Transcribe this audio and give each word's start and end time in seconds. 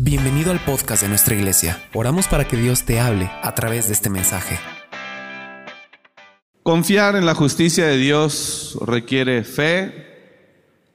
Bienvenido 0.00 0.52
al 0.52 0.60
podcast 0.60 1.02
de 1.02 1.08
nuestra 1.08 1.34
iglesia. 1.34 1.82
Oramos 1.92 2.28
para 2.28 2.46
que 2.46 2.56
Dios 2.56 2.84
te 2.84 3.00
hable 3.00 3.28
a 3.42 3.52
través 3.56 3.88
de 3.88 3.94
este 3.94 4.08
mensaje. 4.08 4.56
Confiar 6.62 7.16
en 7.16 7.26
la 7.26 7.34
justicia 7.34 7.84
de 7.88 7.96
Dios 7.96 8.78
requiere 8.86 9.42
fe, 9.42 10.54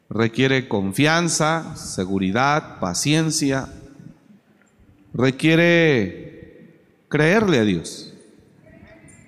requiere 0.09 0.69
confianza, 0.69 1.75
seguridad, 1.75 2.79
paciencia, 2.79 3.67
requiere 5.13 6.85
creerle 7.09 7.59
a 7.59 7.65
Dios. 7.65 8.13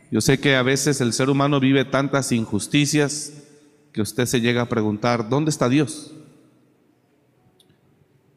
Yo 0.09 0.21
sé 0.21 0.39
que 0.39 0.55
a 0.55 0.63
veces 0.63 1.01
el 1.01 1.11
ser 1.11 1.29
humano 1.29 1.59
vive 1.59 1.83
tantas 1.83 2.31
injusticias 2.31 3.33
que 3.91 4.01
usted 4.01 4.25
se 4.25 4.39
llega 4.39 4.61
a 4.61 4.69
preguntar, 4.69 5.27
¿dónde 5.27 5.49
está 5.49 5.67
Dios? 5.67 6.13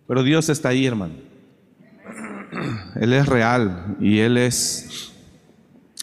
Pero 0.09 0.25
Dios 0.25 0.49
está 0.49 0.71
ahí, 0.71 0.85
hermano. 0.85 1.28
Él 2.99 3.13
es 3.13 3.27
real 3.27 3.97
y 4.01 4.19
Él 4.19 4.37
es 4.37 5.13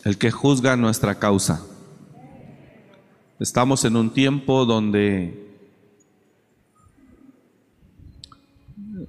el 0.06 0.18
que 0.18 0.32
juzga 0.32 0.78
nuestra 0.78 1.16
causa. 1.16 1.62
Estamos 3.38 3.84
en 3.84 3.98
un 3.98 4.14
tiempo 4.14 4.66
donde 4.66 5.46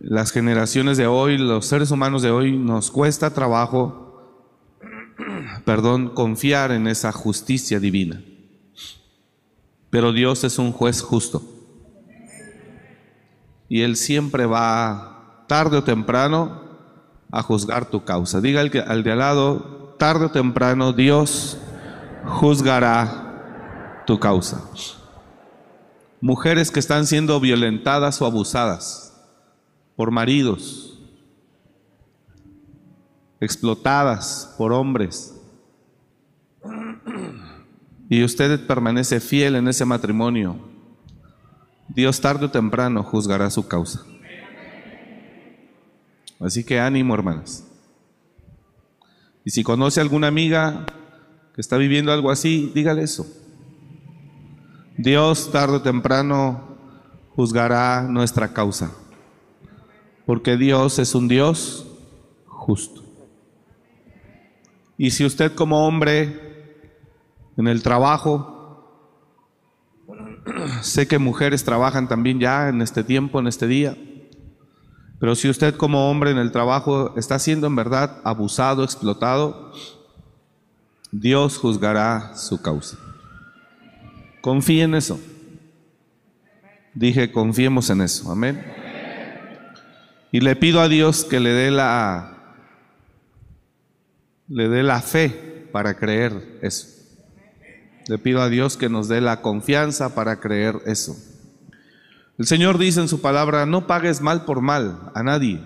las 0.00 0.32
generaciones 0.32 0.96
de 0.96 1.06
hoy, 1.06 1.38
los 1.38 1.66
seres 1.66 1.92
humanos 1.92 2.22
de 2.22 2.32
hoy, 2.32 2.58
nos 2.58 2.90
cuesta 2.90 3.32
trabajo, 3.32 4.42
perdón, 5.64 6.08
confiar 6.08 6.72
en 6.72 6.88
esa 6.88 7.12
justicia 7.12 7.78
divina. 7.78 8.20
Pero 9.90 10.12
Dios 10.12 10.42
es 10.42 10.58
un 10.58 10.72
juez 10.72 11.02
justo. 11.02 11.40
Y 13.68 13.82
Él 13.82 13.94
siempre 13.94 14.44
va, 14.44 15.44
tarde 15.46 15.76
o 15.76 15.84
temprano, 15.84 16.65
a 17.30 17.42
juzgar 17.42 17.86
tu 17.86 18.04
causa. 18.04 18.40
Diga 18.40 18.60
al, 18.60 18.70
al 18.86 19.02
de 19.02 19.12
al 19.12 19.18
lado, 19.18 19.94
tarde 19.98 20.26
o 20.26 20.30
temprano 20.30 20.92
Dios 20.92 21.58
juzgará 22.24 24.02
tu 24.06 24.18
causa. 24.18 24.62
Mujeres 26.20 26.70
que 26.70 26.80
están 26.80 27.06
siendo 27.06 27.38
violentadas 27.40 28.20
o 28.22 28.26
abusadas 28.26 29.14
por 29.96 30.10
maridos, 30.10 30.98
explotadas 33.40 34.54
por 34.56 34.72
hombres, 34.72 35.34
y 38.08 38.22
usted 38.22 38.66
permanece 38.66 39.20
fiel 39.20 39.56
en 39.56 39.68
ese 39.68 39.84
matrimonio, 39.84 40.56
Dios 41.88 42.20
tarde 42.20 42.46
o 42.46 42.50
temprano 42.50 43.02
juzgará 43.02 43.50
su 43.50 43.66
causa. 43.66 44.04
Así 46.40 46.64
que 46.64 46.80
ánimo, 46.80 47.14
hermanas. 47.14 47.66
Y 49.44 49.50
si 49.50 49.62
conoce 49.62 50.00
alguna 50.00 50.26
amiga 50.26 50.86
que 51.54 51.60
está 51.60 51.76
viviendo 51.76 52.12
algo 52.12 52.30
así, 52.30 52.70
dígale 52.74 53.02
eso. 53.02 53.26
Dios 54.98 55.50
tarde 55.52 55.76
o 55.76 55.82
temprano 55.82 56.76
juzgará 57.34 58.02
nuestra 58.02 58.52
causa. 58.52 58.90
Porque 60.26 60.56
Dios 60.56 60.98
es 60.98 61.14
un 61.14 61.28
Dios 61.28 61.86
justo. 62.46 63.04
Y 64.98 65.10
si 65.10 65.24
usted 65.24 65.54
como 65.54 65.86
hombre 65.86 66.72
en 67.56 67.68
el 67.68 67.82
trabajo, 67.82 68.56
sé 70.82 71.06
que 71.06 71.18
mujeres 71.18 71.64
trabajan 71.64 72.08
también 72.08 72.40
ya 72.40 72.68
en 72.68 72.82
este 72.82 73.04
tiempo, 73.04 73.38
en 73.38 73.46
este 73.46 73.66
día, 73.66 73.96
pero 75.18 75.34
si 75.34 75.48
usted 75.48 75.76
como 75.76 76.10
hombre 76.10 76.30
en 76.30 76.38
el 76.38 76.52
trabajo 76.52 77.14
está 77.16 77.38
siendo 77.38 77.66
en 77.66 77.76
verdad 77.76 78.20
abusado, 78.24 78.84
explotado, 78.84 79.72
Dios 81.10 81.56
juzgará 81.56 82.36
su 82.36 82.60
causa. 82.60 82.98
Confíe 84.42 84.82
en 84.82 84.94
eso. 84.94 85.18
Dije, 86.94 87.32
confiemos 87.32 87.88
en 87.90 88.02
eso. 88.02 88.30
Amén. 88.30 88.64
Y 90.32 90.40
le 90.40 90.54
pido 90.56 90.80
a 90.80 90.88
Dios 90.88 91.24
que 91.24 91.40
le 91.40 91.50
dé 91.50 91.70
la 91.70 92.32
le 94.48 94.68
dé 94.68 94.82
la 94.82 95.00
fe 95.00 95.68
para 95.72 95.96
creer 95.96 96.58
eso. 96.62 96.86
Le 98.08 98.18
pido 98.18 98.40
a 98.40 98.48
Dios 98.48 98.76
que 98.76 98.88
nos 98.88 99.08
dé 99.08 99.20
la 99.20 99.42
confianza 99.42 100.14
para 100.14 100.38
creer 100.38 100.76
eso. 100.86 101.16
El 102.38 102.46
Señor 102.46 102.76
dice 102.76 103.00
en 103.00 103.08
su 103.08 103.22
palabra, 103.22 103.64
no 103.64 103.86
pagues 103.86 104.20
mal 104.20 104.44
por 104.44 104.60
mal 104.60 105.10
a 105.14 105.22
nadie, 105.22 105.62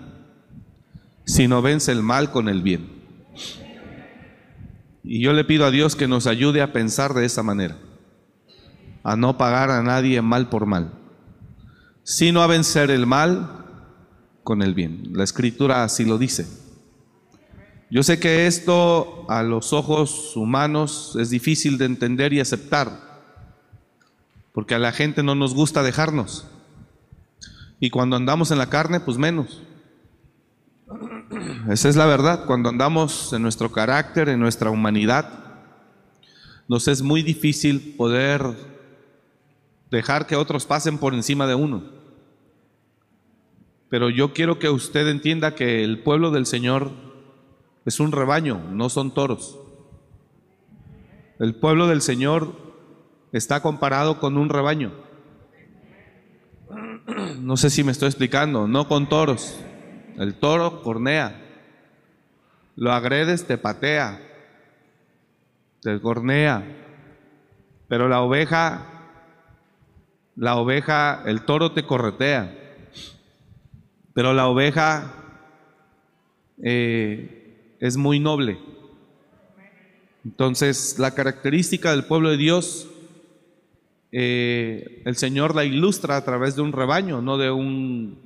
sino 1.25 1.61
vence 1.61 1.91
el 1.91 2.01
mal 2.01 2.31
con 2.31 2.47
el 2.47 2.61
bien. 2.61 2.89
Y 5.03 5.21
yo 5.21 5.33
le 5.33 5.43
pido 5.43 5.65
a 5.65 5.71
Dios 5.71 5.97
que 5.97 6.07
nos 6.07 6.27
ayude 6.27 6.61
a 6.61 6.71
pensar 6.71 7.13
de 7.13 7.25
esa 7.25 7.43
manera, 7.43 7.77
a 9.03 9.17
no 9.17 9.37
pagar 9.37 9.69
a 9.69 9.83
nadie 9.83 10.21
mal 10.21 10.47
por 10.47 10.65
mal, 10.65 10.93
sino 12.03 12.41
a 12.41 12.47
vencer 12.47 12.89
el 12.89 13.05
mal 13.05 13.65
con 14.43 14.61
el 14.61 14.73
bien. 14.73 15.09
La 15.11 15.25
escritura 15.25 15.83
así 15.83 16.05
lo 16.05 16.17
dice. 16.17 16.47
Yo 17.89 18.01
sé 18.03 18.17
que 18.17 18.47
esto 18.47 19.25
a 19.29 19.43
los 19.43 19.73
ojos 19.73 20.37
humanos 20.37 21.17
es 21.19 21.29
difícil 21.29 21.77
de 21.77 21.83
entender 21.83 22.31
y 22.31 22.39
aceptar, 22.39 22.91
porque 24.53 24.75
a 24.75 24.79
la 24.79 24.93
gente 24.93 25.21
no 25.21 25.35
nos 25.35 25.53
gusta 25.53 25.83
dejarnos. 25.83 26.47
Y 27.81 27.89
cuando 27.89 28.15
andamos 28.15 28.51
en 28.51 28.59
la 28.59 28.69
carne, 28.69 28.99
pues 28.99 29.17
menos. 29.17 29.63
Esa 31.67 31.89
es 31.89 31.95
la 31.95 32.05
verdad. 32.05 32.45
Cuando 32.45 32.69
andamos 32.69 33.33
en 33.33 33.41
nuestro 33.41 33.71
carácter, 33.71 34.29
en 34.29 34.39
nuestra 34.39 34.69
humanidad, 34.69 35.65
nos 36.67 36.87
es 36.87 37.01
muy 37.01 37.23
difícil 37.23 37.95
poder 37.97 38.43
dejar 39.89 40.27
que 40.27 40.35
otros 40.35 40.67
pasen 40.67 40.99
por 40.99 41.15
encima 41.15 41.47
de 41.47 41.55
uno. 41.55 41.83
Pero 43.89 44.11
yo 44.11 44.31
quiero 44.31 44.59
que 44.59 44.69
usted 44.69 45.07
entienda 45.07 45.55
que 45.55 45.83
el 45.83 46.03
pueblo 46.03 46.29
del 46.29 46.45
Señor 46.45 46.91
es 47.83 47.99
un 47.99 48.11
rebaño, 48.11 48.61
no 48.71 48.89
son 48.89 49.11
toros. 49.11 49.57
El 51.39 51.55
pueblo 51.55 51.87
del 51.87 52.03
Señor 52.03 52.55
está 53.31 53.63
comparado 53.63 54.19
con 54.19 54.37
un 54.37 54.49
rebaño. 54.49 54.93
No 57.39 57.57
sé 57.57 57.69
si 57.69 57.83
me 57.83 57.91
estoy 57.91 58.07
explicando, 58.07 58.67
no 58.67 58.87
con 58.87 59.07
toros. 59.07 59.59
El 60.17 60.35
toro 60.35 60.81
cornea. 60.83 61.39
Lo 62.75 62.91
agredes, 62.91 63.45
te 63.45 63.57
patea, 63.57 64.19
te 65.81 65.99
cornea. 65.99 66.63
Pero 67.87 68.07
la 68.07 68.21
oveja, 68.21 68.85
la 70.35 70.55
oveja, 70.55 71.23
el 71.25 71.43
toro 71.43 71.73
te 71.73 71.83
corretea. 71.83 72.57
Pero 74.13 74.33
la 74.33 74.47
oveja 74.47 75.13
eh, 76.63 77.75
es 77.79 77.97
muy 77.97 78.19
noble. 78.19 78.59
Entonces, 80.23 80.99
la 80.99 81.11
característica 81.11 81.91
del 81.91 82.05
pueblo 82.05 82.29
de 82.29 82.37
Dios 82.37 82.90
eh, 84.11 85.03
el 85.05 85.15
Señor 85.15 85.55
la 85.55 85.63
ilustra 85.63 86.17
a 86.17 86.25
través 86.25 86.55
de 86.55 86.61
un 86.61 86.73
rebaño, 86.73 87.21
no 87.21 87.37
de 87.37 87.49
un, 87.49 88.19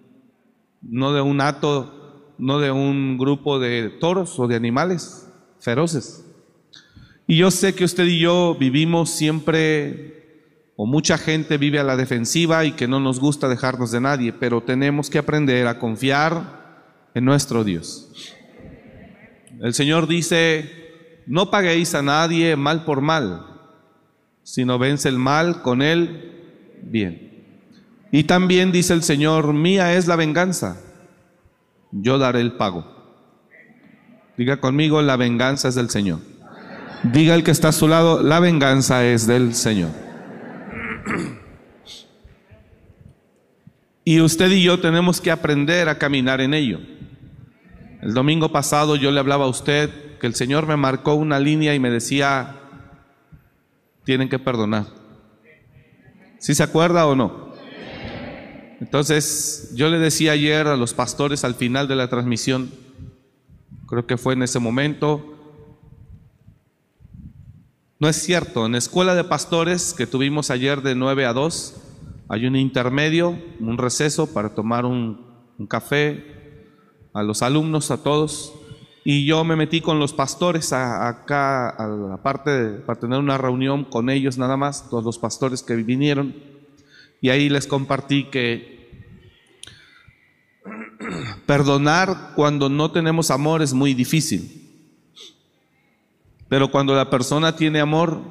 no 0.81 1.13
de 1.13 1.21
un 1.21 1.41
hato, 1.41 2.33
no 2.37 2.59
de 2.59 2.71
un 2.71 3.17
grupo 3.17 3.59
de 3.59 3.89
toros 3.89 4.39
o 4.39 4.47
de 4.47 4.55
animales 4.55 5.31
feroces. 5.59 6.25
Y 7.27 7.37
yo 7.37 7.51
sé 7.51 7.75
que 7.75 7.85
usted 7.85 8.05
y 8.05 8.19
yo 8.19 8.55
vivimos 8.59 9.11
siempre, 9.11 10.71
o 10.75 10.85
mucha 10.85 11.17
gente 11.17 11.57
vive 11.57 11.79
a 11.79 11.83
la 11.83 11.97
defensiva 11.97 12.65
y 12.65 12.73
que 12.73 12.87
no 12.87 12.99
nos 12.99 13.19
gusta 13.19 13.47
dejarnos 13.47 13.91
de 13.91 14.01
nadie, 14.01 14.33
pero 14.33 14.61
tenemos 14.61 15.09
que 15.09 15.19
aprender 15.19 15.67
a 15.67 15.79
confiar 15.79 17.09
en 17.13 17.25
nuestro 17.25 17.63
Dios. 17.63 18.11
El 19.61 19.73
Señor 19.73 20.07
dice, 20.07 21.23
no 21.27 21.49
paguéis 21.49 21.95
a 21.95 22.01
nadie 22.01 22.55
mal 22.55 22.83
por 22.83 23.01
mal 23.01 23.54
sino 24.45 24.77
vence 24.77 25.09
el 25.09 25.17
mal 25.17 25.63
con 25.63 25.81
el 25.81 26.77
bien. 26.83 27.25
Y 28.11 28.25
también 28.25 28.71
dice 28.71 28.93
el 28.93 29.01
Señor, 29.01 29.53
mía 29.53 29.95
es 29.95 30.07
la 30.07 30.15
venganza, 30.15 30.79
yo 31.91 32.19
daré 32.19 32.41
el 32.41 32.53
pago. 32.53 32.85
Diga 34.37 34.61
conmigo, 34.61 35.01
la 35.01 35.17
venganza 35.17 35.67
es 35.67 35.75
del 35.75 35.89
Señor. 35.89 36.19
Diga 37.03 37.33
el 37.33 37.43
que 37.43 37.51
está 37.51 37.69
a 37.69 37.73
su 37.73 37.87
lado, 37.87 38.21
la 38.21 38.39
venganza 38.39 39.03
es 39.03 39.25
del 39.25 39.55
Señor. 39.55 39.89
Y 44.03 44.21
usted 44.21 44.51
y 44.51 44.61
yo 44.61 44.79
tenemos 44.79 45.21
que 45.21 45.31
aprender 45.31 45.89
a 45.89 45.97
caminar 45.97 46.39
en 46.39 46.53
ello. 46.53 46.79
El 48.03 48.13
domingo 48.13 48.51
pasado 48.51 48.95
yo 48.95 49.09
le 49.09 49.19
hablaba 49.19 49.45
a 49.45 49.49
usted 49.49 49.89
que 50.19 50.27
el 50.27 50.35
Señor 50.35 50.67
me 50.67 50.77
marcó 50.77 51.15
una 51.15 51.39
línea 51.39 51.73
y 51.73 51.79
me 51.79 51.89
decía, 51.89 52.64
tienen 54.05 54.29
que 54.29 54.39
perdonar. 54.39 54.85
¿Sí 56.39 56.55
se 56.55 56.63
acuerda 56.63 57.07
o 57.07 57.15
no? 57.15 57.53
Entonces, 58.79 59.71
yo 59.73 59.89
le 59.89 59.99
decía 59.99 60.33
ayer 60.33 60.67
a 60.67 60.77
los 60.77 60.93
pastores 60.93 61.43
al 61.43 61.55
final 61.55 61.87
de 61.87 61.95
la 61.95 62.09
transmisión, 62.09 62.71
creo 63.87 64.05
que 64.05 64.17
fue 64.17 64.33
en 64.33 64.43
ese 64.43 64.59
momento, 64.59 65.33
no 67.99 68.09
es 68.09 68.17
cierto, 68.17 68.65
en 68.65 68.73
la 68.73 68.77
escuela 68.77 69.15
de 69.15 69.23
pastores 69.23 69.93
que 69.93 70.05
tuvimos 70.05 70.51
ayer 70.51 70.81
de 70.81 70.93
9 70.93 71.25
a 71.25 71.33
2, 71.33 71.75
hay 72.27 72.45
un 72.45 72.55
intermedio, 72.55 73.39
un 73.59 73.77
receso 73.77 74.27
para 74.27 74.53
tomar 74.53 74.85
un, 74.85 75.25
un 75.57 75.67
café 75.67 76.35
a 77.13 77.23
los 77.23 77.41
alumnos, 77.41 77.91
a 77.91 78.03
todos, 78.03 78.53
y 79.07 79.23
yo 79.25 79.43
me 79.43 79.55
metí 79.55 79.81
con 79.81 79.99
los 79.99 80.13
pastores 80.13 80.73
acá 80.73 81.69
a 81.69 81.87
la 81.87 82.17
parte 82.17 82.49
de- 82.49 82.79
para 82.79 82.99
tener 82.99 83.19
una 83.19 83.37
reunión 83.37 83.85
con 83.85 84.09
ellos 84.09 84.39
nada 84.39 84.57
más, 84.57 84.89
todos 84.89 85.03
los 85.05 85.19
pastores 85.19 85.61
que 85.61 85.75
vinieron, 85.75 86.35
y 87.21 87.29
ahí 87.29 87.47
les 87.47 87.67
compartí 87.67 88.25
que 88.25 88.89
perdonar 91.45 92.31
cuando 92.35 92.67
no 92.67 92.91
tenemos 92.91 93.29
amor 93.29 93.61
es 93.61 93.73
muy 93.73 93.93
difícil. 93.93 94.63
Pero 96.49 96.71
cuando 96.71 96.95
la 96.95 97.09
persona 97.09 97.55
tiene 97.55 97.79
amor, 97.79 98.21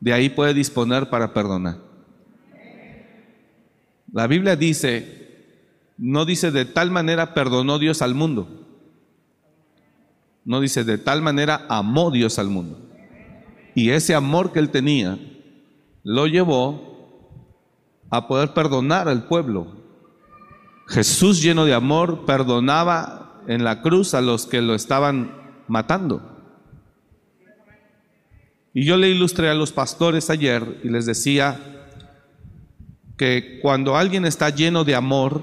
de 0.00 0.12
ahí 0.12 0.28
puede 0.28 0.52
disponer 0.52 1.08
para 1.08 1.32
perdonar. 1.32 1.78
La 4.12 4.26
Biblia 4.26 4.54
dice, 4.54 5.46
no 5.96 6.26
dice 6.26 6.50
de 6.50 6.66
tal 6.66 6.90
manera 6.90 7.32
perdonó 7.32 7.78
Dios 7.78 8.02
al 8.02 8.14
mundo. 8.14 8.57
No 10.48 10.62
dice 10.62 10.82
de 10.82 10.96
tal 10.96 11.20
manera 11.20 11.66
amó 11.68 12.10
Dios 12.10 12.38
al 12.38 12.48
mundo. 12.48 12.80
Y 13.74 13.90
ese 13.90 14.14
amor 14.14 14.50
que 14.50 14.58
él 14.58 14.70
tenía 14.70 15.18
lo 16.02 16.26
llevó 16.26 17.28
a 18.08 18.26
poder 18.26 18.54
perdonar 18.54 19.10
al 19.10 19.24
pueblo. 19.24 19.76
Jesús 20.86 21.42
lleno 21.42 21.66
de 21.66 21.74
amor 21.74 22.24
perdonaba 22.24 23.42
en 23.46 23.62
la 23.62 23.82
cruz 23.82 24.14
a 24.14 24.22
los 24.22 24.46
que 24.46 24.62
lo 24.62 24.74
estaban 24.74 25.36
matando. 25.68 26.22
Y 28.72 28.86
yo 28.86 28.96
le 28.96 29.10
ilustré 29.10 29.50
a 29.50 29.54
los 29.54 29.70
pastores 29.70 30.30
ayer 30.30 30.80
y 30.82 30.88
les 30.88 31.04
decía 31.04 31.60
que 33.18 33.58
cuando 33.60 33.98
alguien 33.98 34.24
está 34.24 34.48
lleno 34.48 34.82
de 34.84 34.94
amor, 34.94 35.42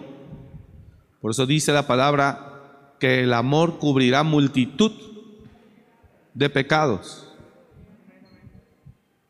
por 1.21 1.29
eso 1.29 1.45
dice 1.45 1.71
la 1.71 1.85
palabra 1.85 2.54
que 2.99 3.23
el 3.23 3.33
amor 3.33 3.77
cubrirá 3.77 4.23
multitud 4.23 4.91
de 6.33 6.49
pecados. 6.49 7.27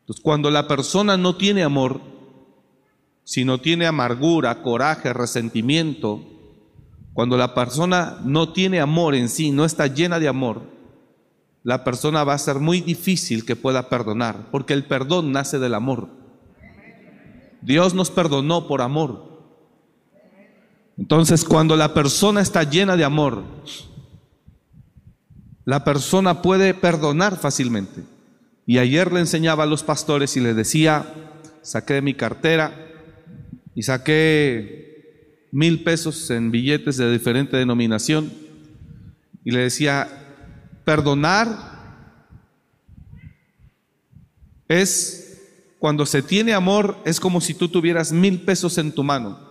Entonces, 0.00 0.22
cuando 0.22 0.50
la 0.50 0.68
persona 0.68 1.16
no 1.16 1.36
tiene 1.36 1.62
amor, 1.62 2.00
sino 3.24 3.58
tiene 3.58 3.86
amargura, 3.86 4.62
coraje, 4.62 5.12
resentimiento, 5.12 6.22
cuando 7.12 7.36
la 7.36 7.54
persona 7.54 8.18
no 8.24 8.52
tiene 8.52 8.80
amor 8.80 9.14
en 9.14 9.28
sí, 9.28 9.50
no 9.50 9.64
está 9.64 9.86
llena 9.86 10.20
de 10.20 10.28
amor, 10.28 10.62
la 11.64 11.82
persona 11.82 12.22
va 12.22 12.34
a 12.34 12.38
ser 12.38 12.60
muy 12.60 12.80
difícil 12.80 13.44
que 13.44 13.56
pueda 13.56 13.88
perdonar, 13.88 14.50
porque 14.52 14.74
el 14.74 14.84
perdón 14.84 15.32
nace 15.32 15.58
del 15.58 15.74
amor. 15.74 16.08
Dios 17.62 17.94
nos 17.94 18.12
perdonó 18.12 18.68
por 18.68 18.82
amor. 18.82 19.35
Entonces, 20.98 21.44
cuando 21.44 21.76
la 21.76 21.92
persona 21.92 22.40
está 22.40 22.62
llena 22.62 22.96
de 22.96 23.04
amor, 23.04 23.44
la 25.64 25.84
persona 25.84 26.42
puede 26.42 26.74
perdonar 26.74 27.36
fácilmente. 27.38 28.04
Y 28.66 28.78
ayer 28.78 29.12
le 29.12 29.20
enseñaba 29.20 29.64
a 29.64 29.66
los 29.66 29.82
pastores 29.82 30.36
y 30.36 30.40
les 30.40 30.56
decía, 30.56 31.12
saqué 31.62 31.94
de 31.94 32.02
mi 32.02 32.14
cartera 32.14 32.72
y 33.74 33.82
saqué 33.82 35.48
mil 35.52 35.84
pesos 35.84 36.30
en 36.30 36.50
billetes 36.50 36.96
de 36.96 37.10
diferente 37.10 37.56
denominación 37.56 38.32
y 39.44 39.52
le 39.52 39.60
decía, 39.60 40.08
perdonar 40.84 41.76
es 44.68 45.40
cuando 45.78 46.06
se 46.06 46.22
tiene 46.22 46.52
amor, 46.52 46.98
es 47.04 47.20
como 47.20 47.40
si 47.40 47.54
tú 47.54 47.68
tuvieras 47.68 48.10
mil 48.10 48.40
pesos 48.40 48.78
en 48.78 48.92
tu 48.92 49.04
mano. 49.04 49.45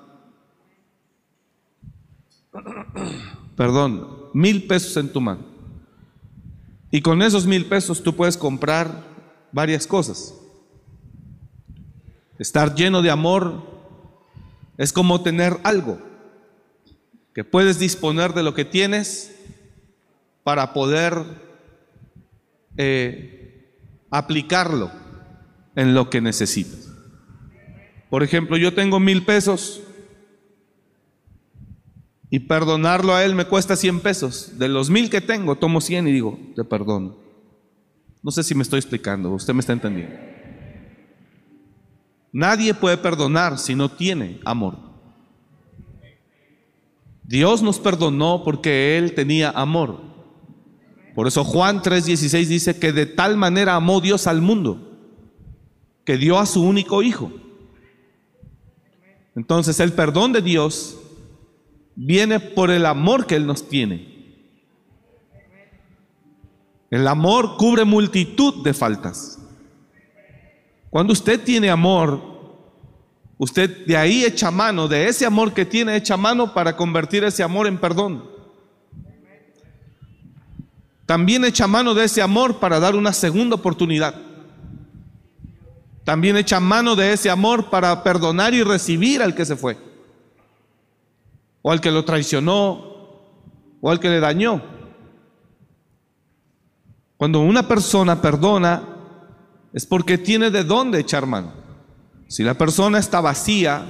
Perdón, 3.55 4.29
mil 4.33 4.67
pesos 4.67 4.95
en 4.97 5.09
tu 5.09 5.21
mano. 5.21 5.45
Y 6.91 7.01
con 7.01 7.21
esos 7.21 7.45
mil 7.45 7.65
pesos 7.65 8.03
tú 8.03 8.15
puedes 8.15 8.37
comprar 8.37 9.03
varias 9.51 9.87
cosas. 9.87 10.33
Estar 12.37 12.75
lleno 12.75 13.01
de 13.01 13.09
amor 13.09 13.63
es 14.77 14.91
como 14.91 15.21
tener 15.21 15.57
algo, 15.63 15.99
que 17.33 17.43
puedes 17.43 17.79
disponer 17.79 18.33
de 18.33 18.43
lo 18.43 18.53
que 18.53 18.65
tienes 18.65 19.33
para 20.43 20.73
poder 20.73 21.13
eh, 22.77 23.71
aplicarlo 24.09 24.91
en 25.75 25.93
lo 25.93 26.09
que 26.09 26.21
necesitas. 26.21 26.91
Por 28.09 28.23
ejemplo, 28.23 28.57
yo 28.57 28.73
tengo 28.73 28.99
mil 28.99 29.25
pesos 29.25 29.81
y 32.29 32.39
perdonarlo 32.39 33.13
a 33.13 33.23
él 33.23 33.35
me 33.35 33.45
cuesta 33.45 33.75
100 33.75 33.99
pesos. 33.99 34.53
De 34.57 34.67
los 34.67 34.89
mil 34.89 35.09
que 35.09 35.21
tengo, 35.21 35.55
tomo 35.55 35.81
100 35.81 36.07
y 36.07 36.11
digo, 36.11 36.39
te 36.55 36.63
perdono. 36.63 37.15
No 38.21 38.31
sé 38.31 38.43
si 38.43 38.55
me 38.55 38.63
estoy 38.63 38.79
explicando, 38.79 39.29
usted 39.31 39.53
me 39.53 39.59
está 39.59 39.73
entendiendo. 39.73 40.15
Nadie 42.31 42.73
puede 42.73 42.97
perdonar 42.97 43.57
si 43.59 43.75
no 43.75 43.89
tiene 43.89 44.39
amor. 44.43 44.77
Dios 47.23 47.61
nos 47.61 47.79
perdonó 47.79 48.43
porque 48.43 48.97
Él 48.97 49.13
tenía 49.13 49.49
amor. 49.51 50.01
Por 51.15 51.27
eso 51.27 51.43
Juan 51.43 51.81
3:16 51.81 52.47
dice 52.47 52.77
que 52.77 52.91
de 52.91 53.05
tal 53.05 53.37
manera 53.37 53.75
amó 53.75 54.01
Dios 54.01 54.27
al 54.27 54.41
mundo, 54.41 54.99
que 56.03 56.17
dio 56.17 56.37
a 56.37 56.45
su 56.45 56.61
único 56.61 57.01
hijo. 57.01 57.31
Entonces 59.35 59.79
el 59.79 59.93
perdón 59.93 60.33
de 60.33 60.41
Dios 60.41 60.99
viene 61.95 62.39
por 62.39 62.71
el 62.71 62.85
amor 62.85 63.25
que 63.25 63.35
Él 63.35 63.47
nos 63.47 63.67
tiene. 63.67 64.13
El 66.91 67.07
amor 67.07 67.57
cubre 67.57 67.83
multitud 67.83 68.63
de 68.63 68.73
faltas. 68.73 69.39
Cuando 70.89 71.13
usted 71.13 71.43
tiene 71.43 71.69
amor, 71.69 72.21
usted 73.37 73.85
de 73.85 73.97
ahí 73.97 74.23
echa 74.23 74.51
mano, 74.51 74.87
de 74.87 75.07
ese 75.07 75.25
amor 75.25 75.53
que 75.53 75.65
tiene, 75.65 75.95
echa 75.95 76.15
mano 76.15 76.53
para 76.53 76.77
convertir 76.77 77.23
ese 77.23 77.43
amor 77.43 77.67
en 77.67 77.77
perdón. 77.77 78.29
También 81.05 81.43
echa 81.45 81.67
mano 81.67 81.93
de 81.93 82.05
ese 82.05 82.21
amor 82.21 82.59
para 82.59 82.79
dar 82.79 82.95
una 82.95 83.13
segunda 83.13 83.55
oportunidad. 83.55 84.15
También 86.03 86.37
echa 86.37 86.59
mano 86.59 86.95
de 86.95 87.13
ese 87.13 87.29
amor 87.29 87.69
para 87.69 88.03
perdonar 88.03 88.53
y 88.53 88.63
recibir 88.63 89.21
al 89.21 89.35
que 89.35 89.45
se 89.45 89.55
fue. 89.55 89.77
O 91.67 91.71
al 91.71 91.81
que 91.81 91.89
lo 91.89 92.05
traicionó. 92.05 92.77
O 93.81 93.89
al 93.89 93.99
que 93.99 94.07
le 94.07 94.19
dañó. 94.19 94.61
Cuando 97.17 97.39
una 97.39 97.67
persona 97.67 98.21
perdona 98.21 98.83
es 99.73 99.83
porque 99.87 100.19
tiene 100.19 100.51
de 100.51 100.63
dónde 100.63 100.99
echar 100.99 101.25
mano. 101.25 101.53
Si 102.27 102.43
la 102.43 102.53
persona 102.53 102.99
está 102.99 103.19
vacía 103.19 103.83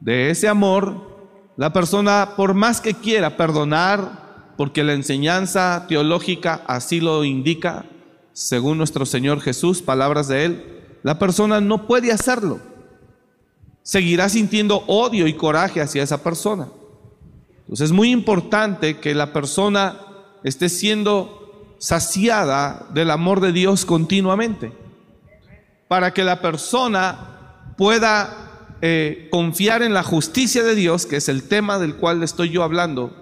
de 0.00 0.30
ese 0.30 0.48
amor, 0.48 1.54
la 1.56 1.72
persona 1.72 2.30
por 2.36 2.54
más 2.54 2.80
que 2.80 2.94
quiera 2.94 3.36
perdonar, 3.36 4.54
porque 4.56 4.82
la 4.82 4.94
enseñanza 4.94 5.86
teológica 5.88 6.64
así 6.66 7.00
lo 7.00 7.22
indica, 7.22 7.84
según 8.32 8.76
nuestro 8.76 9.06
Señor 9.06 9.40
Jesús, 9.40 9.82
palabras 9.82 10.26
de 10.26 10.46
Él, 10.46 10.98
la 11.04 11.16
persona 11.16 11.60
no 11.60 11.86
puede 11.86 12.10
hacerlo. 12.10 12.58
Seguirá 13.84 14.28
sintiendo 14.28 14.82
odio 14.88 15.28
y 15.28 15.34
coraje 15.34 15.80
hacia 15.80 16.02
esa 16.02 16.24
persona. 16.24 16.66
Entonces 17.68 17.90
es 17.90 17.92
muy 17.92 18.10
importante 18.10 18.96
que 18.96 19.14
la 19.14 19.34
persona 19.34 20.00
esté 20.42 20.70
siendo 20.70 21.76
saciada 21.78 22.86
del 22.94 23.10
amor 23.10 23.40
de 23.40 23.52
Dios 23.52 23.84
continuamente, 23.84 24.72
para 25.86 26.14
que 26.14 26.24
la 26.24 26.40
persona 26.40 27.74
pueda 27.76 28.76
eh, 28.80 29.28
confiar 29.30 29.82
en 29.82 29.92
la 29.92 30.02
justicia 30.02 30.62
de 30.62 30.74
Dios, 30.74 31.04
que 31.04 31.16
es 31.16 31.28
el 31.28 31.42
tema 31.42 31.78
del 31.78 31.96
cual 31.96 32.22
estoy 32.22 32.48
yo 32.48 32.62
hablando. 32.62 33.14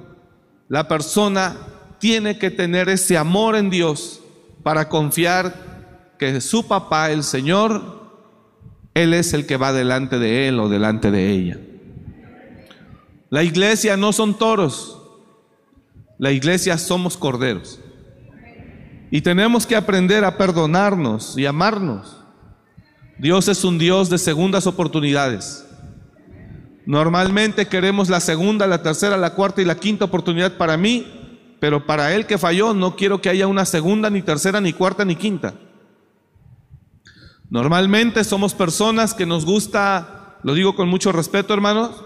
La 0.68 0.86
persona 0.86 1.56
tiene 1.98 2.38
que 2.38 2.52
tener 2.52 2.88
ese 2.88 3.18
amor 3.18 3.56
en 3.56 3.68
Dios 3.68 4.22
para 4.62 4.88
confiar 4.88 6.14
que 6.20 6.40
su 6.40 6.68
papá, 6.68 7.10
el 7.10 7.24
Señor, 7.24 8.12
Él 8.94 9.12
es 9.12 9.34
el 9.34 9.44
que 9.44 9.56
va 9.56 9.72
delante 9.72 10.20
de 10.20 10.46
Él 10.46 10.60
o 10.60 10.68
delante 10.68 11.10
de 11.10 11.32
ella. 11.32 11.58
La 13.36 13.42
iglesia 13.42 13.98
no 13.98 14.14
son 14.14 14.32
toros, 14.32 14.96
la 16.16 16.32
iglesia 16.32 16.78
somos 16.78 17.18
corderos. 17.18 17.78
Y 19.10 19.20
tenemos 19.20 19.66
que 19.66 19.76
aprender 19.76 20.24
a 20.24 20.38
perdonarnos 20.38 21.36
y 21.36 21.44
amarnos. 21.44 22.16
Dios 23.18 23.48
es 23.48 23.62
un 23.62 23.76
Dios 23.76 24.08
de 24.08 24.16
segundas 24.16 24.66
oportunidades. 24.66 25.66
Normalmente 26.86 27.66
queremos 27.66 28.08
la 28.08 28.20
segunda, 28.20 28.66
la 28.66 28.82
tercera, 28.82 29.18
la 29.18 29.34
cuarta 29.34 29.60
y 29.60 29.66
la 29.66 29.76
quinta 29.76 30.06
oportunidad 30.06 30.56
para 30.56 30.78
mí, 30.78 31.06
pero 31.60 31.84
para 31.84 32.14
él 32.14 32.24
que 32.24 32.38
falló 32.38 32.72
no 32.72 32.96
quiero 32.96 33.20
que 33.20 33.28
haya 33.28 33.46
una 33.46 33.66
segunda, 33.66 34.08
ni 34.08 34.22
tercera, 34.22 34.62
ni 34.62 34.72
cuarta, 34.72 35.04
ni 35.04 35.14
quinta. 35.14 35.52
Normalmente 37.50 38.24
somos 38.24 38.54
personas 38.54 39.12
que 39.12 39.26
nos 39.26 39.44
gusta, 39.44 40.38
lo 40.42 40.54
digo 40.54 40.74
con 40.74 40.88
mucho 40.88 41.12
respeto 41.12 41.52
hermanos, 41.52 42.05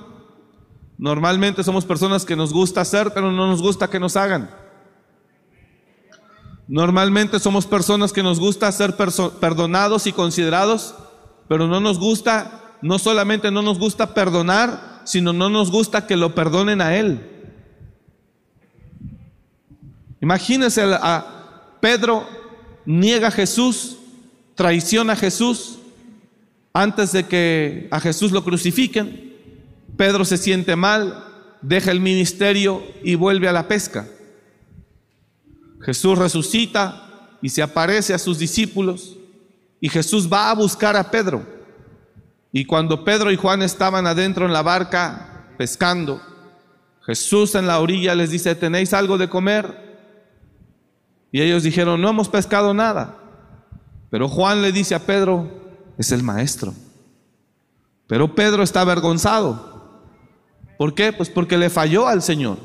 normalmente 1.00 1.64
somos 1.64 1.87
personas 1.87 2.26
que 2.26 2.37
nos 2.37 2.52
gusta 2.52 2.83
hacer, 2.83 3.12
pero 3.14 3.33
no 3.33 3.47
nos 3.47 3.62
gusta 3.62 3.88
que 3.88 3.99
nos 3.99 4.19
hagan. 4.19 4.50
Normalmente 6.69 7.40
somos 7.40 7.66
personas 7.66 8.12
que 8.12 8.23
nos 8.23 8.38
gusta 8.38 8.71
ser 8.71 8.97
perdonados 9.40 10.07
y 10.07 10.12
considerados, 10.12 10.95
pero 11.49 11.66
no 11.66 11.80
nos 11.80 11.99
gusta 11.99 12.76
no 12.83 12.99
solamente 12.99 13.50
no 13.50 13.62
nos 13.62 13.78
gusta 13.78 14.14
perdonar, 14.14 15.02
sino 15.04 15.33
no 15.33 15.49
nos 15.49 15.71
gusta 15.71 16.07
que 16.07 16.16
lo 16.16 16.35
perdonen 16.35 16.83
a 16.83 16.95
Él. 16.95 17.21
Imagínense 20.21 20.83
a 20.83 21.78
Pedro 21.80 22.26
niega 22.85 23.28
a 23.28 23.33
Jesús, 23.33 23.97
traiciona 24.54 25.14
a 25.14 25.16
Jesús 25.16 25.78
antes 26.75 27.12
de 27.12 27.26
que 27.26 27.88
a 27.90 28.00
Jesús 28.00 28.33
lo 28.33 28.45
crucifiquen. 28.45 29.29
Pedro 29.97 30.25
se 30.25 30.37
siente 30.37 30.76
mal, 30.76 31.25
deja 31.62 31.90
el 31.90 32.00
ministerio 32.00 32.82
y 33.02 33.14
vuelve 33.14 33.49
a 33.49 33.52
la 33.52 33.68
pesca. 33.68 34.06
Jesús 35.80 36.18
resucita 36.18 37.37
y 37.42 37.49
se 37.49 37.62
aparece 37.62 38.12
a 38.14 38.18
sus 38.18 38.38
discípulos 38.38 39.16
y 39.80 39.88
Jesús 39.88 40.30
va 40.30 40.50
a 40.50 40.54
buscar 40.54 40.97
a 40.97 41.11
Pedro. 41.11 41.44
Y 42.52 42.64
cuando 42.64 43.04
Pedro 43.04 43.30
y 43.30 43.37
Juan 43.37 43.62
estaban 43.62 44.06
adentro 44.06 44.44
en 44.44 44.52
la 44.52 44.62
barca 44.62 45.47
pescando, 45.56 46.20
Jesús 47.02 47.54
en 47.54 47.66
la 47.66 47.80
orilla 47.80 48.14
les 48.14 48.30
dice, 48.30 48.54
¿tenéis 48.54 48.92
algo 48.92 49.16
de 49.16 49.28
comer? 49.28 49.90
Y 51.32 51.40
ellos 51.40 51.62
dijeron, 51.62 52.00
no 52.00 52.11
hemos 52.11 52.28
pescado 52.28 52.75
nada. 52.75 53.16
Pero 54.11 54.28
Juan 54.28 54.62
le 54.62 54.73
dice 54.73 54.94
a 54.94 55.06
Pedro, 55.06 55.49
es 55.97 56.11
el 56.12 56.23
maestro. 56.23 56.75
Pero 58.09 58.35
Pedro 58.35 58.62
está 58.62 58.80
avergonzado. 58.80 59.70
¿Por 60.80 60.94
qué? 60.94 61.12
Pues 61.12 61.28
porque 61.28 61.58
le 61.58 61.68
falló 61.68 62.08
al 62.08 62.22
Señor. 62.22 62.56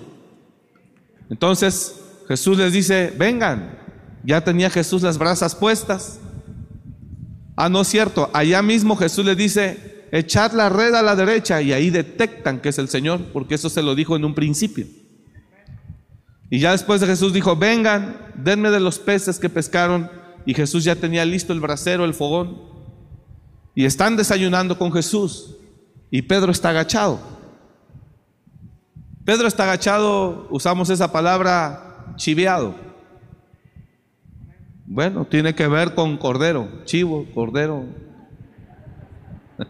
Entonces 1.30 2.00
Jesús 2.30 2.58
les 2.58 2.72
dice, 2.72 3.14
vengan. 3.18 3.78
Ya 4.24 4.40
tenía 4.40 4.70
Jesús 4.70 5.02
las 5.02 5.18
brasas 5.18 5.54
puestas. 5.54 6.22
Ah, 7.58 7.68
no 7.68 7.82
es 7.82 7.90
cierto. 7.90 8.30
Allá 8.32 8.62
mismo 8.62 8.96
Jesús 8.96 9.26
le 9.26 9.36
dice, 9.36 10.08
echad 10.14 10.54
la 10.54 10.70
red 10.70 10.94
a 10.94 11.02
la 11.02 11.18
derecha 11.18 11.62
y 11.62 11.74
ahí 11.74 11.90
detectan 11.90 12.62
que 12.62 12.70
es 12.70 12.80
el 12.80 12.88
Señor, 12.88 13.20
porque 13.34 13.56
eso 13.56 13.70
se 13.70 13.84
lo 13.84 13.96
dijo 13.96 14.16
en 14.16 14.24
un 14.24 14.34
principio. 14.34 14.88
Y 16.50 16.60
ya 16.60 16.72
después 16.72 17.02
de 17.02 17.08
Jesús 17.08 17.34
dijo, 17.34 17.58
vengan, 17.58 18.32
denme 18.34 18.72
de 18.72 18.80
los 18.80 18.98
peces 18.98 19.40
que 19.40 19.50
pescaron. 19.50 20.10
Y 20.46 20.54
Jesús 20.54 20.86
ya 20.86 20.96
tenía 20.96 21.26
listo 21.26 21.52
el 21.52 21.60
brasero, 21.60 22.06
el 22.06 22.14
fogón. 22.14 22.62
Y 23.76 23.84
están 23.84 24.16
desayunando 24.16 24.78
con 24.78 24.94
Jesús. 24.94 25.58
Y 26.10 26.22
Pedro 26.22 26.54
está 26.54 26.70
agachado. 26.70 27.35
Pedro 29.26 29.48
está 29.48 29.64
agachado, 29.64 30.48
usamos 30.52 30.92
esa 30.92 31.12
palabra, 31.12 32.14
chiveado. 32.16 32.76
Bueno, 34.86 35.26
tiene 35.26 35.56
que 35.56 35.68
ver 35.68 35.96
con 35.96 36.16
cordero, 36.16 36.70
chivo, 36.86 37.26
cordero. 37.34 37.86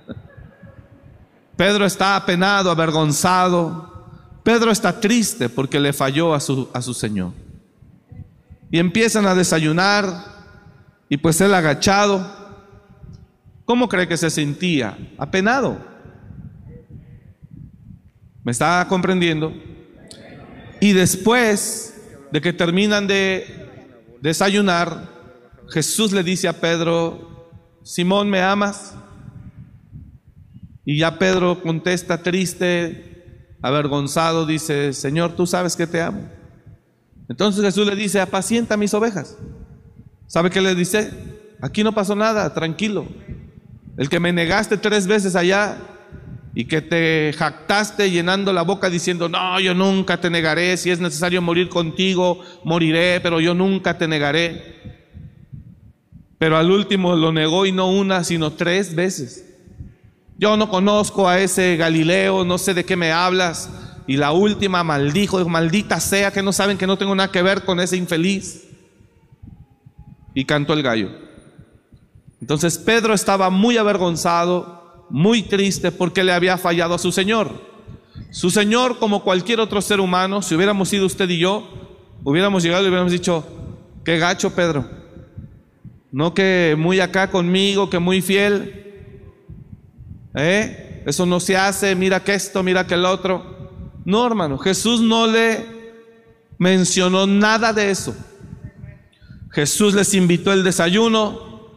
Pedro 1.55 1.85
está 1.85 2.17
apenado, 2.17 2.69
avergonzado. 2.69 3.93
Pedro 4.43 4.71
está 4.71 4.99
triste 4.99 5.47
porque 5.47 5.79
le 5.79 5.93
falló 5.93 6.33
a 6.33 6.41
su, 6.41 6.69
a 6.73 6.81
su 6.81 6.93
Señor. 6.93 7.31
Y 8.69 8.77
empiezan 8.77 9.25
a 9.25 9.35
desayunar 9.35 10.05
y 11.07 11.15
pues 11.15 11.39
él 11.39 11.53
agachado. 11.53 12.29
¿Cómo 13.63 13.87
cree 13.87 14.05
que 14.05 14.17
se 14.17 14.29
sentía? 14.29 14.97
Apenado. 15.17 15.94
¿Me 18.45 18.51
está 18.51 18.85
comprendiendo? 18.87 19.51
Y 20.79 20.93
después 20.93 21.99
de 22.31 22.41
que 22.41 22.53
terminan 22.53 23.07
de 23.07 23.43
desayunar, 24.21 25.09
Jesús 25.69 26.11
le 26.11 26.21
dice 26.21 26.47
a 26.47 26.53
Pedro, 26.53 27.49
Simón, 27.81 28.29
¿me 28.29 28.43
amas? 28.43 28.93
Y 30.85 30.99
ya 30.99 31.17
Pedro 31.17 31.63
contesta 31.63 32.21
triste, 32.21 33.55
avergonzado, 33.63 34.45
dice, 34.45 34.93
Señor, 34.93 35.35
tú 35.35 35.47
sabes 35.47 35.75
que 35.75 35.87
te 35.87 35.99
amo. 35.99 36.29
Entonces 37.27 37.63
Jesús 37.63 37.87
le 37.87 37.95
dice, 37.95 38.21
apacienta 38.21 38.77
mis 38.77 38.93
ovejas. 38.93 39.39
¿Sabe 40.27 40.51
qué 40.51 40.61
le 40.61 40.75
dice? 40.75 41.11
Aquí 41.61 41.83
no 41.83 41.95
pasó 41.95 42.15
nada, 42.15 42.53
tranquilo. 42.53 43.07
El 43.97 44.07
que 44.07 44.19
me 44.19 44.31
negaste 44.31 44.77
tres 44.77 45.07
veces 45.07 45.35
allá, 45.35 45.79
y 46.57 46.65
que 46.65 46.81
te 46.81 47.33
jactaste 47.37 48.09
llenando 48.09 48.53
la 48.53 48.61
boca 48.61 48.89
diciendo, 48.89 49.27
no, 49.27 49.59
yo 49.59 49.73
nunca 49.73 50.21
te 50.21 50.29
negaré, 50.29 50.77
si 50.77 50.89
es 50.89 51.01
necesario 51.01 51.41
morir 51.41 51.67
contigo, 51.67 52.39
moriré, 52.63 53.19
pero 53.19 53.41
yo 53.41 53.53
nunca 53.53 53.97
te 53.97 54.07
negaré. 54.07 54.75
Pero 56.37 56.55
al 56.55 56.71
último 56.71 57.17
lo 57.17 57.33
negó 57.33 57.65
y 57.65 57.73
no 57.73 57.89
una, 57.91 58.23
sino 58.23 58.53
tres 58.53 58.95
veces. 58.95 59.53
Yo 60.37 60.55
no 60.55 60.69
conozco 60.69 61.27
a 61.27 61.39
ese 61.39 61.75
Galileo, 61.75 62.45
no 62.45 62.57
sé 62.57 62.73
de 62.73 62.85
qué 62.85 62.95
me 62.95 63.11
hablas. 63.11 63.69
Y 64.07 64.15
la 64.15 64.31
última 64.31 64.83
maldijo, 64.83 65.43
maldita 65.49 65.99
sea 65.99 66.31
que 66.31 66.43
no 66.43 66.53
saben 66.53 66.77
que 66.77 66.87
no 66.87 66.97
tengo 66.97 67.15
nada 67.15 67.31
que 67.31 67.41
ver 67.41 67.65
con 67.65 67.81
ese 67.81 67.97
infeliz. 67.97 68.67
Y 70.33 70.45
cantó 70.45 70.73
el 70.73 70.83
gallo. 70.83 71.09
Entonces 72.39 72.77
Pedro 72.77 73.13
estaba 73.13 73.49
muy 73.49 73.77
avergonzado, 73.77 74.84
muy 75.09 75.43
triste 75.43 75.91
porque 75.91 76.23
le 76.23 76.33
había 76.33 76.57
fallado 76.57 76.93
a 76.93 76.99
su 76.99 77.11
Señor. 77.11 77.49
Su 78.31 78.49
Señor, 78.49 78.99
como 78.99 79.23
cualquier 79.23 79.59
otro 79.59 79.81
ser 79.81 79.99
humano, 79.99 80.41
si 80.41 80.55
hubiéramos 80.55 80.89
sido 80.89 81.05
usted 81.05 81.29
y 81.29 81.39
yo, 81.39 81.67
hubiéramos 82.23 82.63
llegado 82.63 82.83
y 82.83 82.87
hubiéramos 82.87 83.11
dicho, 83.11 83.45
qué 84.03 84.17
gacho 84.17 84.55
Pedro, 84.55 84.89
no 86.11 86.33
que 86.33 86.75
muy 86.77 86.99
acá 86.99 87.29
conmigo, 87.29 87.89
que 87.89 87.99
muy 87.99 88.21
fiel, 88.21 88.85
¿eh? 90.33 91.03
Eso 91.05 91.25
no 91.25 91.39
se 91.39 91.55
hace, 91.55 91.95
mira 91.95 92.23
que 92.23 92.33
esto, 92.33 92.63
mira 92.63 92.87
que 92.87 92.95
el 92.95 93.05
otro. 93.05 93.69
No, 94.05 94.25
hermano, 94.25 94.57
Jesús 94.57 95.01
no 95.01 95.27
le 95.27 95.93
mencionó 96.57 97.27
nada 97.27 97.73
de 97.73 97.91
eso. 97.91 98.15
Jesús 99.51 99.93
les 99.93 100.13
invitó 100.13 100.51
el 100.51 100.63
desayuno 100.63 101.69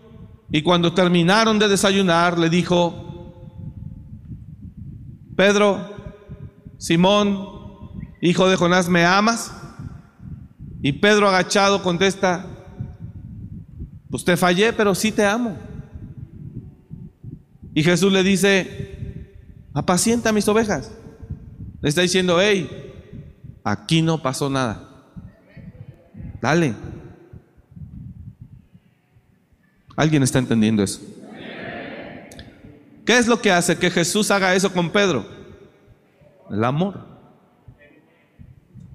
y 0.51 0.63
cuando 0.63 0.95
terminaron 0.95 1.59
de 1.59 1.69
desayunar 1.69 2.39
le 2.39 2.49
dijo, 2.49 3.08
Pedro, 5.39 5.79
Simón, 6.79 7.47
hijo 8.21 8.49
de 8.49 8.57
Jonás, 8.57 8.89
¿me 8.89 9.05
amas? 9.05 9.53
Y 10.83 10.95
Pedro 10.95 11.29
agachado 11.29 11.81
contesta, 11.81 12.45
pues 14.11 14.25
te 14.25 14.37
fallé, 14.37 14.73
pero 14.73 14.97
sí 14.97 15.13
te 15.13 15.25
amo. 15.25 15.57
Y 17.73 17.85
Jesús 17.85 18.13
le 18.13 18.25
dice, 18.25 19.37
apacienta 19.75 20.33
mis 20.33 20.49
ovejas. 20.49 20.91
Le 21.83 21.89
está 21.89 22.01
diciendo, 22.01 22.41
hey, 22.41 22.69
aquí 23.63 24.03
no 24.03 24.21
pasó 24.21 24.51
nada. 24.51 24.89
Dale. 26.43 26.75
¿Alguien 29.95 30.25
está 30.25 30.41
entendiendo 30.41 30.83
eso? 30.83 31.01
¿Qué 33.09 33.17
es 33.17 33.27
lo 33.27 33.41
que 33.41 33.51
hace 33.51 33.79
que 33.79 33.91
Jesús 33.91 34.31
haga 34.31 34.55
eso 34.55 34.71
con 34.71 34.91
Pedro? 34.91 35.25
El 36.51 36.63
amor. 36.63 37.07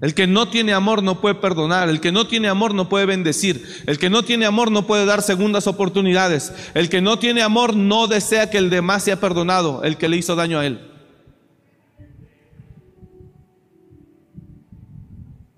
El 0.01 0.13
que 0.13 0.27
no 0.27 0.50
tiene 0.50 0.72
amor 0.72 1.01
no 1.01 1.20
puede 1.20 1.34
perdonar, 1.34 1.89
el 1.89 2.00
que 2.00 2.12
no 2.12 2.27
tiene 2.27 2.48
amor 2.48 2.75
no 2.75 2.89
puede 2.89 3.08
bendecir, 3.08 3.84
el 3.88 3.98
que 3.98 4.12
no 4.12 4.22
tiene 4.22 4.46
amor 4.46 4.70
no 4.70 4.86
puede 4.86 5.08
dar 5.08 5.24
segundas 5.24 5.65
oportunidades, 5.65 6.53
el 6.75 6.89
que 6.89 7.01
no 7.01 7.17
tiene 7.17 7.41
amor 7.41 7.75
no 7.75 8.05
desea 8.05 8.51
que 8.51 8.60
el 8.60 8.70
demás 8.70 9.01
sea 9.01 9.20
perdonado, 9.20 9.82
el 9.82 9.98
que 9.98 10.08
le 10.08 10.17
hizo 10.17 10.36
daño 10.36 10.60
a 10.60 10.67
él. 10.67 10.91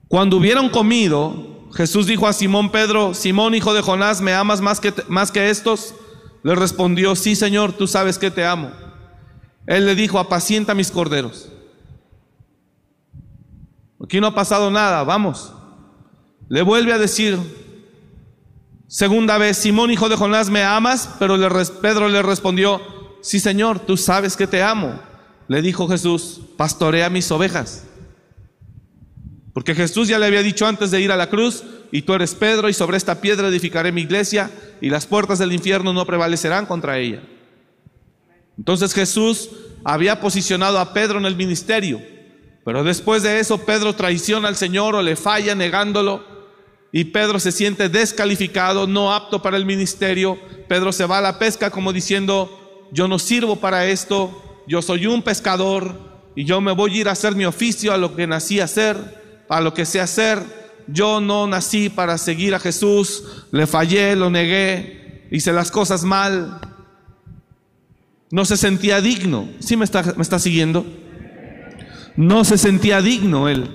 Cuando 0.07 0.37
hubieron 0.37 0.69
comido, 0.69 1.67
Jesús 1.73 2.07
dijo 2.07 2.25
a 2.25 2.31
Simón 2.31 2.71
Pedro, 2.71 3.15
Simón 3.15 3.53
hijo 3.53 3.73
de 3.73 3.81
Jonás, 3.81 4.21
¿me 4.21 4.33
amas 4.33 4.61
más 4.61 4.79
que, 4.79 4.93
más 5.09 5.29
que 5.29 5.49
estos? 5.49 5.93
Le 6.45 6.53
respondió, 6.53 7.15
sí 7.15 7.35
Señor, 7.35 7.73
tú 7.73 7.87
sabes 7.87 8.19
que 8.19 8.29
te 8.29 8.45
amo. 8.45 8.69
Él 9.65 9.87
le 9.87 9.95
dijo, 9.95 10.19
apacienta 10.19 10.75
mis 10.75 10.91
corderos. 10.91 11.49
Aquí 13.99 14.21
no 14.21 14.27
ha 14.27 14.35
pasado 14.35 14.69
nada, 14.69 15.03
vamos. 15.03 15.51
Le 16.47 16.61
vuelve 16.61 16.93
a 16.93 16.99
decir, 16.99 17.39
segunda 18.87 19.39
vez, 19.39 19.57
Simón, 19.57 19.89
hijo 19.89 20.07
de 20.07 20.17
Jonás, 20.17 20.51
¿me 20.51 20.61
amas? 20.61 21.09
Pero 21.17 21.35
Pedro 21.81 22.09
le 22.09 22.21
respondió, 22.21 22.79
sí 23.23 23.39
Señor, 23.39 23.79
tú 23.79 23.97
sabes 23.97 24.37
que 24.37 24.45
te 24.45 24.61
amo. 24.61 24.99
le 25.47 25.63
dijo 25.63 25.87
Jesús, 25.87 26.41
pastorea 26.57 27.09
mis 27.09 27.31
ovejas. 27.31 27.87
Porque 29.51 29.73
Jesús 29.73 30.07
ya 30.07 30.19
le 30.19 30.27
había 30.27 30.43
dicho 30.43 30.67
antes 30.67 30.91
de 30.91 31.01
ir 31.01 31.11
a 31.11 31.17
la 31.17 31.27
cruz, 31.27 31.63
y 31.91 32.01
tú 32.01 32.13
eres 32.13 32.35
Pedro, 32.35 32.69
y 32.69 32.73
sobre 32.73 32.97
esta 32.97 33.21
piedra 33.21 33.47
edificaré 33.47 33.91
mi 33.91 34.01
iglesia, 34.01 34.51
y 34.81 34.89
las 34.89 35.05
puertas 35.05 35.39
del 35.39 35.53
infierno 35.53 35.93
no 35.93 36.05
prevalecerán 36.05 36.65
contra 36.65 36.97
ella. 36.97 37.21
Entonces 38.57 38.93
Jesús 38.93 39.49
había 39.83 40.19
posicionado 40.19 40.79
a 40.79 40.93
Pedro 40.93 41.19
en 41.19 41.25
el 41.25 41.35
ministerio, 41.35 42.01
pero 42.63 42.83
después 42.83 43.23
de 43.23 43.39
eso 43.39 43.59
Pedro 43.59 43.93
traiciona 43.93 44.47
al 44.47 44.55
Señor 44.55 44.95
o 44.95 45.01
le 45.01 45.15
falla 45.15 45.55
negándolo, 45.55 46.23
y 46.91 47.05
Pedro 47.05 47.39
se 47.39 47.51
siente 47.51 47.89
descalificado, 47.89 48.87
no 48.87 49.13
apto 49.13 49.41
para 49.41 49.57
el 49.57 49.65
ministerio. 49.65 50.39
Pedro 50.69 50.93
se 50.93 51.05
va 51.05 51.17
a 51.17 51.21
la 51.21 51.37
pesca 51.39 51.69
como 51.69 51.91
diciendo, 51.91 52.87
yo 52.93 53.09
no 53.09 53.19
sirvo 53.19 53.57
para 53.57 53.85
esto, 53.85 54.63
yo 54.65 54.81
soy 54.81 55.05
un 55.05 55.21
pescador 55.21 55.99
y 56.37 56.45
yo 56.45 56.61
me 56.61 56.71
voy 56.71 56.93
a 56.93 56.97
ir 57.01 57.09
a 57.09 57.11
hacer 57.11 57.35
mi 57.35 57.43
oficio 57.43 57.91
a 57.91 57.97
lo 57.97 58.15
que 58.15 58.27
nací 58.27 58.61
a 58.61 58.63
hacer 58.63 59.25
a 59.49 59.61
lo 59.61 59.73
que 59.73 59.85
sé 59.85 59.99
hacer. 59.99 60.64
Yo 60.87 61.21
no 61.21 61.47
nací 61.47 61.89
para 61.89 62.17
seguir 62.17 62.53
a 62.55 62.59
Jesús, 62.59 63.23
le 63.51 63.67
fallé, 63.67 64.15
lo 64.15 64.29
negué, 64.29 65.27
hice 65.31 65.51
las 65.51 65.71
cosas 65.71 66.03
mal. 66.03 66.59
No 68.31 68.45
se 68.45 68.57
sentía 68.57 69.01
digno. 69.01 69.49
¿Sí 69.59 69.77
me 69.77 69.85
está, 69.85 70.03
me 70.15 70.21
está 70.21 70.39
siguiendo? 70.39 70.85
No 72.15 72.45
se 72.45 72.57
sentía 72.57 73.01
digno 73.01 73.49
él. 73.49 73.69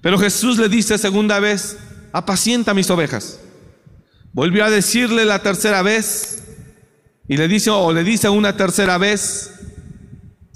Pero 0.00 0.18
Jesús 0.18 0.58
le 0.58 0.68
dice 0.68 0.98
segunda 0.98 1.40
vez, 1.40 1.78
apacienta 2.12 2.74
mis 2.74 2.90
ovejas. 2.90 3.40
Volvió 4.32 4.64
a 4.64 4.70
decirle 4.70 5.24
la 5.24 5.42
tercera 5.42 5.82
vez 5.82 6.44
y 7.26 7.36
le 7.36 7.48
dice 7.48 7.70
o 7.70 7.92
le 7.92 8.04
dice 8.04 8.28
una 8.28 8.56
tercera 8.56 8.98
vez, 8.98 9.57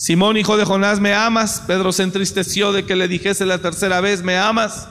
Simón, 0.02 0.36
hijo 0.36 0.56
de 0.56 0.64
Jonás, 0.64 0.98
¿me 0.98 1.14
amas? 1.14 1.62
Pedro 1.64 1.92
se 1.92 2.02
entristeció 2.02 2.72
de 2.72 2.84
que 2.84 2.96
le 2.96 3.06
dijese 3.06 3.46
la 3.46 3.58
tercera 3.58 4.00
vez, 4.00 4.24
¿me 4.24 4.36
amas? 4.36 4.88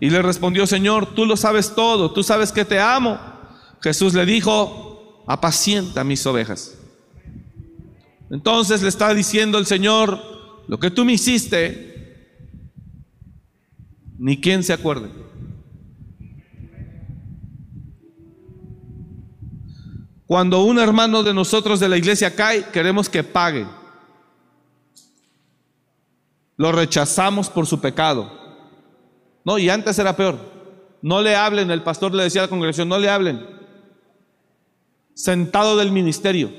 Y 0.00 0.08
le 0.08 0.22
respondió, 0.22 0.66
Señor, 0.66 1.14
tú 1.14 1.26
lo 1.26 1.36
sabes 1.36 1.74
todo, 1.74 2.14
tú 2.14 2.22
sabes 2.22 2.50
que 2.50 2.64
te 2.64 2.80
amo. 2.80 3.20
Jesús 3.82 4.14
le 4.14 4.24
dijo, 4.24 5.22
apacienta 5.26 6.02
mis 6.02 6.24
ovejas. 6.24 6.78
Entonces 8.30 8.80
le 8.80 8.88
está 8.88 9.12
diciendo 9.12 9.58
el 9.58 9.66
Señor, 9.66 10.18
lo 10.66 10.80
que 10.80 10.90
tú 10.90 11.04
me 11.04 11.12
hiciste, 11.12 12.40
ni 14.18 14.40
quien 14.40 14.64
se 14.64 14.72
acuerde. 14.72 15.10
Cuando 20.24 20.64
un 20.64 20.78
hermano 20.78 21.22
de 21.22 21.34
nosotros 21.34 21.80
de 21.80 21.90
la 21.90 21.98
iglesia 21.98 22.34
cae, 22.34 22.64
queremos 22.72 23.10
que 23.10 23.22
pague. 23.22 23.66
Lo 26.56 26.72
rechazamos 26.72 27.48
por 27.50 27.66
su 27.66 27.80
pecado. 27.80 28.30
No, 29.44 29.58
y 29.58 29.68
antes 29.68 29.98
era 29.98 30.16
peor. 30.16 30.38
No 31.02 31.20
le 31.20 31.36
hablen, 31.36 31.70
el 31.70 31.82
pastor 31.82 32.14
le 32.14 32.22
decía 32.22 32.42
a 32.42 32.44
la 32.44 32.50
congregación, 32.50 32.88
no 32.88 32.98
le 32.98 33.10
hablen. 33.10 33.46
Sentado 35.14 35.76
del 35.76 35.92
ministerio. 35.92 36.50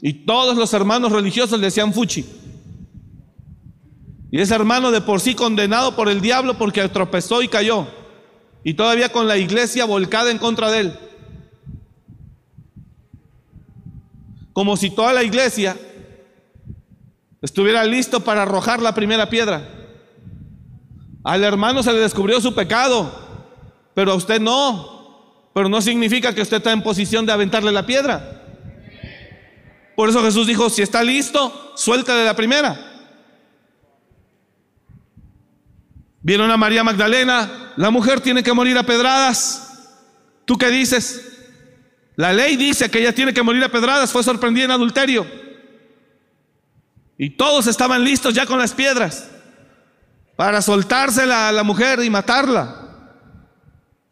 Y 0.00 0.12
todos 0.24 0.56
los 0.56 0.72
hermanos 0.72 1.12
religiosos 1.12 1.58
le 1.58 1.66
decían 1.66 1.92
fuchi. 1.92 2.24
Y 4.30 4.40
ese 4.40 4.54
hermano 4.54 4.90
de 4.90 5.00
por 5.00 5.20
sí 5.20 5.34
condenado 5.34 5.96
por 5.96 6.08
el 6.08 6.20
diablo 6.20 6.56
porque 6.56 6.86
tropezó 6.88 7.42
y 7.42 7.48
cayó. 7.48 7.86
Y 8.62 8.74
todavía 8.74 9.10
con 9.10 9.26
la 9.26 9.38
iglesia 9.38 9.84
volcada 9.84 10.30
en 10.30 10.38
contra 10.38 10.70
de 10.70 10.80
él. 10.80 10.98
Como 14.58 14.76
si 14.76 14.90
toda 14.90 15.12
la 15.12 15.22
iglesia 15.22 15.76
estuviera 17.40 17.84
listo 17.84 18.24
para 18.24 18.42
arrojar 18.42 18.82
la 18.82 18.92
primera 18.92 19.30
piedra. 19.30 19.62
Al 21.22 21.44
hermano 21.44 21.80
se 21.84 21.92
le 21.92 22.00
descubrió 22.00 22.40
su 22.40 22.52
pecado, 22.56 23.08
pero 23.94 24.10
a 24.10 24.14
usted 24.16 24.40
no. 24.40 25.52
Pero 25.54 25.68
no 25.68 25.80
significa 25.80 26.34
que 26.34 26.42
usted 26.42 26.56
está 26.56 26.72
en 26.72 26.82
posición 26.82 27.24
de 27.24 27.30
aventarle 27.30 27.70
la 27.70 27.86
piedra. 27.86 28.42
Por 29.94 30.08
eso 30.08 30.24
Jesús 30.24 30.48
dijo, 30.48 30.68
si 30.70 30.82
está 30.82 31.04
listo, 31.04 31.74
suéltale 31.76 32.24
la 32.24 32.34
primera. 32.34 32.76
Vieron 36.20 36.50
a 36.50 36.56
María 36.56 36.82
Magdalena, 36.82 37.74
la 37.76 37.92
mujer 37.92 38.20
tiene 38.20 38.42
que 38.42 38.52
morir 38.52 38.76
a 38.76 38.82
pedradas. 38.82 39.92
¿Tú 40.44 40.58
qué 40.58 40.68
dices? 40.68 41.27
La 42.18 42.32
ley 42.32 42.56
dice 42.56 42.90
que 42.90 42.98
ella 42.98 43.14
tiene 43.14 43.32
que 43.32 43.44
morir 43.44 43.62
a 43.62 43.68
pedradas, 43.68 44.10
fue 44.10 44.24
sorprendida 44.24 44.64
en 44.64 44.72
adulterio. 44.72 45.24
Y 47.16 47.30
todos 47.30 47.68
estaban 47.68 48.02
listos 48.02 48.34
ya 48.34 48.44
con 48.44 48.58
las 48.58 48.74
piedras 48.74 49.30
para 50.34 50.60
soltársela 50.60 51.48
a 51.48 51.52
la 51.52 51.62
mujer 51.62 52.00
y 52.02 52.10
matarla. 52.10 53.14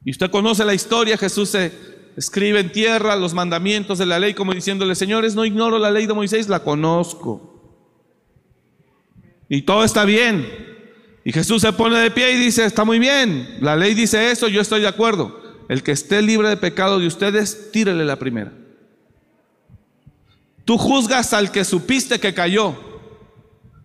Y 0.04 0.12
usted 0.12 0.30
conoce 0.30 0.64
la 0.64 0.72
historia, 0.72 1.18
Jesús 1.18 1.48
se 1.48 1.72
escribe 2.16 2.60
en 2.60 2.70
tierra 2.70 3.16
los 3.16 3.34
mandamientos 3.34 3.98
de 3.98 4.06
la 4.06 4.20
ley 4.20 4.34
como 4.34 4.54
diciéndole, 4.54 4.94
señores, 4.94 5.34
no 5.34 5.44
ignoro 5.44 5.76
la 5.80 5.90
ley 5.90 6.06
de 6.06 6.14
Moisés, 6.14 6.48
la 6.48 6.60
conozco. 6.60 7.82
Y 9.48 9.62
todo 9.62 9.82
está 9.82 10.04
bien. 10.04 10.48
Y 11.24 11.32
Jesús 11.32 11.60
se 11.60 11.72
pone 11.72 11.98
de 11.98 12.12
pie 12.12 12.34
y 12.34 12.36
dice, 12.36 12.66
está 12.66 12.84
muy 12.84 13.00
bien, 13.00 13.58
la 13.60 13.74
ley 13.74 13.94
dice 13.94 14.30
eso, 14.30 14.46
yo 14.46 14.60
estoy 14.60 14.82
de 14.82 14.86
acuerdo. 14.86 15.45
El 15.68 15.82
que 15.82 15.92
esté 15.92 16.22
libre 16.22 16.48
de 16.48 16.56
pecado 16.56 16.98
de 16.98 17.06
ustedes, 17.06 17.72
tírele 17.72 18.04
la 18.04 18.18
primera. 18.18 18.52
Tú 20.64 20.78
juzgas 20.78 21.32
al 21.32 21.50
que 21.52 21.64
supiste 21.64 22.18
que 22.20 22.34
cayó. 22.34 22.74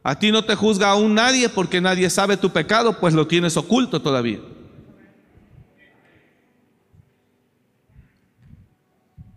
A 0.04 0.18
ti 0.18 0.32
no 0.32 0.44
te 0.44 0.56
juzga 0.56 0.90
aún 0.90 1.14
nadie 1.14 1.48
porque 1.50 1.80
nadie 1.80 2.10
sabe 2.10 2.38
tu 2.38 2.52
pecado, 2.52 3.00
pues 3.00 3.14
lo 3.14 3.28
tienes 3.28 3.56
oculto 3.56 4.02
todavía. 4.02 4.40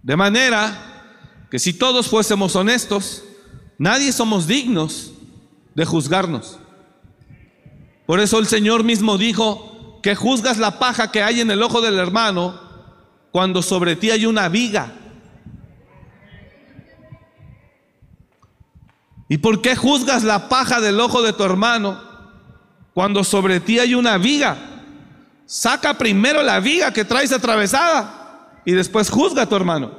De 0.03 0.17
manera 0.17 1.47
que 1.51 1.59
si 1.59 1.73
todos 1.73 2.09
fuésemos 2.09 2.57
honestos, 2.57 3.25
nadie 3.79 4.13
somos 4.13 4.47
dignos 4.47 5.13
de 5.75 5.85
juzgarnos. 5.85 6.59
Por 8.07 8.21
eso 8.21 8.39
el 8.39 8.47
Señor 8.47 8.85
mismo 8.85 9.17
dijo, 9.17 9.74
que 10.05 10.15
juzgas 10.15 10.59
la 10.59 10.79
paja 10.79 11.11
que 11.11 11.23
hay 11.23 11.41
en 11.41 11.51
el 11.51 11.63
ojo 11.63 11.81
del 11.81 11.99
hermano 11.99 12.61
cuando 13.33 13.63
sobre 13.63 13.97
ti 13.97 14.11
hay 14.11 14.27
una 14.27 14.51
viga. 14.51 14.93
¿Y 19.31 19.39
por 19.39 19.63
qué 19.63 19.75
juzgas 19.75 20.23
la 20.23 20.51
paja 20.51 20.83
del 20.83 21.01
ojo 21.01 21.23
de 21.23 21.33
tu 21.33 21.43
hermano 21.43 21.99
cuando 22.93 23.25
sobre 23.25 23.61
ti 23.61 23.79
hay 23.79 23.95
una 23.95 24.19
viga? 24.19 24.59
Saca 25.47 25.95
primero 25.95 26.43
la 26.43 26.61
viga 26.61 26.93
que 26.93 27.07
traes 27.07 27.33
atravesada 27.33 28.61
y 28.67 28.73
después 28.73 29.09
juzga 29.09 29.45
a 29.45 29.49
tu 29.49 29.57
hermano. 29.57 29.91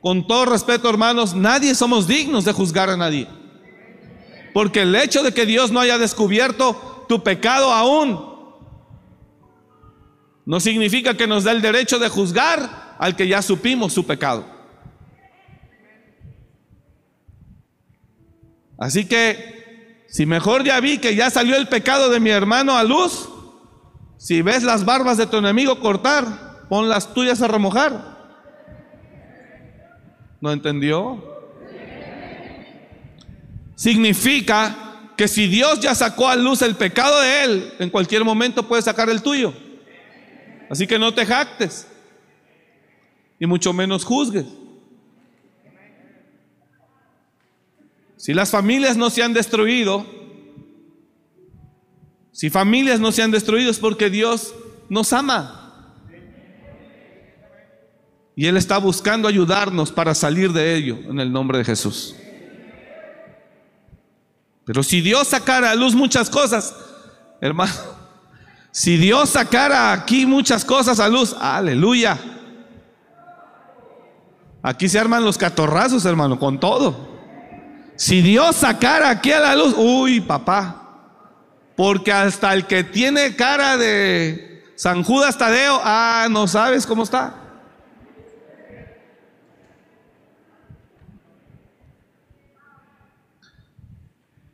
Con 0.00 0.26
todo 0.26 0.44
respeto, 0.46 0.90
hermanos, 0.90 1.36
nadie 1.36 1.76
somos 1.76 2.08
dignos 2.08 2.44
de 2.44 2.52
juzgar 2.52 2.90
a 2.90 2.96
nadie. 2.96 3.28
Porque 4.52 4.82
el 4.82 4.96
hecho 4.96 5.22
de 5.22 5.32
que 5.32 5.46
Dios 5.46 5.70
no 5.70 5.78
haya 5.78 5.98
descubierto 5.98 6.89
tu 7.10 7.24
pecado 7.24 7.72
aún, 7.72 8.20
no 10.46 10.60
significa 10.60 11.16
que 11.16 11.26
nos 11.26 11.42
da 11.42 11.50
el 11.50 11.60
derecho 11.60 11.98
de 11.98 12.08
juzgar 12.08 12.94
al 13.00 13.16
que 13.16 13.26
ya 13.26 13.42
supimos 13.42 13.92
su 13.92 14.06
pecado. 14.06 14.44
Así 18.78 19.06
que, 19.06 20.04
si 20.08 20.24
mejor 20.24 20.62
ya 20.62 20.78
vi 20.78 20.98
que 20.98 21.16
ya 21.16 21.30
salió 21.30 21.56
el 21.56 21.66
pecado 21.66 22.10
de 22.10 22.20
mi 22.20 22.30
hermano 22.30 22.76
a 22.76 22.84
luz, 22.84 23.28
si 24.16 24.42
ves 24.42 24.62
las 24.62 24.84
barbas 24.84 25.16
de 25.16 25.26
tu 25.26 25.38
enemigo 25.38 25.80
cortar, 25.80 26.68
pon 26.68 26.88
las 26.88 27.12
tuyas 27.12 27.42
a 27.42 27.48
remojar. 27.48 28.18
¿No 30.40 30.52
entendió? 30.52 31.24
Significa 33.74 34.89
que 35.20 35.28
si 35.28 35.48
Dios 35.48 35.80
ya 35.80 35.94
sacó 35.94 36.28
a 36.28 36.34
luz 36.34 36.62
el 36.62 36.76
pecado 36.76 37.20
de 37.20 37.44
él, 37.44 37.74
en 37.78 37.90
cualquier 37.90 38.24
momento 38.24 38.66
puede 38.66 38.80
sacar 38.80 39.10
el 39.10 39.20
tuyo. 39.20 39.52
Así 40.70 40.86
que 40.86 40.98
no 40.98 41.12
te 41.12 41.26
jactes 41.26 41.86
y 43.38 43.44
mucho 43.44 43.74
menos 43.74 44.02
juzgues. 44.02 44.46
Si 48.16 48.32
las 48.32 48.50
familias 48.50 48.96
no 48.96 49.10
se 49.10 49.22
han 49.22 49.34
destruido, 49.34 50.06
si 52.32 52.48
familias 52.48 52.98
no 52.98 53.12
se 53.12 53.22
han 53.22 53.30
destruido 53.30 53.70
es 53.70 53.78
porque 53.78 54.08
Dios 54.08 54.54
nos 54.88 55.12
ama. 55.12 56.00
Y 58.34 58.46
Él 58.46 58.56
está 58.56 58.78
buscando 58.78 59.28
ayudarnos 59.28 59.92
para 59.92 60.14
salir 60.14 60.50
de 60.54 60.76
ello 60.76 60.96
en 61.10 61.20
el 61.20 61.30
nombre 61.30 61.58
de 61.58 61.64
Jesús. 61.66 62.16
Pero 64.70 64.84
si 64.84 65.00
Dios 65.00 65.26
sacara 65.26 65.72
a 65.72 65.74
luz 65.74 65.96
muchas 65.96 66.30
cosas, 66.30 66.72
hermano, 67.40 67.72
si 68.70 68.96
Dios 68.96 69.30
sacara 69.30 69.90
aquí 69.90 70.26
muchas 70.26 70.64
cosas 70.64 71.00
a 71.00 71.08
luz, 71.08 71.34
aleluya. 71.40 72.16
Aquí 74.62 74.88
se 74.88 75.00
arman 75.00 75.24
los 75.24 75.36
catorrazos, 75.36 76.04
hermano, 76.04 76.38
con 76.38 76.60
todo. 76.60 77.18
Si 77.96 78.22
Dios 78.22 78.54
sacara 78.54 79.10
aquí 79.10 79.32
a 79.32 79.40
la 79.40 79.56
luz, 79.56 79.74
uy, 79.76 80.20
papá. 80.20 81.00
Porque 81.76 82.12
hasta 82.12 82.54
el 82.54 82.68
que 82.68 82.84
tiene 82.84 83.34
cara 83.34 83.76
de 83.76 84.72
San 84.76 85.02
Judas 85.02 85.36
Tadeo, 85.36 85.80
ah, 85.82 86.28
no 86.30 86.46
sabes 86.46 86.86
cómo 86.86 87.02
está. 87.02 87.39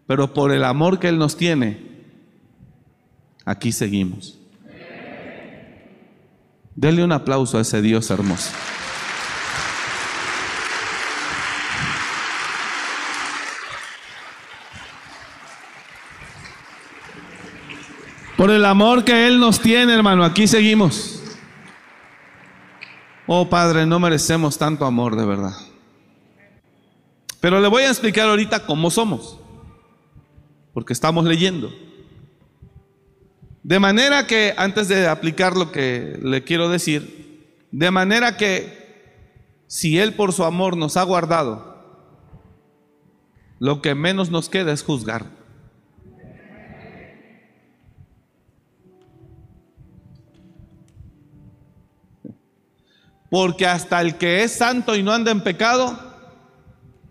Pero 0.07 0.33
por 0.33 0.53
el 0.53 0.65
amor 0.65 0.99
que 0.99 1.09
Él 1.09 1.19
nos 1.19 1.37
tiene, 1.37 1.81
aquí 3.45 3.73
seguimos. 3.73 4.39
Denle 6.75 7.03
un 7.03 7.13
aplauso 7.13 7.59
a 7.59 7.63
ese 7.63 7.81
Dios 7.81 8.11
hermoso. 8.11 8.51
Por 18.37 18.51
el 18.51 18.65
amor 18.67 19.05
que 19.05 19.27
Él 19.27 19.41
nos 19.41 19.61
tiene, 19.61 19.95
hermano, 19.95 20.23
aquí 20.23 20.47
seguimos. 20.47 21.23
Oh 23.27 23.49
Padre, 23.49 23.87
no 23.87 23.99
merecemos 23.99 24.59
tanto 24.59 24.85
amor 24.85 25.17
de 25.17 25.25
verdad. 25.25 25.55
Pero 27.41 27.61
le 27.61 27.69
voy 27.69 27.85
a 27.85 27.89
explicar 27.89 28.29
ahorita 28.29 28.67
cómo 28.67 28.91
somos, 28.91 29.39
porque 30.77 30.93
estamos 30.93 31.25
leyendo. 31.25 31.73
De 33.63 33.81
manera 33.81 34.27
que, 34.27 34.53
antes 34.59 34.89
de 34.89 35.09
aplicar 35.09 35.57
lo 35.57 35.73
que 35.73 36.21
le 36.23 36.45
quiero 36.45 36.69
decir, 36.69 37.65
de 37.71 37.91
manera 37.91 38.37
que 38.37 39.25
si 39.67 39.99
Él 39.99 40.13
por 40.13 40.35
su 40.35 40.45
amor 40.45 40.77
nos 40.77 40.99
ha 40.99 41.03
guardado, 41.03 41.83
lo 43.59 43.81
que 43.81 43.95
menos 43.95 44.31
nos 44.31 44.51
queda 44.51 44.71
es 44.75 44.83
juzgar. 44.83 45.25
Porque 53.31 53.67
hasta 53.67 54.03
el 54.03 54.19
que 54.19 54.43
es 54.43 54.53
santo 54.53 54.95
y 54.95 55.03
no 55.03 55.13
anda 55.13 55.31
en 55.31 55.41
pecado, 55.41 55.99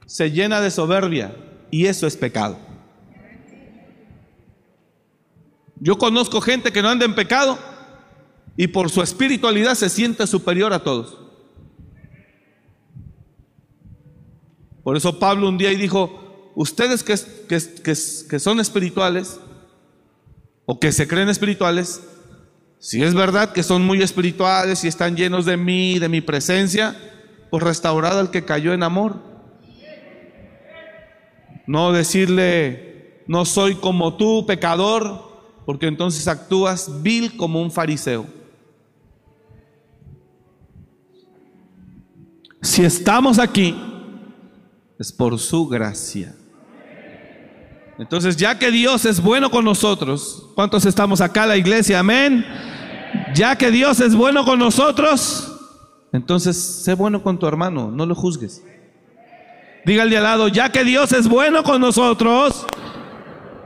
se 0.06 0.30
llena 0.30 0.62
de 0.62 0.70
soberbia. 0.70 1.36
Y 1.72 1.88
eso 1.88 2.06
es 2.06 2.16
pecado. 2.16 2.65
Yo 5.86 6.00
conozco 6.00 6.42
gente 6.42 6.72
que 6.72 6.82
no 6.82 6.90
anda 6.90 7.06
en 7.06 7.14
pecado 7.14 7.60
y 8.58 8.66
por 8.66 8.90
su 8.90 9.04
espiritualidad 9.04 9.76
se 9.76 9.88
siente 9.88 10.26
superior 10.26 10.74
a 10.74 10.80
todos. 10.80 11.16
Por 14.84 14.98
eso 14.98 15.20
Pablo 15.20 15.48
un 15.48 15.60
día 15.60 15.70
dijo, 15.70 16.52
ustedes 16.56 17.04
que, 17.04 18.40
son 18.40 18.60
espirituales 18.60 19.40
o 20.66 20.80
que 20.80 20.92
se 20.92 21.08
creen 21.08 21.30
espirituales, 21.30 22.02
si 22.80 23.04
es 23.04 23.14
verdad 23.14 23.54
que 23.54 23.62
son 23.62 23.86
muy 23.86 24.02
espirituales 24.02 24.84
y 24.84 24.88
están 24.88 25.16
llenos 25.16 25.46
de 25.46 25.56
mí, 25.56 26.00
de 26.00 26.10
mi 26.10 26.22
presencia, 26.22 27.00
pues 27.52 27.62
restaurad 27.62 28.20
al 28.20 28.32
que 28.32 28.44
cayó 28.44 28.74
en 28.74 28.82
amor. 28.82 29.22
No 31.68 31.92
decirle, 31.92 33.22
no 33.28 33.46
soy 33.46 33.76
como 33.76 34.18
tú, 34.18 34.48
pecador, 34.48 35.35
porque 35.66 35.88
entonces 35.88 36.28
actúas 36.28 37.02
vil 37.02 37.36
como 37.36 37.62
un 37.62 37.72
fariseo. 37.72 38.26
Si 42.62 42.84
estamos 42.84 43.40
aquí, 43.40 43.76
es 44.98 45.12
por 45.12 45.38
su 45.40 45.68
gracia. 45.68 46.36
Entonces, 47.98 48.36
ya 48.36 48.60
que 48.60 48.72
Dios 48.72 49.06
es 49.06 49.22
bueno 49.22 49.50
con 49.50 49.64
nosotros, 49.64 50.50
¿cuántos 50.56 50.86
estamos 50.86 51.22
acá 51.22 51.46
la 51.46 51.58
iglesia? 51.58 52.00
Amén. 52.00 52.46
Ya 53.34 53.58
que 53.58 53.72
Dios 53.72 54.00
es 54.02 54.16
bueno 54.16 54.44
con 54.44 54.60
nosotros, 54.60 55.52
entonces 56.12 56.58
sé 56.58 56.94
bueno 56.94 57.24
con 57.24 57.40
tu 57.40 57.48
hermano, 57.48 57.90
no 57.92 58.06
lo 58.06 58.16
juzgues. 58.16 58.64
Dígale 59.86 60.18
al 60.18 60.24
lado, 60.24 60.48
ya 60.48 60.72
que 60.72 60.84
Dios 60.84 61.12
es 61.14 61.28
bueno 61.28 61.64
con 61.64 61.80
nosotros, 61.80 62.66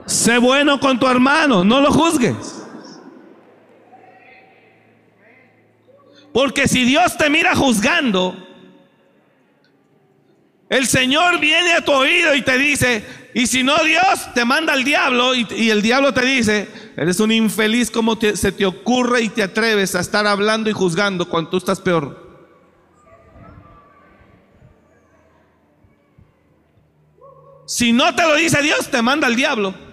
sé 0.09 0.37
bueno 0.39 0.79
con 0.79 0.99
tu 0.99 1.07
hermano, 1.07 1.63
no 1.63 1.79
lo 1.79 1.91
juzgues. 1.91 2.63
Porque 6.33 6.67
si 6.67 6.83
Dios 6.83 7.17
te 7.17 7.29
mira 7.29 7.55
juzgando, 7.55 8.35
el 10.69 10.87
Señor 10.87 11.39
viene 11.39 11.73
a 11.73 11.81
tu 11.83 11.91
oído 11.91 12.35
y 12.35 12.41
te 12.41 12.57
dice, 12.57 13.03
y 13.33 13.47
si 13.47 13.63
no 13.63 13.75
Dios 13.83 14.33
te 14.33 14.45
manda 14.45 14.73
al 14.73 14.83
diablo 14.83 15.33
y, 15.35 15.69
el 15.69 15.81
diablo 15.81 16.13
te 16.13 16.25
dice, 16.25 16.67
eres 16.95 17.19
un 17.19 17.31
infeliz, 17.31 17.89
como 17.89 18.17
se 18.19 18.51
te 18.51 18.65
ocurre 18.65 19.21
y 19.21 19.29
te 19.29 19.43
atreves 19.43 19.95
a 19.95 19.99
estar 19.99 20.27
hablando 20.27 20.69
y 20.69 20.73
juzgando 20.73 21.27
cuando 21.27 21.51
tú 21.51 21.57
estás 21.57 21.79
peor? 21.79 22.27
Si 27.65 27.91
no 27.91 28.15
te 28.15 28.23
lo 28.23 28.35
dice 28.35 28.63
Dios, 28.63 28.89
te 28.89 29.01
manda 29.03 29.27
al 29.27 29.35
diablo. 29.35 29.88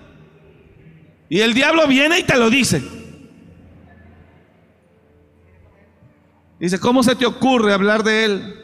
Y 1.28 1.40
el 1.40 1.54
diablo 1.54 1.86
viene 1.86 2.20
y 2.20 2.22
te 2.22 2.36
lo 2.36 2.50
dice. 2.50 2.82
Dice, 6.58 6.78
¿cómo 6.78 7.02
se 7.02 7.14
te 7.14 7.26
ocurre 7.26 7.72
hablar 7.72 8.02
de 8.02 8.24
él? 8.24 8.54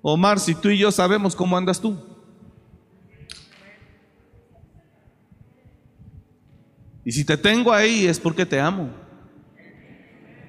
Omar, 0.00 0.38
si 0.38 0.54
tú 0.54 0.68
y 0.70 0.78
yo 0.78 0.90
sabemos 0.92 1.34
cómo 1.34 1.56
andas 1.56 1.80
tú. 1.80 1.98
Y 7.04 7.12
si 7.12 7.24
te 7.24 7.36
tengo 7.36 7.72
ahí 7.72 8.06
es 8.06 8.18
porque 8.18 8.46
te 8.46 8.60
amo. 8.60 8.90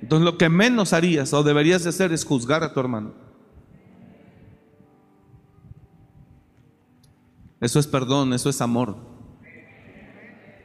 Entonces 0.01 0.25
lo 0.25 0.37
que 0.37 0.47
menos 0.47 0.93
harías 0.93 1.33
o 1.33 1.43
deberías 1.43 1.83
de 1.83 1.89
hacer 1.89 2.13
es 2.13 2.23
juzgar 2.23 2.63
a 2.63 2.73
tu 2.73 2.79
hermano. 2.79 3.13
Eso 7.59 7.79
es 7.79 7.87
perdón, 7.87 8.33
eso 8.33 8.49
es 8.49 8.61
amor. 8.61 9.16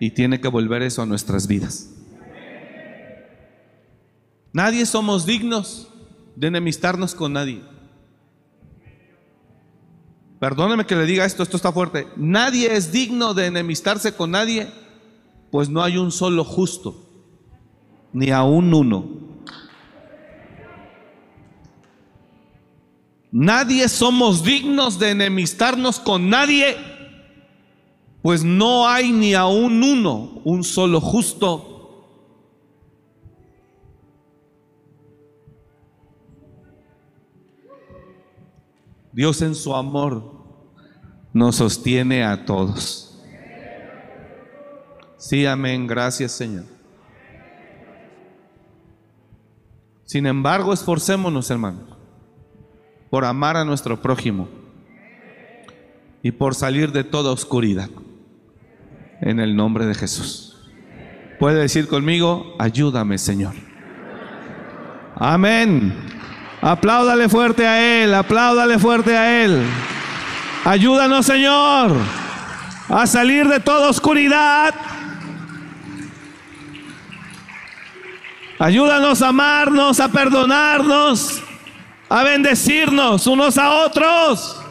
Y 0.03 0.11
tiene 0.11 0.41
que 0.41 0.49
volver 0.49 0.83
eso 0.83 1.01
a 1.01 1.07
nuestras 1.07 1.47
vidas. 1.47 1.89
Nadie 4.53 4.85
somos 4.85 5.27
dignos 5.27 5.93
de 6.35 6.49
enemistarnos 6.49 7.15
con 7.15 7.35
nadie. 7.35 7.63
Perdóneme 10.41 10.87
que 10.87 10.97
le 10.97 11.07
diga 11.07 11.25
esto, 11.25 11.45
esto 11.45 11.57
está 11.57 11.71
fuerte. 11.71 12.09
Nadie 12.17 12.75
es 12.75 12.91
digno 12.91 13.33
de 13.33 13.47
enemistarse 13.47 14.13
con 14.13 14.33
nadie, 14.33 14.67
pues 15.53 15.69
no 15.69 15.85
hay 15.85 15.99
un 15.99 16.11
solo 16.11 16.43
justo, 16.43 17.09
ni 18.13 18.33
aún 18.33 18.75
uno. 18.75 19.09
Nadie 23.31 23.89
somos 23.89 24.43
dignos 24.43 24.99
de 24.99 25.11
enemistarnos 25.11 26.01
con 26.01 26.29
nadie, 26.29 26.77
pues 28.23 28.45
no 28.45 28.89
hay 28.89 29.11
ni 29.11 29.35
aún 29.35 29.83
uno, 29.83 30.41
un 30.45 30.63
solo 30.63 31.01
justo. 31.01 31.69
Dios 39.13 39.43
en 39.43 39.55
su 39.55 39.75
amor 39.75 40.33
nos 41.33 41.57
sostiene 41.57 42.25
a 42.25 42.47
todos. 42.47 43.21
Sí, 45.19 45.45
amén. 45.45 45.87
Gracias, 45.87 46.33
Señor. 46.33 46.65
Sin 50.05 50.27
embargo, 50.27 50.73
esforcémonos, 50.73 51.51
hermanos, 51.51 51.97
por 53.11 53.25
amar 53.25 53.57
a 53.57 53.65
nuestro 53.65 54.01
prójimo 54.01 54.49
y 56.23 56.31
por 56.33 56.55
salir 56.55 56.93
de 56.93 57.03
toda 57.05 57.33
oscuridad. 57.33 57.91
En 59.23 59.41
el 59.41 59.57
nombre 59.57 59.87
de 59.87 59.95
Jesús. 59.95 60.57
Puede 61.39 61.61
decir 61.61 61.89
conmigo, 61.89 62.55
ayúdame, 62.59 63.19
Señor. 63.19 63.55
Amén. 65.17 65.95
Apláudale 66.61 67.29
fuerte 67.29 67.67
a 67.67 68.03
Él, 68.03 68.15
apláudale 68.15 68.79
fuerte 68.79 69.17
a 69.17 69.45
Él. 69.45 69.63
Ayúdanos, 70.65 71.27
Señor, 71.27 71.97
a 72.89 73.07
salir 73.07 73.49
de 73.49 73.61
toda 73.61 73.89
oscuridad. 73.91 74.75
Ayúdanos 78.59 79.23
a 79.23 79.29
amarnos, 79.29 79.99
a 79.99 80.09
perdonarnos, 80.09 81.43
a 82.09 82.23
bendecirnos 82.23 83.27
unos 83.27 83.59
a 83.59 83.85
otros. 83.85 84.63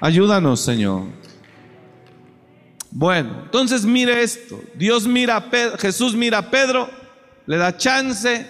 Ayúdanos, 0.00 0.60
Señor. 0.60 1.17
Bueno, 2.98 3.42
entonces 3.44 3.84
mire 3.84 4.24
esto. 4.24 4.60
Dios 4.74 5.06
mira 5.06 5.36
a 5.36 5.50
Pedro, 5.50 5.78
Jesús 5.78 6.16
mira 6.16 6.38
a 6.38 6.50
Pedro, 6.50 6.90
le 7.46 7.56
da 7.56 7.76
chance, 7.76 8.44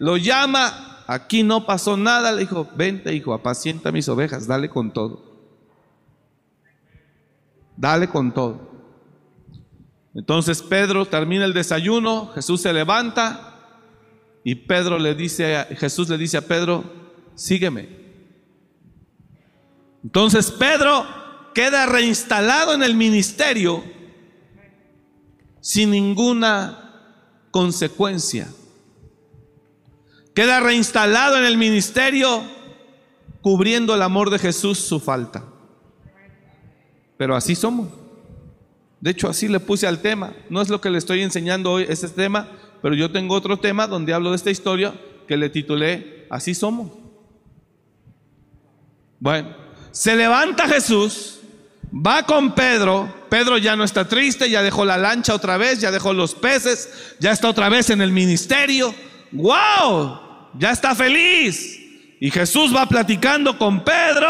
lo 0.00 0.16
llama 0.16 1.04
aquí 1.06 1.44
no 1.44 1.64
pasó 1.66 1.96
nada, 1.96 2.32
le 2.32 2.40
dijo, 2.40 2.68
vente 2.74 3.14
hijo, 3.14 3.32
apacienta 3.32 3.92
mis 3.92 4.08
ovejas, 4.08 4.48
dale 4.48 4.68
con 4.68 4.92
todo. 4.92 5.22
Dale 7.76 8.08
con 8.08 8.34
todo. 8.34 8.72
Entonces 10.16 10.62
Pedro 10.62 11.06
termina 11.06 11.44
el 11.44 11.54
desayuno, 11.54 12.32
Jesús 12.34 12.60
se 12.60 12.72
levanta 12.72 13.54
y 14.42 14.56
Pedro 14.56 14.98
le 14.98 15.14
dice, 15.14 15.56
a, 15.56 15.64
Jesús 15.66 16.08
le 16.08 16.18
dice 16.18 16.38
a 16.38 16.48
Pedro, 16.48 16.82
sígueme. 17.36 17.88
Entonces 20.02 20.50
Pedro 20.50 21.21
queda 21.54 21.86
reinstalado 21.86 22.74
en 22.74 22.82
el 22.82 22.94
ministerio 22.94 23.84
sin 25.60 25.90
ninguna 25.90 27.18
consecuencia. 27.50 28.48
Queda 30.34 30.60
reinstalado 30.60 31.36
en 31.36 31.44
el 31.44 31.56
ministerio 31.56 32.42
cubriendo 33.42 33.94
el 33.94 34.02
amor 34.02 34.30
de 34.30 34.38
Jesús 34.38 34.78
su 34.78 34.98
falta. 34.98 35.44
Pero 37.16 37.36
así 37.36 37.54
somos. 37.54 37.88
De 39.00 39.10
hecho, 39.10 39.28
así 39.28 39.48
le 39.48 39.60
puse 39.60 39.86
al 39.86 40.00
tema. 40.00 40.32
No 40.48 40.60
es 40.62 40.68
lo 40.68 40.80
que 40.80 40.90
le 40.90 40.98
estoy 40.98 41.22
enseñando 41.22 41.72
hoy, 41.72 41.86
ese 41.88 42.08
tema, 42.08 42.48
pero 42.80 42.94
yo 42.94 43.10
tengo 43.10 43.34
otro 43.34 43.58
tema 43.58 43.86
donde 43.86 44.14
hablo 44.14 44.30
de 44.30 44.36
esta 44.36 44.50
historia 44.50 44.94
que 45.26 45.36
le 45.36 45.50
titulé 45.50 46.26
Así 46.32 46.54
somos. 46.54 46.90
Bueno, 49.20 49.54
se 49.90 50.16
levanta 50.16 50.66
Jesús, 50.66 51.41
va 51.92 52.24
con 52.24 52.54
Pedro. 52.54 53.12
Pedro 53.28 53.58
ya 53.58 53.76
no 53.76 53.84
está 53.84 54.06
triste, 54.06 54.48
ya 54.48 54.62
dejó 54.62 54.84
la 54.84 54.96
lancha 54.96 55.34
otra 55.34 55.56
vez, 55.56 55.80
ya 55.80 55.90
dejó 55.90 56.12
los 56.12 56.34
peces, 56.34 57.14
ya 57.18 57.32
está 57.32 57.48
otra 57.48 57.68
vez 57.68 57.90
en 57.90 58.00
el 58.00 58.12
ministerio. 58.12 58.94
¡Wow! 59.30 60.20
Ya 60.58 60.70
está 60.70 60.94
feliz. 60.94 61.78
Y 62.20 62.30
Jesús 62.30 62.74
va 62.74 62.86
platicando 62.86 63.58
con 63.58 63.84
Pedro 63.84 64.28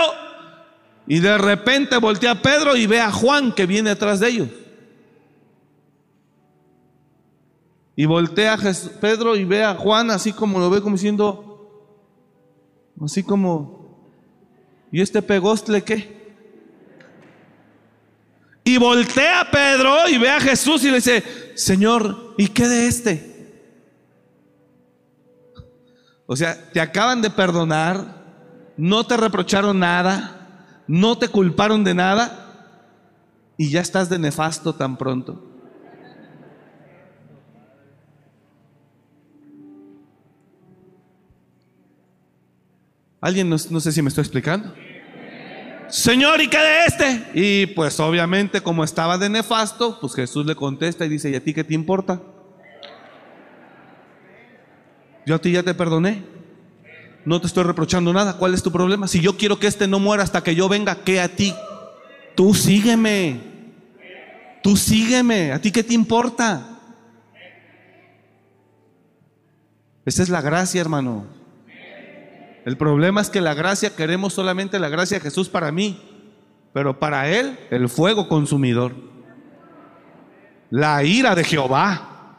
y 1.07 1.19
de 1.19 1.37
repente 1.37 1.97
voltea 1.99 2.33
a 2.33 2.43
Pedro 2.43 2.77
y 2.77 2.87
ve 2.87 3.01
a 3.01 3.11
Juan 3.11 3.53
que 3.53 3.67
viene 3.67 3.91
atrás 3.91 4.21
de 4.21 4.29
ellos. 4.29 4.49
Y 7.95 8.07
voltea 8.07 8.55
a 8.55 8.59
Pedro 9.01 9.37
y 9.37 9.45
ve 9.45 9.63
a 9.63 9.75
Juan 9.75 10.11
así 10.11 10.33
como 10.33 10.59
lo 10.59 10.71
ve 10.71 10.81
como 10.81 10.97
diciendo, 10.97 11.69
así 13.05 13.23
como, 13.23 14.09
¿y 14.91 15.03
este 15.03 15.21
pegostle 15.21 15.83
qué? 15.83 16.22
Y 18.65 18.77
voltea 18.77 19.41
a 19.41 19.51
Pedro 19.51 20.09
y 20.09 20.19
ve 20.19 20.31
a 20.31 20.41
Jesús 20.41 20.85
y 20.85 20.91
le 20.91 20.97
dice, 20.97 21.25
Señor, 21.57 22.35
¿y 22.39 22.49
qué 22.49 22.69
de 22.69 22.87
este? 22.87 23.33
O 26.27 26.37
sea, 26.37 26.71
te 26.71 26.81
acaban 26.81 27.21
de 27.21 27.31
perdonar, 27.31 28.23
no 28.77 29.05
te 29.05 29.17
reprocharon 29.17 29.79
nada, 29.81 30.85
no 30.87 31.19
te 31.19 31.29
culparon 31.29 31.83
de 31.85 31.95
nada 31.95 32.43
y 33.57 33.71
ya 33.71 33.81
estás 33.81 34.09
de 34.09 34.19
nefasto 34.19 34.75
tan 34.75 34.97
pronto. 34.97 35.49
¿Alguien 43.21 43.49
no, 43.49 43.57
no, 43.71 43.81
sé 43.81 43.93
si 43.93 44.03
me 44.03 44.09
estoy 44.09 44.23
explicando? 44.23 44.75
Señor, 45.93 46.41
¿y 46.41 46.49
qué 46.49 46.57
de 46.57 46.85
este? 46.87 47.31
Y 47.35 47.67
pues 47.67 48.01
obviamente 48.01 48.63
como 48.63 48.83
estaba 48.83 49.19
de 49.19 49.29
nefasto, 49.29 50.01
pues 50.01 50.15
Jesús 50.15 50.47
le 50.47 50.57
contesta 50.57 51.05
y 51.05 51.11
dice, 51.11 51.29
¿y 51.29 51.35
a 51.35 51.45
ti 51.45 51.53
qué 51.53 51.65
te 51.65 51.75
importa? 51.75 52.19
Yo 55.27 55.35
a 55.35 55.39
ti 55.39 55.53
ya 55.53 55.63
te 55.63 55.75
perdoné. 55.75 56.25
No 57.27 57.43
te 57.43 57.47
estoy 57.47 57.65
reprochando 57.65 58.11
nada. 58.15 58.39
¿Cuál 58.39 58.55
es 58.55 58.63
tu 58.63 58.73
problema? 58.73 59.07
Si 59.07 59.21
yo 59.21 59.37
quiero 59.37 59.59
que 59.59 59.67
este 59.67 59.87
no 59.87 59.99
muera 59.99 60.23
hasta 60.23 60.43
que 60.43 60.55
yo 60.55 60.67
venga, 60.67 61.05
¿qué 61.05 61.21
a 61.21 61.29
ti? 61.29 61.55
Tú 62.35 62.55
sígueme. 62.55 63.41
Tú 64.63 64.79
sígueme. 64.79 65.53
¿A 65.53 65.61
ti 65.61 65.71
qué 65.71 65.85
te 65.85 65.93
importa? 65.93 66.71
Esa 70.07 70.23
es 70.23 70.31
la 70.31 70.41
gracia, 70.41 70.81
hermano. 70.81 71.42
El 72.65 72.77
problema 72.77 73.21
es 73.21 73.31
que 73.31 73.41
la 73.41 73.55
gracia, 73.55 73.95
queremos 73.97 74.35
solamente 74.35 74.79
la 74.79 74.89
gracia 74.89 75.19
de 75.19 75.25
Jesús 75.25 75.49
para 75.49 75.73
mí, 75.73 76.01
pero 76.73 76.99
para 76.99 77.29
Él 77.29 77.59
el 77.71 77.89
fuego 77.89 78.29
consumidor. 78.29 78.95
La 80.71 81.03
ira 81.05 81.35
de 81.35 81.45
Jehová. 81.45 82.39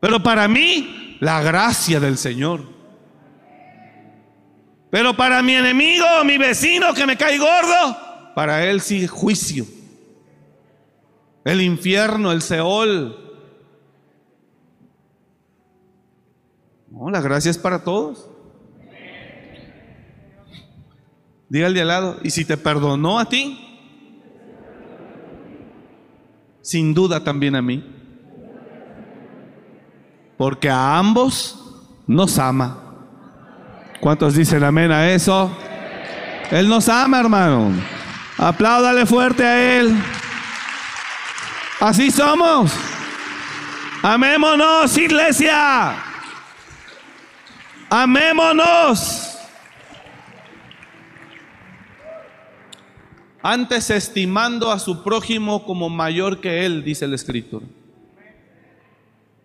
Pero 0.00 0.22
para 0.22 0.46
mí, 0.48 1.16
la 1.20 1.42
gracia 1.42 1.98
del 1.98 2.18
Señor. 2.18 2.78
Pero 4.90 5.16
para 5.16 5.42
mi 5.42 5.54
enemigo, 5.54 6.04
mi 6.24 6.38
vecino 6.38 6.94
que 6.94 7.06
me 7.06 7.16
cae 7.16 7.38
gordo, 7.38 8.32
para 8.34 8.64
él 8.64 8.80
sí 8.80 9.06
juicio. 9.06 9.66
El 11.44 11.60
infierno, 11.60 12.32
el 12.32 12.42
Seol. 12.42 13.27
No, 16.98 17.10
la 17.10 17.20
gracia 17.20 17.50
es 17.50 17.58
para 17.58 17.84
todos. 17.84 18.28
Dígale 21.48 21.80
al 21.80 21.88
lado, 21.88 22.16
y 22.22 22.30
si 22.30 22.44
te 22.44 22.56
perdonó 22.56 23.18
a 23.18 23.28
ti, 23.28 23.58
sin 26.60 26.92
duda 26.92 27.24
también 27.24 27.56
a 27.56 27.62
mí 27.62 27.98
porque 30.38 30.70
a 30.70 30.96
ambos 30.96 31.58
nos 32.06 32.38
ama. 32.38 32.78
¿Cuántos 34.00 34.34
dicen 34.34 34.62
amén 34.62 34.92
a 34.92 35.10
eso? 35.10 35.50
Él 36.50 36.68
nos 36.68 36.88
ama, 36.88 37.18
hermano. 37.18 37.72
Apláudale 38.38 39.04
fuerte 39.04 39.44
a 39.44 39.78
Él. 39.78 39.92
Así 41.80 42.12
somos. 42.12 42.72
Amémonos, 44.00 44.96
iglesia. 44.96 46.07
Amémonos. 47.90 49.38
Antes 53.42 53.90
estimando 53.90 54.70
a 54.70 54.78
su 54.78 55.02
prójimo 55.02 55.64
como 55.64 55.88
mayor 55.88 56.40
que 56.40 56.66
Él, 56.66 56.84
dice 56.84 57.04
el 57.04 57.14
Escritor 57.14 57.62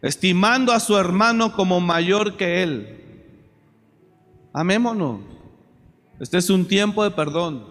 estimando 0.04 0.74
a 0.74 0.82
su 0.82 0.98
hermano 0.98 1.54
como 1.54 1.80
mayor 1.80 2.36
que 2.36 2.62
él. 2.62 3.00
Amémonos. 4.54 5.22
Este 6.20 6.38
es 6.38 6.50
un 6.50 6.68
tiempo 6.68 7.04
de 7.04 7.12
perdón. 7.12 7.66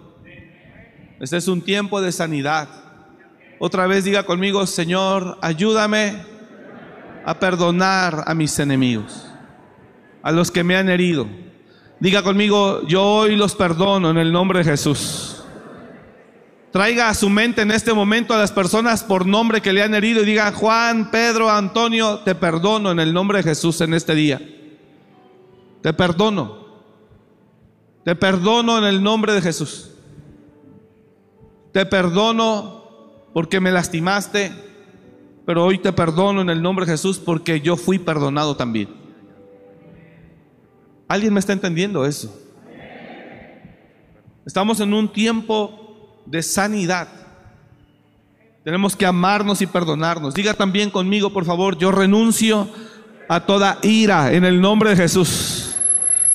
Este 1.21 1.37
es 1.37 1.47
un 1.47 1.61
tiempo 1.61 2.01
de 2.01 2.11
sanidad. 2.11 2.69
Otra 3.61 3.87
vez 3.87 4.05
diga 4.05 4.25
conmigo, 4.25 4.67
Señor, 4.67 5.39
ayúdame 5.43 6.25
a 7.25 7.39
perdonar 7.39 8.25
a 8.27 8.35
mis 8.35 8.59
enemigos, 8.59 9.32
a 10.23 10.33
los 10.33 10.51
que 10.51 10.65
me 10.65 10.77
han 10.77 10.89
herido. 10.89 11.27
Diga 12.01 12.23
conmigo, 12.23 12.87
yo 12.87 13.05
hoy 13.05 13.37
los 13.37 13.55
perdono 13.55 14.11
en 14.11 14.19
el 14.19 14.33
nombre 14.33 14.61
de 14.61 14.65
Jesús. 14.65 15.43
Traiga 16.73 17.11
a 17.11 17.15
su 17.15 17.29
mente 17.29 17.63
en 17.63 17.71
este 17.71 17.93
momento 17.93 18.33
a 18.33 18.39
las 18.39 18.51
personas 18.51 19.05
por 19.05 19.27
nombre 19.27 19.61
que 19.61 19.73
le 19.73 19.83
han 19.83 19.95
herido 19.95 20.23
y 20.23 20.27
diga, 20.27 20.53
Juan, 20.53 21.11
Pedro, 21.11 21.51
Antonio, 21.51 22.21
te 22.21 22.35
perdono 22.35 22.91
en 22.91 22.99
el 22.99 23.13
nombre 23.13 23.39
de 23.39 23.45
Jesús 23.45 23.81
en 23.83 23.93
este 23.93 24.15
día. 24.15 24.41
Te 25.83 25.93
perdono. 25.93 26.63
Te 28.05 28.17
perdono 28.17 28.79
en 28.79 28.85
el 28.85 29.03
nombre 29.03 29.35
de 29.35 29.43
Jesús. 29.43 29.91
Te 31.73 31.85
perdono 31.87 32.83
porque 33.33 33.61
me 33.61 33.71
lastimaste, 33.71 34.53
pero 35.45 35.65
hoy 35.65 35.79
te 35.79 35.93
perdono 35.93 36.41
en 36.41 36.51
el 36.51 36.63
nombre 36.63 36.87
de 36.87 36.93
Jesús 36.93 37.19
porque 37.19 37.61
yo 37.61 37.77
fui 37.77 37.99
perdonado 37.99 38.57
también. 38.57 39.02
¿Alguien 41.13 41.35
me 41.35 41.41
está 41.41 41.53
entendiendo 41.53 42.07
eso? 42.07 42.35
Estamos 44.47 44.81
en 44.81 44.95
un 44.95 45.13
tiempo 45.13 46.23
de 46.25 46.43
sanidad. 46.43 47.07
Tenemos 48.65 48.97
que 48.97 49.05
amarnos 49.05 49.61
y 49.61 49.67
perdonarnos. 49.67 50.33
Diga 50.33 50.55
también 50.55 50.89
conmigo, 50.89 51.31
por 51.31 51.45
favor, 51.45 51.77
yo 51.77 51.93
renuncio 51.93 52.67
a 53.29 53.41
toda 53.41 53.79
ira 53.83 54.33
en 54.33 54.47
el 54.47 54.59
nombre 54.59 54.89
de 54.89 54.97
Jesús. 54.97 55.77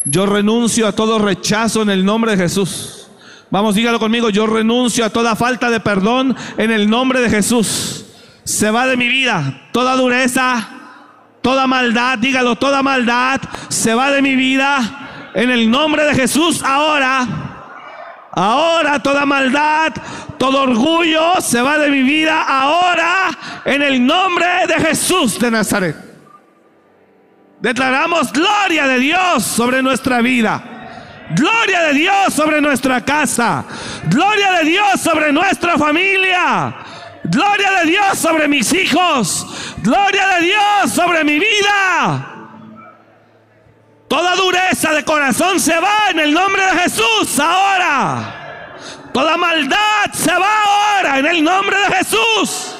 Yo 0.05 0.27
renuncio 0.27 0.85
a 0.87 0.91
todo 0.91 1.17
rechazo 1.17 1.81
en 1.81 1.89
el 1.89 2.05
nombre 2.05 2.33
de 2.33 2.43
Jesús. 2.43 3.07
Vamos, 3.49 3.73
dígalo 3.73 3.97
conmigo, 3.97 4.29
yo 4.29 4.45
renuncio 4.45 5.05
a 5.05 5.09
toda 5.09 5.35
falta 5.35 5.71
de 5.71 5.79
perdón 5.79 6.35
en 6.55 6.69
el 6.69 6.87
nombre 6.87 7.19
de 7.19 7.31
Jesús. 7.31 8.05
Se 8.43 8.69
va 8.69 8.85
de 8.85 8.95
mi 8.95 9.07
vida 9.07 9.69
toda 9.71 9.95
dureza, 9.95 10.76
toda 11.47 11.65
maldad, 11.65 12.17
dígalo, 12.17 12.57
toda 12.57 12.83
maldad 12.83 13.39
se 13.69 13.95
va 13.95 14.11
de 14.11 14.21
mi 14.21 14.35
vida 14.35 15.31
en 15.33 15.49
el 15.49 15.71
nombre 15.71 16.03
de 16.03 16.13
Jesús 16.13 16.61
ahora 16.61 17.25
Ahora 18.33 19.01
toda 19.01 19.25
maldad, 19.25 19.93
todo 20.37 20.63
orgullo 20.63 21.39
se 21.39 21.61
va 21.61 21.77
de 21.77 21.89
mi 21.89 22.03
vida 22.03 22.43
ahora 22.43 23.29
en 23.63 23.81
el 23.81 24.05
nombre 24.05 24.45
de 24.67 24.73
Jesús 24.75 25.39
de 25.39 25.49
Nazaret. 25.49 25.95
Declaramos 27.61 28.31
gloria 28.33 28.85
de 28.85 28.99
Dios 28.99 29.43
sobre 29.43 29.81
nuestra 29.81 30.21
vida. 30.21 30.61
Gloria 31.31 31.81
de 31.83 31.93
Dios 31.93 32.33
sobre 32.33 32.59
nuestra 32.59 33.03
casa. 33.03 33.63
Gloria 34.09 34.51
de 34.51 34.65
Dios 34.65 35.01
sobre 35.01 35.31
nuestra 35.31 35.77
familia. 35.77 36.75
Gloria 37.29 37.71
de 37.79 37.91
Dios 37.91 38.17
sobre 38.17 38.47
mis 38.47 38.73
hijos. 38.73 39.75
Gloria 39.83 40.27
de 40.35 40.41
Dios 40.45 40.93
sobre 40.93 41.23
mi 41.23 41.39
vida. 41.39 42.33
Toda 44.07 44.35
dureza 44.35 44.93
de 44.93 45.03
corazón 45.03 45.59
se 45.59 45.77
va 45.79 46.09
en 46.11 46.19
el 46.19 46.33
nombre 46.33 46.61
de 46.63 46.79
Jesús 46.79 47.39
ahora. 47.39 48.77
Toda 49.13 49.35
maldad 49.35 50.11
se 50.13 50.31
va 50.31 50.63
ahora 50.63 51.19
en 51.19 51.25
el 51.25 51.43
nombre 51.43 51.77
de 51.77 51.95
Jesús. 51.97 52.76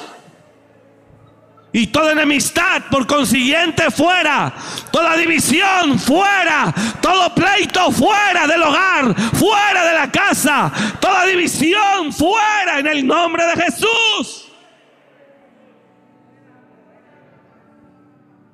Y 1.70 1.88
toda 1.88 2.12
enemistad, 2.12 2.84
por 2.90 3.06
consiguiente, 3.06 3.90
fuera. 3.90 4.54
Toda 4.90 5.16
división, 5.16 5.98
fuera. 5.98 6.74
Todo 7.02 7.34
pleito, 7.34 7.92
fuera 7.92 8.46
del 8.46 8.62
hogar, 8.62 9.14
fuera 9.34 9.84
de 9.84 9.94
la 9.94 10.10
casa. 10.10 10.72
Toda 10.98 11.26
división, 11.26 12.12
fuera 12.12 12.78
en 12.78 12.86
el 12.86 13.06
nombre 13.06 13.44
de 13.44 13.62
Jesús. 13.64 14.48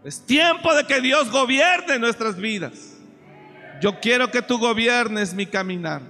Es 0.04 0.26
tiempo 0.26 0.74
de 0.74 0.84
que 0.84 1.00
Dios 1.00 1.30
gobierne 1.30 1.98
nuestras 2.00 2.36
vidas. 2.36 2.96
Yo 3.80 4.00
quiero 4.00 4.30
que 4.30 4.42
tú 4.42 4.58
gobiernes 4.58 5.34
mi 5.34 5.46
caminar. 5.46 6.02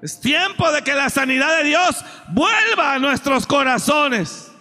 Es 0.00 0.20
tiempo 0.20 0.70
de 0.72 0.82
que 0.82 0.94
la 0.94 1.10
sanidad 1.10 1.58
de 1.58 1.64
Dios 1.64 2.04
vuelva 2.28 2.94
a 2.94 2.98
nuestros 2.98 3.46
corazones. 3.46 4.51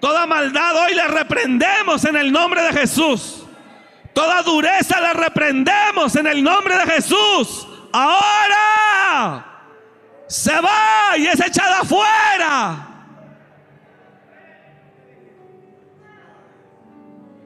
Toda 0.00 0.26
maldad 0.26 0.76
hoy 0.84 0.94
la 0.94 1.08
reprendemos 1.08 2.04
en 2.04 2.16
el 2.16 2.32
nombre 2.32 2.62
de 2.62 2.72
Jesús. 2.72 3.44
Toda 4.12 4.42
dureza 4.42 5.00
la 5.00 5.12
reprendemos 5.12 6.16
en 6.16 6.26
el 6.26 6.42
nombre 6.42 6.76
de 6.76 6.86
Jesús. 6.86 7.66
Ahora 7.92 9.44
se 10.26 10.60
va 10.60 11.16
y 11.16 11.26
es 11.26 11.40
echada 11.40 11.80
afuera. 11.80 12.86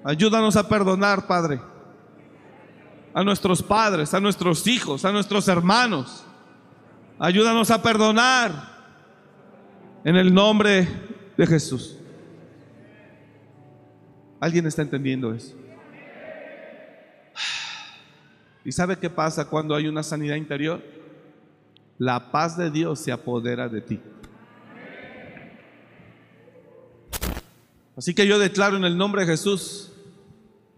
Ayúdanos 0.04 0.56
a 0.56 0.68
perdonar, 0.68 1.26
Padre. 1.26 1.60
A 3.12 3.22
nuestros 3.22 3.62
padres, 3.62 4.14
a 4.14 4.20
nuestros 4.20 4.66
hijos, 4.66 5.04
a 5.04 5.12
nuestros 5.12 5.48
hermanos. 5.48 6.24
Ayúdanos 7.18 7.70
a 7.70 7.82
perdonar 7.82 8.52
en 10.04 10.16
el 10.16 10.32
nombre 10.32 10.88
de 11.36 11.46
Jesús. 11.46 11.99
¿Alguien 14.40 14.66
está 14.66 14.81
entendiendo 14.81 15.35
eso? 15.35 15.55
¿Y 18.64 18.72
sabe 18.72 18.96
qué 18.96 19.11
pasa 19.11 19.44
cuando 19.44 19.74
hay 19.74 19.87
una 19.87 20.03
sanidad 20.03 20.37
interior? 20.37 20.83
La 21.98 22.33
paz 22.33 22.57
de 22.57 22.70
Dios 22.70 23.00
se 23.00 23.12
apodera 23.12 23.68
de 23.68 23.83
ti. 23.83 24.00
Así 27.96 28.14
que 28.14 28.26
yo 28.26 28.38
declaro 28.38 28.79
en 28.79 28.85
el 28.85 28.96
nombre 28.96 29.22
de 29.22 29.33
Jesús 29.33 29.92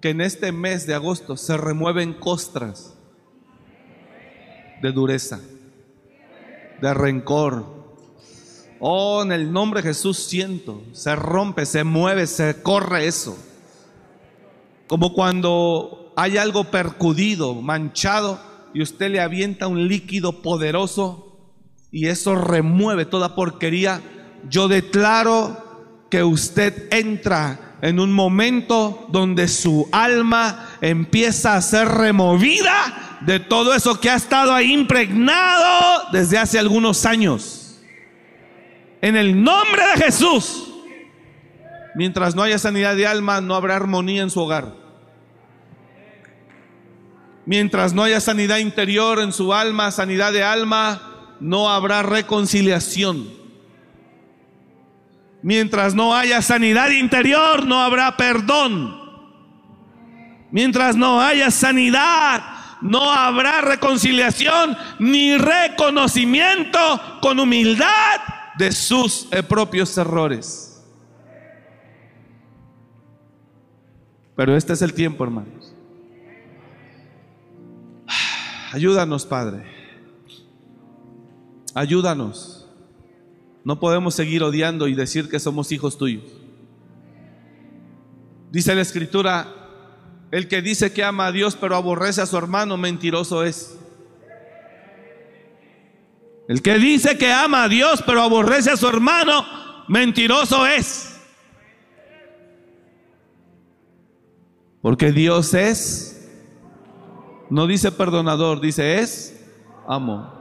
que 0.00 0.10
en 0.10 0.20
este 0.20 0.50
mes 0.50 0.84
de 0.88 0.94
agosto 0.94 1.36
se 1.36 1.56
remueven 1.56 2.14
costras 2.14 2.94
de 4.82 4.90
dureza, 4.90 5.40
de 6.80 6.94
rencor. 6.94 7.64
Oh, 8.80 9.22
en 9.22 9.30
el 9.30 9.52
nombre 9.52 9.82
de 9.82 9.90
Jesús 9.90 10.18
siento, 10.18 10.82
se 10.92 11.14
rompe, 11.14 11.64
se 11.64 11.84
mueve, 11.84 12.26
se 12.26 12.60
corre 12.60 13.06
eso. 13.06 13.38
Como 14.92 15.14
cuando 15.14 16.12
hay 16.16 16.36
algo 16.36 16.64
percudido, 16.64 17.54
manchado, 17.54 18.38
y 18.74 18.82
usted 18.82 19.10
le 19.10 19.22
avienta 19.22 19.66
un 19.66 19.88
líquido 19.88 20.42
poderoso 20.42 21.56
y 21.90 22.08
eso 22.08 22.34
remueve 22.34 23.06
toda 23.06 23.34
porquería. 23.34 24.02
Yo 24.50 24.68
declaro 24.68 26.04
que 26.10 26.22
usted 26.22 26.92
entra 26.92 27.78
en 27.80 28.00
un 28.00 28.12
momento 28.12 29.06
donde 29.08 29.48
su 29.48 29.88
alma 29.92 30.68
empieza 30.82 31.54
a 31.54 31.62
ser 31.62 31.88
removida 31.88 33.18
de 33.22 33.40
todo 33.40 33.72
eso 33.72 33.98
que 33.98 34.10
ha 34.10 34.16
estado 34.16 34.52
ahí 34.52 34.74
impregnado 34.74 36.10
desde 36.12 36.36
hace 36.36 36.58
algunos 36.58 37.06
años. 37.06 37.80
En 39.00 39.16
el 39.16 39.42
nombre 39.42 39.86
de 39.96 40.04
Jesús. 40.04 40.68
Mientras 41.94 42.34
no 42.34 42.42
haya 42.42 42.58
sanidad 42.58 42.94
de 42.94 43.06
alma, 43.06 43.40
no 43.40 43.54
habrá 43.54 43.76
armonía 43.76 44.20
en 44.20 44.28
su 44.28 44.38
hogar. 44.38 44.81
Mientras 47.44 47.92
no 47.92 48.04
haya 48.04 48.20
sanidad 48.20 48.58
interior 48.58 49.20
en 49.20 49.32
su 49.32 49.52
alma, 49.52 49.90
sanidad 49.90 50.32
de 50.32 50.44
alma, 50.44 51.36
no 51.40 51.68
habrá 51.68 52.02
reconciliación. 52.02 53.28
Mientras 55.42 55.94
no 55.94 56.14
haya 56.14 56.40
sanidad 56.40 56.90
interior, 56.90 57.66
no 57.66 57.80
habrá 57.80 58.16
perdón. 58.16 59.00
Mientras 60.52 60.94
no 60.94 61.20
haya 61.20 61.50
sanidad, 61.50 62.42
no 62.80 63.10
habrá 63.10 63.60
reconciliación 63.60 64.76
ni 65.00 65.36
reconocimiento 65.36 66.78
con 67.20 67.40
humildad 67.40 68.20
de 68.56 68.70
sus 68.70 69.28
propios 69.48 69.96
errores. 69.98 70.68
Pero 74.36 74.56
este 74.56 74.74
es 74.74 74.82
el 74.82 74.94
tiempo, 74.94 75.24
hermanos. 75.24 75.74
Ayúdanos, 78.72 79.26
Padre. 79.26 79.64
Ayúdanos. 81.74 82.66
No 83.64 83.78
podemos 83.78 84.14
seguir 84.14 84.42
odiando 84.42 84.88
y 84.88 84.94
decir 84.94 85.28
que 85.28 85.38
somos 85.38 85.70
hijos 85.72 85.98
tuyos. 85.98 86.24
Dice 88.50 88.74
la 88.74 88.80
escritura, 88.80 89.46
el 90.30 90.48
que 90.48 90.62
dice 90.62 90.92
que 90.92 91.04
ama 91.04 91.26
a 91.26 91.32
Dios 91.32 91.54
pero 91.54 91.76
aborrece 91.76 92.22
a 92.22 92.26
su 92.26 92.36
hermano, 92.38 92.78
mentiroso 92.78 93.44
es. 93.44 93.78
El 96.48 96.62
que 96.62 96.78
dice 96.78 97.18
que 97.18 97.30
ama 97.30 97.64
a 97.64 97.68
Dios 97.68 98.02
pero 98.06 98.22
aborrece 98.22 98.70
a 98.70 98.76
su 98.78 98.88
hermano, 98.88 99.44
mentiroso 99.86 100.66
es. 100.66 101.14
Porque 104.80 105.12
Dios 105.12 105.52
es 105.52 106.11
no 107.52 107.66
dice 107.66 107.92
perdonador, 107.92 108.62
dice 108.62 108.98
es 108.98 109.38
amo. 109.86 110.32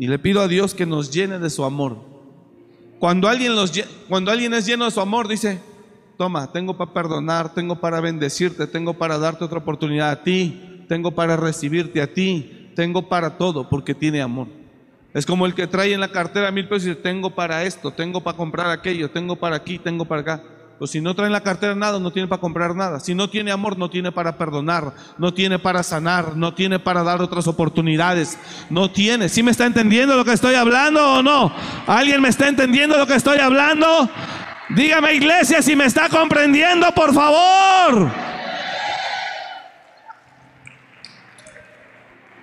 Y 0.00 0.08
le 0.08 0.18
pido 0.18 0.40
a 0.40 0.48
Dios 0.48 0.74
que 0.74 0.84
nos 0.84 1.12
llene 1.12 1.38
de 1.38 1.48
su 1.48 1.64
amor. 1.64 1.98
Cuando 2.98 3.28
alguien, 3.28 3.54
los, 3.54 3.72
cuando 4.08 4.32
alguien 4.32 4.52
es 4.54 4.66
lleno 4.66 4.84
de 4.84 4.90
su 4.90 5.00
amor, 5.00 5.28
dice, 5.28 5.60
toma, 6.16 6.50
tengo 6.50 6.76
para 6.76 6.92
perdonar, 6.92 7.54
tengo 7.54 7.76
para 7.76 8.00
bendecirte, 8.00 8.66
tengo 8.66 8.94
para 8.94 9.16
darte 9.16 9.44
otra 9.44 9.58
oportunidad 9.58 10.10
a 10.10 10.24
ti, 10.24 10.84
tengo 10.88 11.12
para 11.12 11.36
recibirte 11.36 12.02
a 12.02 12.12
ti, 12.12 12.72
tengo 12.74 13.08
para 13.08 13.38
todo, 13.38 13.68
porque 13.68 13.94
tiene 13.94 14.20
amor. 14.20 14.48
Es 15.14 15.24
como 15.24 15.46
el 15.46 15.54
que 15.54 15.68
trae 15.68 15.92
en 15.92 16.00
la 16.00 16.10
cartera 16.10 16.50
mil 16.50 16.66
pesos 16.66 16.86
y 16.86 16.88
dice, 16.88 17.00
tengo 17.00 17.30
para 17.30 17.62
esto, 17.62 17.92
tengo 17.92 18.24
para 18.24 18.36
comprar 18.36 18.70
aquello, 18.70 19.08
tengo 19.08 19.36
para 19.36 19.54
aquí, 19.54 19.78
tengo 19.78 20.04
para 20.04 20.20
acá. 20.22 20.42
Pues 20.78 20.92
si 20.92 21.00
no 21.00 21.14
trae 21.14 21.26
en 21.26 21.32
la 21.32 21.42
cartera 21.42 21.74
nada, 21.74 21.98
no 21.98 22.12
tiene 22.12 22.28
para 22.28 22.40
comprar 22.40 22.76
nada. 22.76 23.00
Si 23.00 23.12
no 23.12 23.28
tiene 23.28 23.50
amor, 23.50 23.76
no 23.76 23.90
tiene 23.90 24.12
para 24.12 24.38
perdonar, 24.38 24.92
no 25.18 25.34
tiene 25.34 25.58
para 25.58 25.82
sanar, 25.82 26.36
no 26.36 26.54
tiene 26.54 26.78
para 26.78 27.02
dar 27.02 27.20
otras 27.20 27.48
oportunidades. 27.48 28.38
No 28.70 28.88
tiene. 28.88 29.28
¿Sí 29.28 29.42
me 29.42 29.50
está 29.50 29.66
entendiendo 29.66 30.16
lo 30.16 30.24
que 30.24 30.32
estoy 30.32 30.54
hablando 30.54 31.14
o 31.14 31.22
no? 31.22 31.52
¿Alguien 31.88 32.22
me 32.22 32.28
está 32.28 32.46
entendiendo 32.46 32.96
lo 32.96 33.08
que 33.08 33.16
estoy 33.16 33.38
hablando? 33.38 34.08
Dígame 34.68 35.14
iglesia 35.14 35.62
si 35.62 35.74
me 35.74 35.86
está 35.86 36.08
comprendiendo, 36.08 36.86
por 36.94 37.12
favor. 37.12 38.12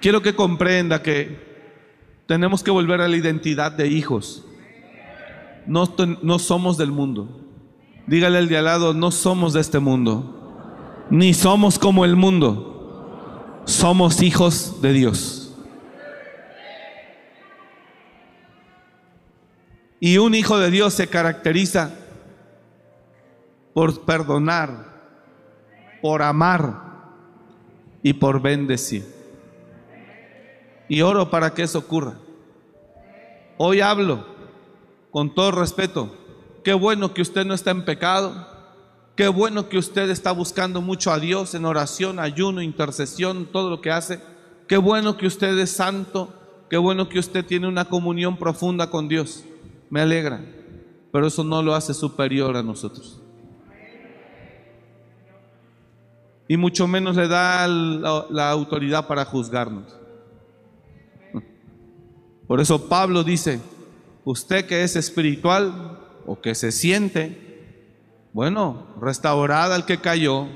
Quiero 0.01 0.21
que 0.21 0.35
comprenda 0.35 1.01
que 1.01 1.39
tenemos 2.27 2.63
que 2.63 2.71
volver 2.71 2.99
a 2.99 3.07
la 3.07 3.15
identidad 3.15 3.71
de 3.71 3.87
hijos. 3.87 4.43
No, 5.65 5.95
no 6.21 6.37
somos 6.37 6.77
del 6.77 6.91
mundo. 6.91 7.44
Dígale 8.07 8.37
al 8.37 8.47
de 8.47 8.57
al 8.57 8.65
lado, 8.65 8.93
no 8.93 9.09
somos 9.11 9.53
de 9.53 9.61
este 9.61 9.79
mundo, 9.79 11.05
ni 11.09 11.33
somos 11.33 11.79
como 11.79 12.05
el 12.05 12.15
mundo, 12.15 13.63
somos 13.65 14.21
hijos 14.21 14.81
de 14.81 14.93
Dios. 14.93 15.55
Y 19.99 20.19
un 20.19 20.35
hijo 20.35 20.59
de 20.59 20.69
Dios 20.69 20.93
se 20.93 21.07
caracteriza 21.07 21.95
por 23.73 24.01
perdonar, 24.01 24.93
por 26.01 26.21
amar 26.21 26.83
y 28.03 28.13
por 28.13 28.39
bendecir. 28.39 29.03
Y 30.87 31.01
oro 31.01 31.31
para 31.31 31.55
que 31.55 31.63
eso 31.63 31.79
ocurra. 31.79 32.19
Hoy 33.57 33.81
hablo 33.81 34.27
con 35.09 35.33
todo 35.33 35.49
respeto 35.51 36.24
Qué 36.65 36.73
bueno 36.73 37.13
que 37.13 37.21
usted 37.21 37.45
no 37.45 37.53
está 37.53 37.69
en 37.69 37.85
pecado. 37.85 38.47
Qué 39.15 39.27
bueno 39.27 39.69
que 39.69 39.77
usted 39.77 40.09
está 40.09 40.31
buscando 40.31 40.81
mucho 40.81 41.11
a 41.11 41.19
Dios 41.19 41.53
en 41.53 41.63
oración, 41.63 42.17
ayuno, 42.17 42.59
intercesión, 42.59 43.45
todo 43.45 43.69
lo 43.69 43.81
que 43.81 43.91
hace. 43.91 44.19
Qué 44.67 44.77
bueno 44.77 45.15
que 45.15 45.27
usted 45.27 45.55
es 45.59 45.69
santo. 45.69 46.33
Qué 46.67 46.77
bueno 46.77 47.07
que 47.07 47.19
usted 47.19 47.45
tiene 47.45 47.67
una 47.67 47.85
comunión 47.85 48.35
profunda 48.35 48.89
con 48.89 49.07
Dios. 49.07 49.43
Me 49.91 50.01
alegra. 50.01 50.43
Pero 51.11 51.27
eso 51.27 51.43
no 51.43 51.61
lo 51.61 51.75
hace 51.75 51.93
superior 51.93 52.57
a 52.57 52.63
nosotros. 52.63 53.21
Y 56.47 56.57
mucho 56.57 56.87
menos 56.87 57.15
le 57.15 57.27
da 57.27 57.67
la, 57.67 58.25
la 58.31 58.49
autoridad 58.49 59.05
para 59.05 59.23
juzgarnos. 59.23 59.95
Por 62.47 62.59
eso 62.59 62.89
Pablo 62.89 63.23
dice, 63.23 63.61
usted 64.23 64.65
que 64.65 64.81
es 64.81 64.95
espiritual 64.95 65.94
o 66.25 66.39
que 66.41 66.55
se 66.55 66.71
siente, 66.71 67.45
bueno, 68.33 68.87
restaurad 69.01 69.73
al 69.73 69.85
que 69.85 69.99
cayó 69.99 70.47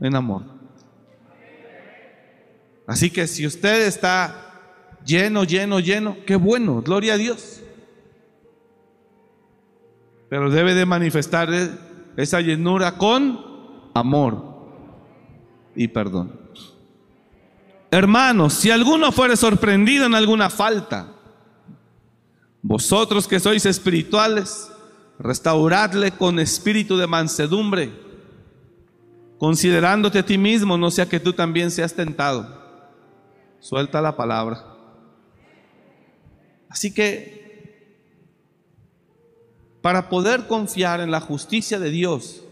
en 0.00 0.14
amor. 0.14 0.42
Así 2.86 3.10
que 3.10 3.26
si 3.26 3.46
usted 3.46 3.86
está 3.86 4.98
lleno, 5.04 5.44
lleno, 5.44 5.80
lleno, 5.80 6.16
qué 6.26 6.36
bueno, 6.36 6.82
gloria 6.82 7.14
a 7.14 7.16
Dios. 7.16 7.60
Pero 10.28 10.50
debe 10.50 10.74
de 10.74 10.86
manifestar 10.86 11.48
esa 12.16 12.40
llenura 12.40 12.96
con 12.98 13.40
amor 13.94 14.52
y 15.74 15.88
perdón. 15.88 16.40
Hermanos, 17.90 18.54
si 18.54 18.70
alguno 18.70 19.12
fuere 19.12 19.36
sorprendido 19.36 20.06
en 20.06 20.14
alguna 20.14 20.48
falta, 20.48 21.11
vosotros 22.62 23.26
que 23.26 23.40
sois 23.40 23.66
espirituales, 23.66 24.70
restauradle 25.18 26.12
con 26.12 26.38
espíritu 26.38 26.96
de 26.96 27.08
mansedumbre, 27.08 27.92
considerándote 29.38 30.20
a 30.20 30.26
ti 30.26 30.38
mismo, 30.38 30.78
no 30.78 30.90
sea 30.90 31.06
que 31.06 31.20
tú 31.20 31.32
también 31.32 31.70
seas 31.70 31.92
tentado. 31.94 32.62
Suelta 33.58 34.00
la 34.00 34.16
palabra. 34.16 34.64
Así 36.68 36.94
que, 36.94 37.42
para 39.82 40.08
poder 40.08 40.46
confiar 40.46 41.00
en 41.00 41.10
la 41.10 41.20
justicia 41.20 41.80
de 41.80 41.90
Dios, 41.90 42.44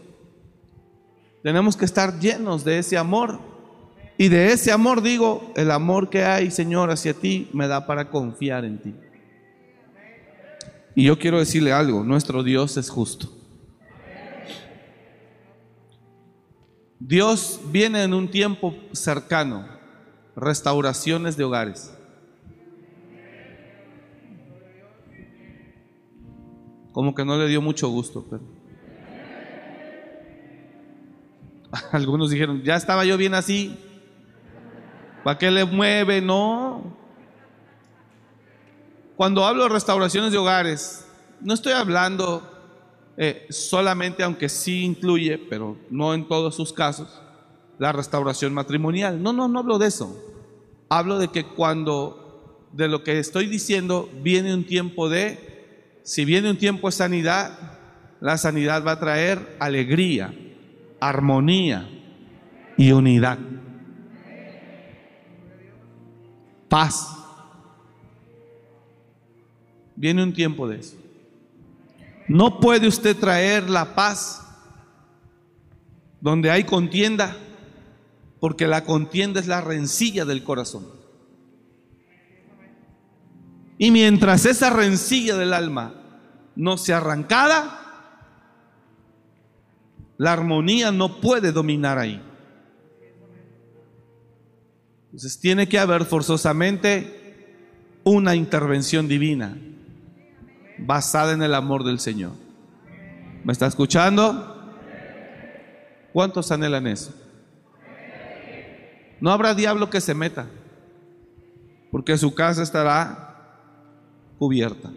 tenemos 1.41 1.77
que 1.77 1.85
estar 1.85 2.19
llenos 2.19 2.65
de 2.65 2.79
ese 2.79 2.97
amor. 2.97 3.39
Y 4.17 4.27
de 4.27 4.51
ese 4.51 4.71
amor 4.71 5.01
digo, 5.01 5.51
el 5.55 5.71
amor 5.71 6.09
que 6.09 6.23
hay, 6.23 6.51
Señor, 6.51 6.91
hacia 6.91 7.13
ti, 7.13 7.49
me 7.53 7.67
da 7.67 7.87
para 7.87 8.09
confiar 8.09 8.65
en 8.65 8.79
ti. 8.79 8.93
Y 10.95 11.05
yo 11.05 11.17
quiero 11.17 11.39
decirle 11.39 11.71
algo, 11.71 12.03
nuestro 12.03 12.43
Dios 12.43 12.77
es 12.77 12.89
justo. 12.89 13.29
Dios 16.99 17.59
viene 17.71 18.03
en 18.03 18.13
un 18.13 18.29
tiempo 18.29 18.75
cercano, 18.91 19.65
restauraciones 20.35 21.35
de 21.35 21.43
hogares. 21.43 21.93
Como 26.91 27.15
que 27.15 27.25
no 27.25 27.37
le 27.37 27.47
dio 27.47 27.61
mucho 27.61 27.89
gusto, 27.89 28.25
pero 28.29 28.43
algunos 31.91 32.29
dijeron, 32.29 32.61
ya 32.63 32.75
estaba 32.75 33.05
yo 33.05 33.17
bien 33.17 33.33
así, 33.33 33.77
¿para 35.23 35.37
qué 35.37 35.49
le 35.49 35.65
mueve? 35.65 36.21
No, 36.21 36.97
cuando 39.15 39.45
hablo 39.45 39.63
de 39.63 39.69
restauraciones 39.69 40.31
de 40.31 40.37
hogares, 40.37 41.05
no 41.41 41.53
estoy 41.53 41.73
hablando 41.73 42.41
eh, 43.17 43.45
solamente, 43.49 44.23
aunque 44.23 44.49
sí 44.49 44.83
incluye, 44.83 45.37
pero 45.37 45.77
no 45.89 46.13
en 46.13 46.27
todos 46.27 46.55
sus 46.55 46.73
casos, 46.73 47.21
la 47.77 47.91
restauración 47.91 48.53
matrimonial. 48.53 49.21
No, 49.21 49.33
no, 49.33 49.47
no 49.47 49.59
hablo 49.59 49.77
de 49.77 49.87
eso. 49.87 50.17
Hablo 50.89 51.19
de 51.19 51.29
que 51.29 51.45
cuando 51.45 52.67
de 52.71 52.87
lo 52.87 53.03
que 53.03 53.19
estoy 53.19 53.47
diciendo 53.47 54.09
viene 54.21 54.53
un 54.53 54.65
tiempo 54.65 55.09
de, 55.09 55.99
si 56.03 56.25
viene 56.25 56.49
un 56.49 56.57
tiempo 56.57 56.87
de 56.87 56.93
sanidad, 56.93 57.57
la 58.21 58.37
sanidad 58.37 58.85
va 58.85 58.93
a 58.93 58.99
traer 58.99 59.57
alegría, 59.59 60.33
armonía 60.99 61.89
y 62.77 62.91
unidad. 62.91 63.39
Paz. 66.69 67.20
Viene 70.01 70.23
un 70.23 70.33
tiempo 70.33 70.67
de 70.67 70.79
eso. 70.79 70.97
No 72.27 72.59
puede 72.59 72.87
usted 72.87 73.15
traer 73.15 73.69
la 73.69 73.93
paz 73.93 74.41
donde 76.19 76.49
hay 76.49 76.63
contienda, 76.63 77.37
porque 78.39 78.65
la 78.65 78.83
contienda 78.83 79.39
es 79.39 79.45
la 79.45 79.61
rencilla 79.61 80.25
del 80.25 80.43
corazón. 80.43 80.87
Y 83.77 83.91
mientras 83.91 84.47
esa 84.47 84.71
rencilla 84.71 85.37
del 85.37 85.53
alma 85.53 85.93
no 86.55 86.79
sea 86.79 86.97
arrancada, 86.97 87.79
la 90.17 90.33
armonía 90.33 90.91
no 90.91 91.21
puede 91.21 91.51
dominar 91.51 91.99
ahí. 91.99 92.19
Entonces 95.05 95.39
tiene 95.39 95.69
que 95.69 95.77
haber 95.77 96.05
forzosamente 96.05 97.99
una 98.03 98.33
intervención 98.33 99.07
divina 99.07 99.55
basada 100.77 101.33
en 101.33 101.41
el 101.41 101.53
amor 101.53 101.83
del 101.83 101.99
Señor. 101.99 102.31
¿Me 103.43 103.53
está 103.53 103.67
escuchando? 103.67 104.57
¿Cuántos 106.13 106.51
anhelan 106.51 106.87
eso? 106.87 107.13
No 109.19 109.31
habrá 109.31 109.53
diablo 109.53 109.89
que 109.89 110.01
se 110.01 110.13
meta, 110.13 110.47
porque 111.91 112.17
su 112.17 112.33
casa 112.33 112.63
estará 112.63 113.57
cubierta. 114.37 114.89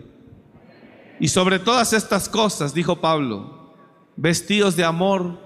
Y 1.20 1.29
sobre 1.29 1.59
todas 1.59 1.93
estas 1.93 2.29
cosas, 2.29 2.75
dijo 2.75 3.01
Pablo, 3.01 3.75
vestidos 4.16 4.77
de 4.77 4.85
amor, 4.85 5.39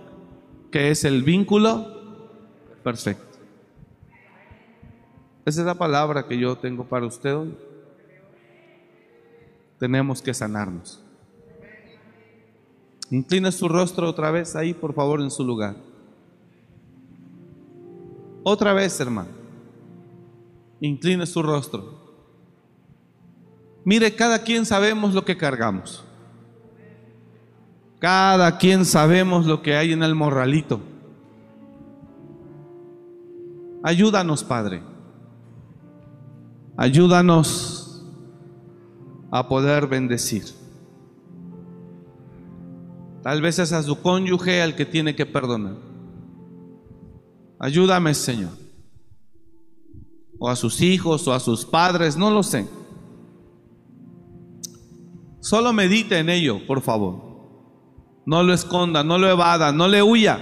que 0.71 0.91
es 0.91 1.05
el 1.05 1.23
vínculo 1.23 1.87
perfecto. 2.83 3.39
Esa 5.45 5.61
es 5.61 5.67
la 5.67 5.75
palabra 5.75 6.27
que 6.27 6.39
yo 6.39 6.57
tengo 6.57 6.85
para 6.85 7.07
usted 7.07 7.35
hoy 7.35 7.68
tenemos 9.79 10.21
que 10.21 10.35
sanarnos. 10.35 11.03
Inclina 13.11 13.51
su 13.51 13.69
rostro 13.69 14.09
otra 14.09 14.31
vez 14.31 14.55
ahí, 14.55 14.75
por 14.75 14.93
favor, 14.93 15.21
en 15.21 15.31
su 15.31 15.45
lugar. 15.45 15.77
Otra 18.43 18.73
vez, 18.73 18.99
hermano. 19.01 19.31
Incline 20.81 21.27
su 21.27 21.43
rostro. 21.43 21.99
Mire, 23.85 24.15
cada 24.15 24.43
quien 24.43 24.67
sabemos 24.67 25.15
lo 25.15 25.25
que 25.25 25.37
cargamos. 25.37 26.05
Cada 27.99 28.59
quien 28.59 28.85
sabemos 28.85 29.47
lo 29.47 29.63
que 29.63 29.75
hay 29.75 29.93
en 29.93 30.03
el 30.03 30.15
morralito. 30.15 30.81
Ayúdanos, 33.83 34.45
Padre. 34.45 34.83
Ayúdanos 36.77 37.78
a 39.31 39.49
poder 39.49 39.87
bendecir. 39.87 40.45
Tal 43.23 43.43
vez 43.43 43.59
es 43.59 43.73
a 43.73 43.83
su 43.83 44.01
cónyuge 44.01 44.63
al 44.63 44.75
que 44.75 44.87
tiene 44.87 45.15
que 45.15 45.27
perdonar. 45.27 45.77
Ayúdame, 47.59 48.15
Señor. 48.15 48.53
O 50.39 50.49
a 50.49 50.57
sus 50.57 50.81
hijos 50.81 51.27
o 51.27 51.33
a 51.33 51.41
sus 51.41 51.65
padres, 51.65 52.17
no 52.17 52.31
lo 52.31 52.43
sé. 52.43 52.67
Solo 55.41 55.73
medite 55.73 56.19
en 56.19 56.29
ello, 56.29 56.65
por 56.67 56.81
favor. 56.81 57.29
No 58.25 58.43
lo 58.43 58.53
esconda, 58.53 59.03
no 59.03 59.19
lo 59.19 59.29
evada, 59.29 59.73
no 59.73 59.89
le 59.89 60.03
huya. 60.03 60.39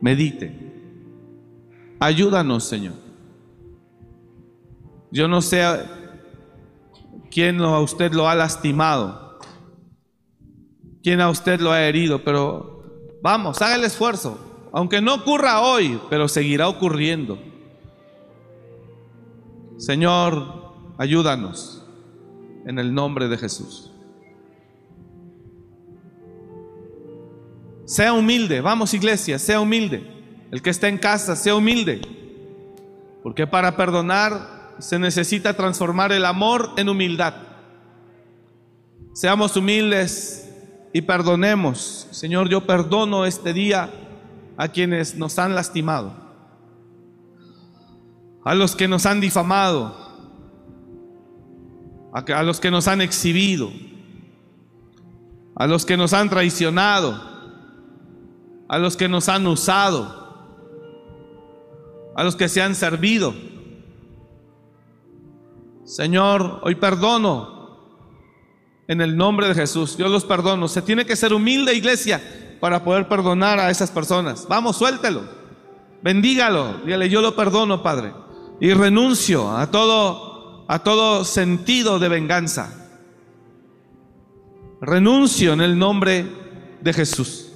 Medite. 0.00 0.72
Ayúdanos, 2.00 2.64
Señor. 2.64 2.94
Yo 5.10 5.28
no 5.28 5.40
sé 5.40 5.62
quién 7.32 7.60
a 7.62 7.80
usted 7.80 8.12
lo 8.12 8.28
ha 8.28 8.34
lastimado, 8.34 9.38
quién 11.02 11.20
a 11.20 11.30
usted 11.30 11.60
lo 11.60 11.72
ha 11.72 11.82
herido, 11.82 12.22
pero 12.22 12.84
vamos, 13.22 13.62
haga 13.62 13.76
el 13.76 13.84
esfuerzo, 13.84 14.68
aunque 14.72 15.00
no 15.00 15.14
ocurra 15.14 15.62
hoy, 15.62 15.98
pero 16.10 16.28
seguirá 16.28 16.68
ocurriendo. 16.68 17.38
Señor, 19.78 20.74
ayúdanos 20.98 21.84
en 22.66 22.78
el 22.78 22.94
nombre 22.94 23.28
de 23.28 23.38
Jesús. 23.38 23.90
Sea 27.86 28.12
humilde, 28.12 28.60
vamos 28.60 28.94
iglesia, 28.94 29.38
sea 29.38 29.60
humilde. 29.60 30.08
El 30.50 30.62
que 30.62 30.70
está 30.70 30.88
en 30.88 30.98
casa, 30.98 31.34
sea 31.34 31.56
humilde. 31.56 32.00
Porque 33.22 33.46
para 33.46 33.76
perdonar 33.76 34.61
se 34.82 34.98
necesita 34.98 35.54
transformar 35.54 36.10
el 36.10 36.24
amor 36.24 36.72
en 36.76 36.88
humildad. 36.88 37.34
Seamos 39.14 39.56
humildes 39.56 40.52
y 40.92 41.02
perdonemos. 41.02 42.08
Señor, 42.10 42.48
yo 42.48 42.66
perdono 42.66 43.24
este 43.24 43.52
día 43.52 43.90
a 44.56 44.68
quienes 44.68 45.14
nos 45.14 45.38
han 45.38 45.54
lastimado, 45.54 46.12
a 48.44 48.56
los 48.56 48.74
que 48.74 48.88
nos 48.88 49.06
han 49.06 49.20
difamado, 49.20 49.96
a 52.12 52.42
los 52.42 52.58
que 52.58 52.72
nos 52.72 52.88
han 52.88 53.00
exhibido, 53.00 53.70
a 55.54 55.68
los 55.68 55.86
que 55.86 55.96
nos 55.96 56.12
han 56.12 56.28
traicionado, 56.28 57.22
a 58.68 58.78
los 58.78 58.96
que 58.96 59.08
nos 59.08 59.28
han 59.28 59.46
usado, 59.46 60.22
a 62.16 62.24
los 62.24 62.34
que 62.34 62.48
se 62.48 62.60
han 62.60 62.74
servido. 62.74 63.51
Señor, 65.92 66.60
hoy 66.62 66.76
perdono 66.76 67.76
en 68.88 69.02
el 69.02 69.14
nombre 69.14 69.48
de 69.48 69.54
Jesús. 69.54 69.94
Yo 69.98 70.08
los 70.08 70.24
perdono. 70.24 70.66
Se 70.66 70.80
tiene 70.80 71.04
que 71.04 71.16
ser 71.16 71.34
humilde, 71.34 71.74
iglesia, 71.74 72.56
para 72.60 72.82
poder 72.82 73.08
perdonar 73.08 73.60
a 73.60 73.68
esas 73.68 73.90
personas. 73.90 74.46
Vamos, 74.48 74.78
suéltelo. 74.78 75.24
Bendígalo. 76.02 76.78
Dígale, 76.86 77.10
yo 77.10 77.20
lo 77.20 77.36
perdono, 77.36 77.82
Padre. 77.82 78.14
Y 78.58 78.72
renuncio 78.72 79.54
a 79.54 79.70
todo, 79.70 80.64
a 80.66 80.78
todo 80.78 81.26
sentido 81.26 81.98
de 81.98 82.08
venganza. 82.08 82.88
Renuncio 84.80 85.52
en 85.52 85.60
el 85.60 85.78
nombre 85.78 86.26
de 86.80 86.92
Jesús. 86.94 87.51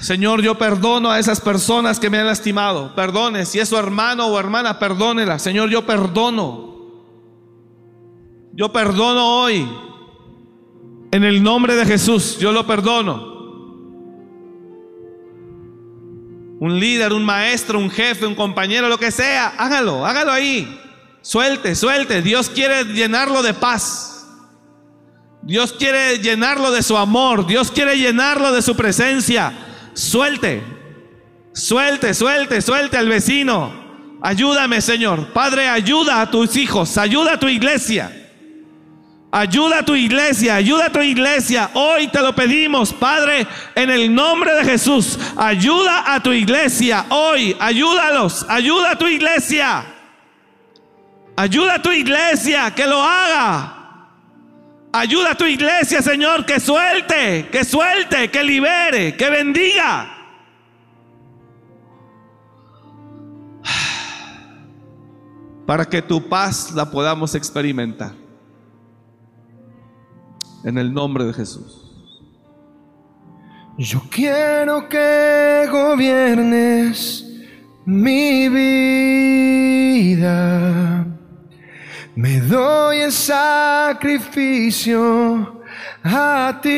Señor, 0.00 0.40
yo 0.40 0.56
perdono 0.56 1.10
a 1.10 1.18
esas 1.18 1.40
personas 1.40 2.00
que 2.00 2.08
me 2.08 2.18
han 2.18 2.26
lastimado. 2.26 2.94
Perdone, 2.94 3.44
si 3.44 3.58
es 3.58 3.68
su 3.68 3.76
hermano 3.76 4.26
o 4.26 4.38
hermana, 4.38 4.78
perdónela. 4.78 5.38
Señor, 5.38 5.68
yo 5.68 5.84
perdono. 5.84 6.70
Yo 8.54 8.72
perdono 8.72 9.42
hoy. 9.42 9.68
En 11.12 11.24
el 11.24 11.42
nombre 11.42 11.74
de 11.74 11.84
Jesús, 11.84 12.38
yo 12.38 12.50
lo 12.50 12.66
perdono. 12.66 13.28
Un 16.60 16.80
líder, 16.80 17.12
un 17.12 17.24
maestro, 17.24 17.78
un 17.78 17.90
jefe, 17.90 18.26
un 18.26 18.34
compañero, 18.34 18.88
lo 18.88 18.98
que 18.98 19.10
sea, 19.10 19.54
hágalo, 19.58 20.06
hágalo 20.06 20.32
ahí. 20.32 20.80
Suelte, 21.20 21.74
suelte. 21.74 22.22
Dios 22.22 22.48
quiere 22.48 22.84
llenarlo 22.84 23.42
de 23.42 23.52
paz. 23.52 24.26
Dios 25.42 25.74
quiere 25.74 26.18
llenarlo 26.18 26.70
de 26.70 26.82
su 26.82 26.96
amor. 26.96 27.46
Dios 27.46 27.70
quiere 27.70 27.98
llenarlo 27.98 28.52
de 28.52 28.62
su 28.62 28.76
presencia. 28.76 29.69
Suelte, 30.00 30.62
suelte, 31.52 32.14
suelte, 32.14 32.62
suelte 32.62 32.96
al 32.96 33.06
vecino. 33.06 33.70
Ayúdame, 34.22 34.80
Señor. 34.80 35.26
Padre, 35.34 35.68
ayuda 35.68 36.22
a 36.22 36.30
tus 36.30 36.56
hijos, 36.56 36.96
ayuda 36.96 37.34
a 37.34 37.38
tu 37.38 37.48
iglesia. 37.48 38.10
Ayuda 39.30 39.80
a 39.80 39.82
tu 39.84 39.94
iglesia, 39.94 40.54
ayuda 40.54 40.86
a 40.86 40.90
tu 40.90 41.02
iglesia. 41.02 41.70
Hoy 41.74 42.08
te 42.08 42.22
lo 42.22 42.34
pedimos, 42.34 42.94
Padre, 42.94 43.46
en 43.74 43.90
el 43.90 44.14
nombre 44.14 44.54
de 44.54 44.64
Jesús. 44.64 45.18
Ayuda 45.36 46.14
a 46.14 46.22
tu 46.22 46.32
iglesia. 46.32 47.04
Hoy, 47.10 47.54
ayúdalos. 47.60 48.46
Ayuda 48.48 48.92
a 48.92 48.96
tu 48.96 49.06
iglesia. 49.06 49.84
Ayuda 51.36 51.74
a 51.74 51.82
tu 51.82 51.92
iglesia 51.92 52.70
que 52.74 52.86
lo 52.86 53.02
haga. 53.02 53.79
Ayuda 54.92 55.32
a 55.32 55.34
tu 55.36 55.44
iglesia, 55.44 56.00
Señor, 56.02 56.44
que 56.44 56.58
suelte, 56.58 57.48
que 57.50 57.64
suelte, 57.64 58.28
que 58.28 58.42
libere, 58.42 59.16
que 59.16 59.30
bendiga. 59.30 60.08
Para 65.66 65.84
que 65.84 66.02
tu 66.02 66.28
paz 66.28 66.72
la 66.72 66.90
podamos 66.90 67.36
experimentar. 67.36 68.14
En 70.64 70.76
el 70.76 70.92
nombre 70.92 71.24
de 71.24 71.32
Jesús. 71.32 71.86
Yo 73.78 74.02
quiero 74.10 74.88
que 74.88 75.68
gobiernes 75.70 77.24
mi 77.86 78.48
vida. 78.48 79.60
Me 82.14 82.40
doy 82.40 83.00
en 83.00 83.12
sacrificio 83.12 83.62
a 86.02 86.58
ti. 86.62 86.70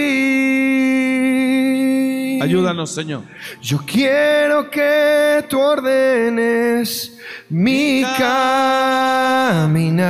Ayúdanos, 2.43 2.91
Señor. 2.95 3.23
Yo 3.61 3.79
quiero 3.87 4.69
que 4.71 5.45
tú 5.49 5.59
ordenes 5.61 7.19
mi 7.49 8.03
caminar 8.19 10.03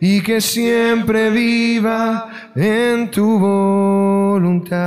y 0.00 0.20
que 0.22 0.40
siempre 0.40 1.30
viva 1.30 2.50
en 2.56 3.10
tu 3.10 3.38
voluntad. 3.38 4.80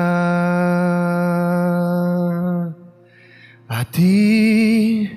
A 3.68 3.86
ti, 3.92 5.10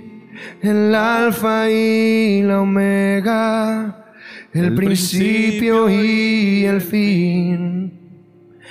el 0.63 0.95
alfa 0.95 1.69
y 1.71 2.43
la 2.43 2.61
omega, 2.61 4.05
el, 4.53 4.67
El 4.67 4.75
principio, 4.75 5.87
principio 5.87 5.91
y 5.91 6.65
el 6.65 6.81
fin. 6.81 7.93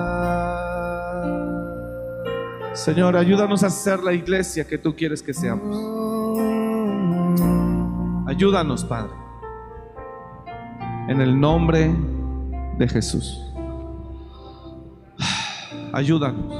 Señor, 2.84 3.16
ayúdanos 3.16 3.62
a 3.62 3.70
ser 3.70 4.02
la 4.02 4.12
iglesia 4.12 4.66
que 4.66 4.76
tú 4.76 4.96
quieres 4.96 5.22
que 5.22 5.32
seamos. 5.32 5.76
Ayúdanos, 8.26 8.84
Padre. 8.84 9.12
En 11.06 11.20
el 11.20 11.38
nombre 11.38 11.94
de 12.78 12.88
Jesús. 12.88 13.40
Ayúdanos. 15.92 16.52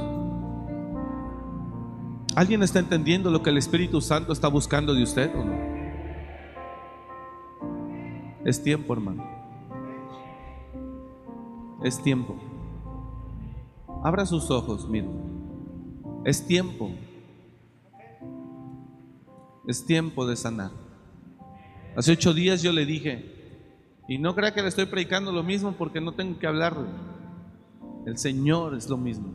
¿Alguien 2.37 2.63
está 2.63 2.79
entendiendo 2.79 3.29
lo 3.29 3.43
que 3.43 3.49
el 3.49 3.57
Espíritu 3.57 3.99
Santo 3.99 4.31
está 4.31 4.47
buscando 4.47 4.93
de 4.93 5.03
usted 5.03 5.29
o 5.35 5.43
no? 5.43 5.57
Es 8.45 8.63
tiempo, 8.63 8.93
hermano. 8.93 9.25
Es 11.83 12.01
tiempo. 12.01 12.37
Abra 14.05 14.25
sus 14.25 14.49
ojos, 14.49 14.87
mire. 14.87 15.09
Es 16.25 16.45
tiempo. 16.45 16.91
Es 19.67 19.85
tiempo 19.85 20.25
de 20.25 20.35
sanar. 20.35 20.71
Hace 21.95 22.13
ocho 22.13 22.33
días 22.33 22.61
yo 22.61 22.71
le 22.71 22.85
dije, 22.85 23.33
y 24.07 24.17
no 24.17 24.33
crea 24.33 24.53
que 24.53 24.61
le 24.61 24.69
estoy 24.69 24.85
predicando 24.85 25.31
lo 25.31 25.43
mismo 25.43 25.73
porque 25.73 26.01
no 26.01 26.13
tengo 26.13 26.39
que 26.39 26.47
hablarle. 26.47 26.87
El 28.05 28.17
Señor 28.17 28.75
es 28.75 28.89
lo 28.89 28.97
mismo. 28.97 29.33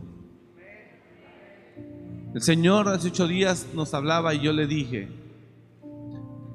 El 2.34 2.42
Señor 2.42 2.88
hace 2.88 3.08
ocho 3.08 3.26
días 3.26 3.68
nos 3.74 3.94
hablaba 3.94 4.34
y 4.34 4.40
yo 4.40 4.52
le 4.52 4.66
dije, 4.66 5.08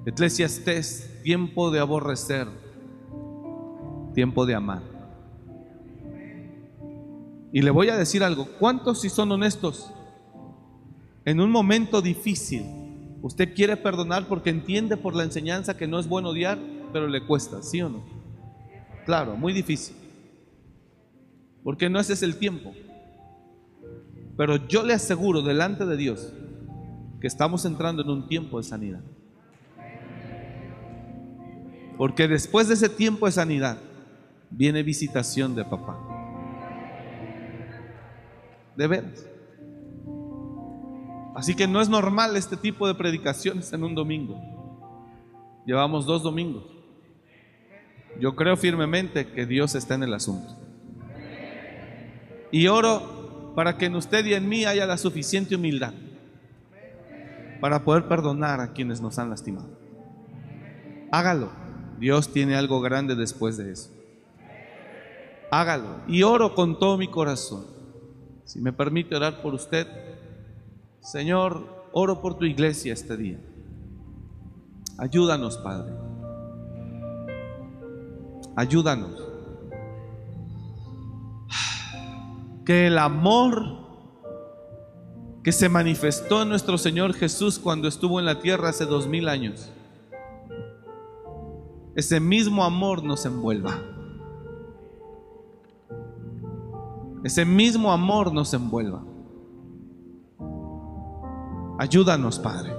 Eclesiastés, 0.06 1.22
tiempo 1.24 1.72
de 1.72 1.80
aborrecer, 1.80 2.48
tiempo 4.14 4.46
de 4.46 4.56
amar. 4.56 4.82
Y 7.52 7.62
le 7.62 7.72
voy 7.72 7.90
a 7.90 7.98
decir 7.98 8.24
algo, 8.24 8.48
¿cuántos 8.60 9.02
si 9.02 9.10
son 9.10 9.32
honestos? 9.32 9.92
En 11.26 11.40
un 11.40 11.52
momento 11.52 12.02
difícil, 12.02 12.66
usted 13.22 13.54
quiere 13.54 13.78
perdonar 13.78 14.28
porque 14.28 14.50
entiende 14.50 14.98
por 14.98 15.16
la 15.16 15.24
enseñanza 15.24 15.78
que 15.78 15.88
no 15.88 16.00
es 16.00 16.08
bueno 16.08 16.30
odiar, 16.30 16.60
pero 16.92 17.08
le 17.08 17.26
cuesta, 17.26 17.62
¿sí 17.64 17.82
o 17.82 17.90
no? 17.90 18.04
Claro, 19.06 19.38
muy 19.38 19.54
difícil. 19.54 19.96
Porque 21.64 21.90
no 21.90 22.00
ese 22.00 22.14
es 22.14 22.24
el 22.24 22.36
tiempo. 22.36 22.74
Pero 24.36 24.68
yo 24.68 24.84
le 24.84 24.94
aseguro 24.94 25.42
delante 25.42 25.86
de 25.86 25.96
Dios 25.96 26.34
que 27.22 27.28
estamos 27.28 27.64
entrando 27.64 28.02
en 28.02 28.10
un 28.10 28.28
tiempo 28.28 28.58
de 28.58 28.64
sanidad. 28.64 29.02
Porque 31.98 32.28
después 32.28 32.68
de 32.68 32.74
ese 32.74 32.90
tiempo 32.90 33.28
de 33.28 33.32
sanidad 33.32 33.78
viene 34.50 34.84
visitación 34.84 35.56
de 35.56 35.64
papá. 35.64 35.98
De 38.76 38.88
veras. 38.88 39.33
Así 41.36 41.56
que 41.56 41.68
no 41.68 41.82
es 41.82 41.90
normal 41.90 42.36
este 42.36 42.58
tipo 42.58 42.88
de 42.88 42.96
predicaciones 42.96 43.74
en 43.74 43.84
un 43.84 43.96
domingo. 43.96 44.40
Llevamos 45.66 46.06
dos 46.06 46.22
domingos. 46.22 46.64
Yo 48.20 48.36
creo 48.36 48.56
firmemente 48.56 49.28
que 49.28 49.46
Dios 49.46 49.76
está 49.76 49.96
en 49.96 50.04
el 50.04 50.14
asunto. 50.14 50.56
Y 52.52 52.68
oro 52.68 53.54
para 53.56 53.78
que 53.78 53.86
en 53.86 53.96
usted 53.96 54.26
y 54.26 54.34
en 54.34 54.48
mí 54.48 54.66
haya 54.66 54.86
la 54.86 54.98
suficiente 54.98 55.56
humildad 55.56 55.94
para 57.60 57.84
poder 57.84 58.08
perdonar 58.08 58.60
a 58.60 58.74
quienes 58.74 59.02
nos 59.02 59.18
han 59.18 59.30
lastimado. 59.30 59.70
Hágalo. 61.12 61.50
Dios 62.00 62.34
tiene 62.34 62.56
algo 62.56 62.82
grande 62.82 63.16
después 63.16 63.56
de 63.58 63.72
eso. 63.72 63.90
Hágalo. 65.50 66.02
Y 66.08 66.24
oro 66.24 66.56
con 66.56 66.78
todo 66.78 66.98
mi 66.98 67.08
corazón. 67.08 67.66
Si 68.44 68.60
me 68.60 68.74
permite 68.74 69.16
orar 69.16 69.42
por 69.42 69.54
usted, 69.54 69.88
Señor, 71.04 71.90
oro 71.92 72.22
por 72.22 72.38
tu 72.38 72.46
iglesia 72.46 72.94
este 72.94 73.18
día. 73.18 73.38
Ayúdanos, 74.98 75.58
Padre. 75.58 75.94
Ayúdanos. 78.56 79.22
Que 82.66 82.88
el 82.88 82.98
amor 82.98 83.84
que 85.44 85.52
se 85.52 85.68
manifestó 85.68 86.44
en 86.44 86.50
nuestro 86.50 86.78
Señor 86.78 87.14
Jesús 87.14 87.60
cuando 87.60 87.90
estuvo 87.90 88.22
en 88.22 88.26
la 88.26 88.40
tierra 88.40 88.70
hace 88.70 88.86
dos 88.86 89.06
mil 89.06 89.28
años, 89.28 89.70
ese 91.96 92.22
mismo 92.22 92.64
amor 92.64 93.04
nos 93.04 93.26
envuelva. 93.26 93.78
Ese 97.26 97.44
mismo 97.44 97.92
amor 97.92 98.34
nos 98.34 98.54
envuelva. 98.54 99.04
Ayúdanos, 101.78 102.40
Padre. 102.40 102.74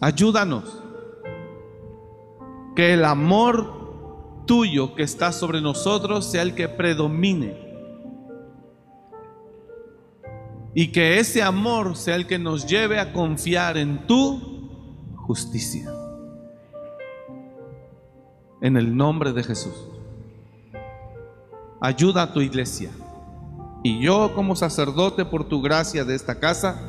Ayúdanos. 0.00 0.82
Que 2.74 2.94
el 2.94 3.04
amor 3.04 4.44
tuyo 4.46 4.94
que 4.94 5.02
está 5.02 5.32
sobre 5.32 5.60
nosotros 5.60 6.26
sea 6.26 6.42
el 6.42 6.54
que 6.54 6.68
predomine. 6.68 7.56
Y 10.74 10.90
que 10.90 11.18
ese 11.18 11.42
amor 11.42 11.96
sea 11.96 12.16
el 12.16 12.26
que 12.26 12.38
nos 12.38 12.66
lleve 12.66 12.98
a 12.98 13.12
confiar 13.12 13.76
en 13.76 14.06
tu 14.06 15.12
justicia. 15.16 15.92
En 18.60 18.76
el 18.76 18.96
nombre 18.96 19.32
de 19.32 19.42
Jesús. 19.42 19.74
Ayuda 21.80 22.22
a 22.22 22.32
tu 22.32 22.40
iglesia. 22.40 22.90
Y 23.82 24.00
yo 24.00 24.34
como 24.34 24.54
sacerdote 24.54 25.24
por 25.24 25.44
tu 25.44 25.60
gracia 25.60 26.04
de 26.04 26.14
esta 26.14 26.38
casa, 26.38 26.80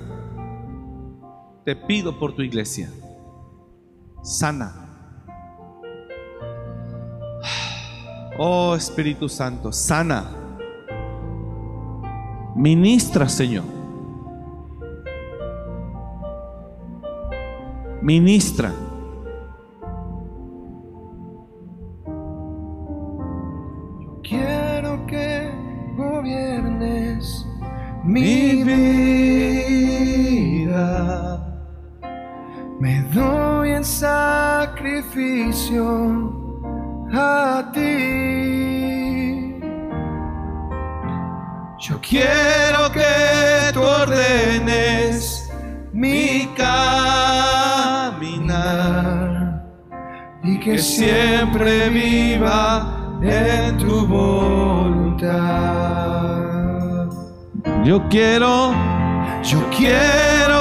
te 1.66 1.76
pido 1.76 2.20
por 2.20 2.36
tu 2.36 2.42
iglesia. 2.42 2.92
Sana. 4.22 4.80
Oh 8.38 8.76
Espíritu 8.76 9.28
Santo, 9.30 9.72
sana. 9.72 10.30
Ministra, 12.56 13.28
Señor. 13.28 13.64
Ministra. 18.02 18.72
Sacrificio 35.14 36.34
a 37.14 37.72
ti. 37.74 39.60
Yo 41.80 42.00
quiero 42.02 42.92
que 42.92 43.72
tú 43.74 43.82
ordenes 43.82 45.52
mi 45.92 46.50
caminar 46.58 47.44
y 50.44 50.60
que 50.60 50.80
siempre 50.80 51.90
viva 51.90 53.20
en 53.22 53.78
tu 53.78 54.08
voluntad. 54.08 55.34
Yo 57.84 58.02
quiero, 58.10 58.74
Yo 59.44 59.60
quiero 59.78 60.53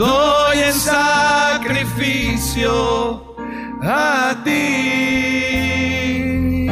doy 0.00 0.58
en 0.58 0.72
sacrificio 0.72 3.36
a 3.82 4.34
ti. 4.42 6.66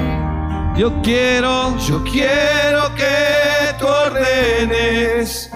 yo 0.78 1.02
quiero, 1.02 1.76
Yo 1.78 2.02
quiero 2.04 2.94
que 2.94 3.74
tú 3.78 3.86
ordenes 3.86 5.50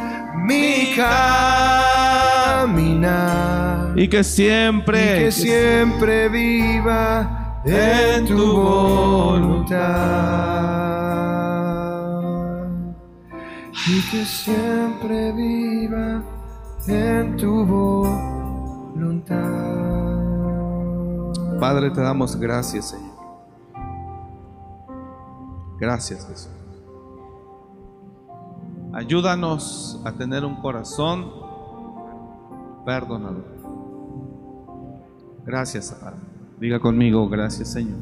mi 0.44 0.94
caminar 0.94 2.72
y 3.96 4.06
que 4.08 4.20
y 4.20 4.24
siempre, 4.24 5.18
que 5.18 5.32
siempre 5.32 6.28
viva 6.28 7.62
en 7.64 8.26
tu 8.26 8.52
voluntad. 8.52 9.72
Y 13.86 14.02
que 14.10 14.24
siempre 14.24 15.32
viva 15.32 16.22
en 16.88 17.36
tu 17.36 17.64
voluntad. 17.64 19.36
Padre, 21.60 21.90
te 21.90 22.00
damos 22.00 22.36
gracias, 22.36 22.90
Señor. 22.90 23.12
Gracias, 25.78 26.26
Jesús. 26.26 26.50
Ayúdanos 28.92 30.02
a 30.04 30.12
tener 30.12 30.44
un 30.44 30.56
corazón 30.60 31.32
perdonador. 32.84 33.44
Gracias, 35.44 35.92
Padre. 35.92 36.20
Diga 36.58 36.78
conmigo, 36.78 37.28
gracias, 37.28 37.72
Señor. 37.72 37.98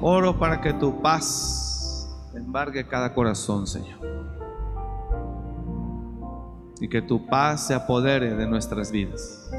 Oro 0.00 0.38
para 0.38 0.60
que 0.60 0.72
tu 0.72 1.02
paz 1.02 2.08
embargue 2.34 2.86
cada 2.86 3.12
corazón, 3.12 3.66
Señor. 3.66 4.07
Y 6.80 6.88
que 6.88 7.02
tu 7.02 7.26
paz 7.26 7.66
se 7.66 7.74
apodere 7.74 8.34
de 8.34 8.46
nuestras 8.46 8.90
vidas. 8.90 9.50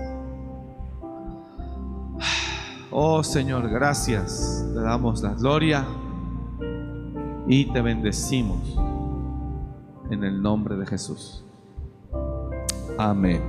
Oh 2.91 3.23
Señor, 3.23 3.69
gracias. 3.69 4.65
Te 4.73 4.81
damos 4.81 5.21
la 5.21 5.33
gloria 5.33 5.85
y 7.47 7.65
te 7.65 7.81
bendecimos 7.81 8.77
en 10.09 10.23
el 10.23 10.41
nombre 10.41 10.75
de 10.75 10.85
Jesús. 10.85 11.43
Amén. 12.97 13.41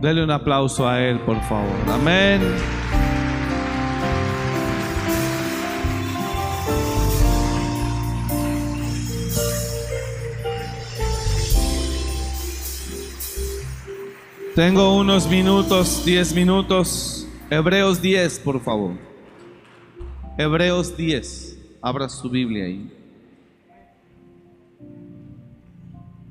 Dele 0.00 0.22
un 0.22 0.30
aplauso 0.30 0.88
a 0.88 1.00
Él, 1.00 1.18
por 1.20 1.40
favor. 1.42 1.74
Amén. 1.88 2.40
Tengo 14.56 14.96
unos 14.96 15.28
minutos, 15.28 16.02
10 16.06 16.34
minutos. 16.34 17.28
Hebreos 17.50 18.00
10, 18.00 18.38
por 18.38 18.58
favor. 18.62 18.96
Hebreos 20.38 20.96
10. 20.96 21.58
Abra 21.82 22.08
su 22.08 22.30
Biblia 22.30 22.64
ahí. 22.64 22.90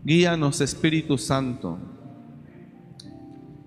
Guíanos, 0.04 0.60
Espíritu 0.60 1.20
Santo. 1.20 1.78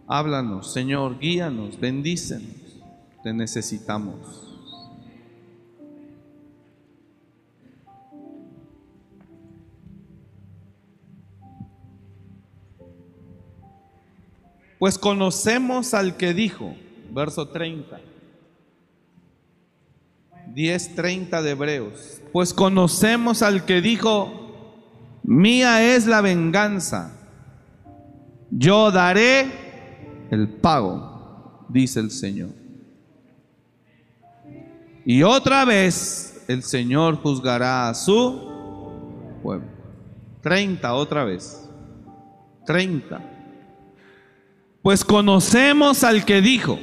Háblanos, 0.08 0.72
Señor, 0.72 1.20
guíanos, 1.20 1.78
bendícenos. 1.78 2.82
Te 3.22 3.32
necesitamos. 3.32 4.47
Pues 14.78 14.98
conocemos 14.98 15.94
al 15.94 16.16
que 16.16 16.34
dijo, 16.34 16.74
verso 17.10 17.48
30, 17.48 18.00
10:30 20.54 21.42
de 21.42 21.50
Hebreos, 21.50 22.20
pues 22.32 22.54
conocemos 22.54 23.42
al 23.42 23.64
que 23.64 23.80
dijo, 23.80 25.20
mía 25.22 25.94
es 25.94 26.06
la 26.06 26.20
venganza, 26.20 27.12
yo 28.50 28.90
daré 28.90 29.46
el 30.30 30.48
pago, 30.48 31.66
dice 31.68 32.00
el 32.00 32.10
Señor. 32.10 32.50
Y 35.04 35.22
otra 35.22 35.64
vez 35.64 36.44
el 36.48 36.62
Señor 36.62 37.16
juzgará 37.16 37.88
a 37.88 37.94
su 37.94 39.38
pueblo. 39.42 39.66
30 40.42 40.94
otra 40.94 41.24
vez. 41.24 41.68
30. 42.66 43.37
Pues 44.82 45.04
conocemos 45.04 46.04
al 46.04 46.24
que 46.24 46.40
dijo, 46.40 46.78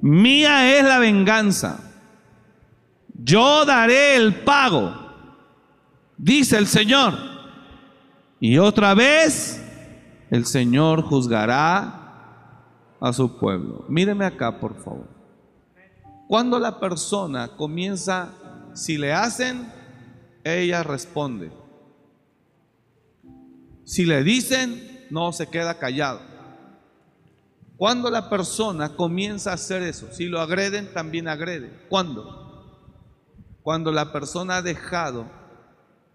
mía 0.00 0.78
es 0.78 0.84
la 0.84 0.98
venganza, 0.98 1.80
yo 3.14 3.64
daré 3.64 4.16
el 4.16 4.34
pago, 4.36 4.94
dice 6.16 6.58
el 6.58 6.66
Señor. 6.66 7.14
Y 8.40 8.58
otra 8.58 8.94
vez 8.94 9.62
el 10.30 10.46
Señor 10.46 11.02
juzgará 11.02 12.02
a 13.00 13.12
su 13.12 13.38
pueblo. 13.38 13.84
Míreme 13.88 14.24
acá, 14.24 14.58
por 14.58 14.76
favor. 14.82 15.08
Cuando 16.26 16.58
la 16.58 16.80
persona 16.80 17.48
comienza, 17.56 18.30
si 18.74 18.96
le 18.96 19.12
hacen, 19.12 19.70
ella 20.42 20.82
responde. 20.82 21.52
Si 23.84 24.06
le 24.06 24.24
dicen, 24.24 24.91
no 25.12 25.30
se 25.30 25.46
queda 25.46 25.78
callado. 25.78 26.20
Cuando 27.76 28.10
la 28.10 28.30
persona 28.30 28.96
comienza 28.96 29.50
a 29.50 29.54
hacer 29.54 29.82
eso, 29.82 30.08
si 30.10 30.24
lo 30.24 30.40
agreden, 30.40 30.90
también 30.94 31.28
agrede. 31.28 31.86
¿Cuándo? 31.90 32.64
Cuando 33.62 33.92
la 33.92 34.10
persona 34.10 34.56
ha 34.56 34.62
dejado 34.62 35.26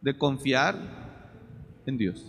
de 0.01 0.17
confiar 0.17 0.75
en 1.85 1.97
Dios. 1.99 2.25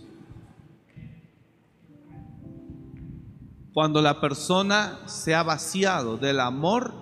Cuando 3.73 3.99
la 4.03 4.21
persona 4.21 4.99
se 5.07 5.33
ha 5.33 5.41
vaciado 5.41 6.17
del 6.17 6.39
amor 6.39 6.93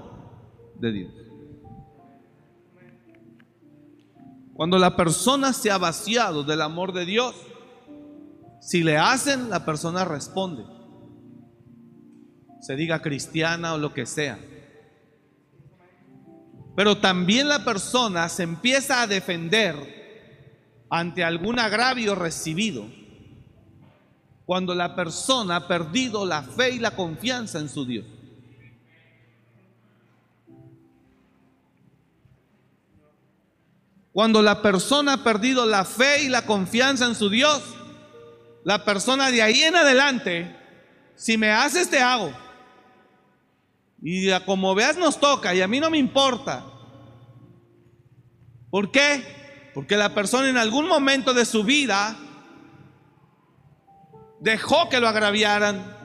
de 0.79 0.91
Dios. 0.93 1.13
Cuando 4.53 4.77
la 4.79 4.95
persona 4.95 5.51
se 5.51 5.71
ha 5.71 5.77
vaciado 5.77 6.43
del 6.43 6.61
amor 6.61 6.93
de 6.93 7.05
Dios, 7.05 7.35
si 8.59 8.83
le 8.83 8.97
hacen, 8.97 9.49
la 9.49 9.65
persona 9.65 10.05
responde. 10.05 10.65
Se 12.61 12.75
diga 12.75 13.01
cristiana 13.01 13.73
o 13.73 13.77
lo 13.77 13.93
que 13.93 14.05
sea. 14.05 14.39
Pero 16.75 16.97
también 16.97 17.47
la 17.47 17.63
persona 17.63 18.29
se 18.29 18.43
empieza 18.43 19.01
a 19.01 19.07
defender 19.07 20.85
ante 20.89 21.23
algún 21.23 21.59
agravio 21.59 22.13
recibido. 22.13 22.85
Cuando 24.45 24.75
la 24.75 24.95
persona 24.95 25.57
ha 25.57 25.67
perdido 25.67 26.25
la 26.25 26.43
fe 26.43 26.71
y 26.71 26.79
la 26.79 26.91
confianza 26.91 27.59
en 27.59 27.69
su 27.69 27.85
Dios. 27.85 28.05
Cuando 34.13 34.41
la 34.41 34.61
persona 34.61 35.13
ha 35.13 35.23
perdido 35.23 35.65
la 35.65 35.85
fe 35.85 36.23
y 36.23 36.29
la 36.29 36.45
confianza 36.45 37.05
en 37.05 37.13
su 37.13 37.29
Dios, 37.29 37.61
la 38.67 38.83
persona 38.83 39.31
de 39.31 39.41
ahí 39.41 39.63
en 39.63 39.77
adelante, 39.77 40.53
si 41.15 41.37
me 41.37 41.51
haces 41.51 41.89
te 41.89 42.01
hago. 42.01 42.33
Y 44.01 44.29
como 44.41 44.75
veas 44.75 44.97
nos 44.97 45.21
toca 45.21 45.55
y 45.55 45.61
a 45.61 45.69
mí 45.69 45.79
no 45.79 45.89
me 45.89 45.97
importa. 45.97 46.65
¿Por 48.69 48.91
qué? 48.91 49.71
Porque 49.73 49.95
la 49.95 50.13
persona 50.13 50.49
en 50.49 50.57
algún 50.57 50.85
momento 50.85 51.33
de 51.33 51.45
su 51.45 51.63
vida 51.63 52.17
dejó 54.41 54.89
que 54.89 54.99
lo 54.99 55.07
agraviaran 55.07 55.95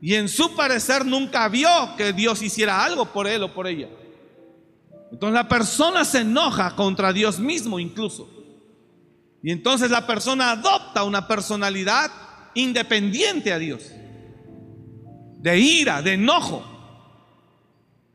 y 0.00 0.14
en 0.14 0.30
su 0.30 0.56
parecer 0.56 1.04
nunca 1.04 1.46
vio 1.50 1.68
que 1.98 2.14
Dios 2.14 2.40
hiciera 2.40 2.82
algo 2.82 3.12
por 3.12 3.26
él 3.26 3.42
o 3.42 3.52
por 3.52 3.66
ella. 3.66 3.90
Entonces 5.12 5.34
la 5.34 5.48
persona 5.50 6.06
se 6.06 6.20
enoja 6.20 6.74
contra 6.74 7.12
Dios 7.12 7.38
mismo 7.38 7.78
incluso. 7.78 8.37
Y 9.42 9.52
entonces 9.52 9.90
la 9.90 10.06
persona 10.06 10.50
adopta 10.50 11.04
una 11.04 11.28
personalidad 11.28 12.10
independiente 12.54 13.52
a 13.52 13.58
Dios. 13.58 13.92
De 15.38 15.58
ira, 15.58 16.02
de 16.02 16.14
enojo. 16.14 16.64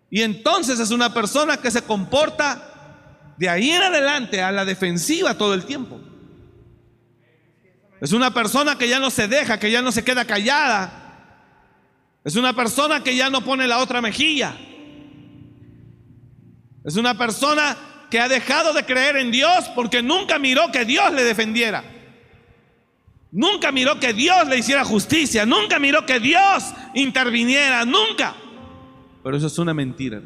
Y 0.09 0.21
entonces 0.21 0.79
es 0.79 0.91
una 0.91 1.13
persona 1.13 1.57
que 1.57 1.71
se 1.71 1.83
comporta 1.83 3.33
de 3.37 3.49
ahí 3.49 3.71
en 3.71 3.81
adelante 3.81 4.41
a 4.41 4.51
la 4.51 4.65
defensiva 4.65 5.37
todo 5.37 5.53
el 5.53 5.65
tiempo. 5.65 5.99
Es 8.01 8.11
una 8.11 8.33
persona 8.33 8.77
que 8.77 8.89
ya 8.89 8.99
no 8.99 9.09
se 9.09 9.27
deja, 9.27 9.59
que 9.59 9.71
ya 9.71 9.81
no 9.81 9.91
se 9.91 10.03
queda 10.03 10.25
callada. 10.25 10.99
Es 12.23 12.35
una 12.35 12.53
persona 12.53 13.01
que 13.01 13.15
ya 13.15 13.29
no 13.29 13.43
pone 13.43 13.65
la 13.65 13.79
otra 13.79 14.01
mejilla. 14.01 14.55
Es 16.83 16.97
una 16.97 17.17
persona 17.17 17.77
que 18.13 18.19
ha 18.19 18.29
dejado 18.29 18.73
de 18.73 18.85
creer 18.85 19.15
en 19.17 19.31
Dios 19.31 19.67
porque 19.73 20.03
nunca 20.03 20.37
miró 20.37 20.71
que 20.71 20.85
Dios 20.85 21.11
le 21.13 21.23
defendiera. 21.23 21.83
Nunca 23.31 23.71
miró 23.71 23.99
que 23.99 24.13
Dios 24.13 24.47
le 24.47 24.59
hiciera 24.59 24.85
justicia. 24.85 25.47
Nunca 25.47 25.79
miró 25.79 26.05
que 26.05 26.19
Dios 26.19 26.75
interviniera. 26.93 27.83
Nunca. 27.85 28.35
Pero 29.23 29.35
eso 29.35 29.47
es 29.47 29.57
una 29.57 29.73
mentira. 29.73 30.21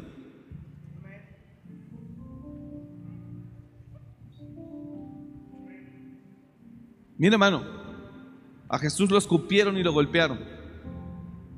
Mire 7.16 7.32
hermano, 7.36 7.64
a 8.68 8.78
Jesús 8.78 9.10
lo 9.10 9.16
escupieron 9.16 9.78
y 9.78 9.82
lo 9.82 9.94
golpearon. 9.94 10.40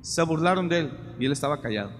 Se 0.00 0.22
burlaron 0.22 0.68
de 0.68 0.78
él 0.78 0.92
y 1.18 1.26
él 1.26 1.32
estaba 1.32 1.60
callado. 1.60 1.99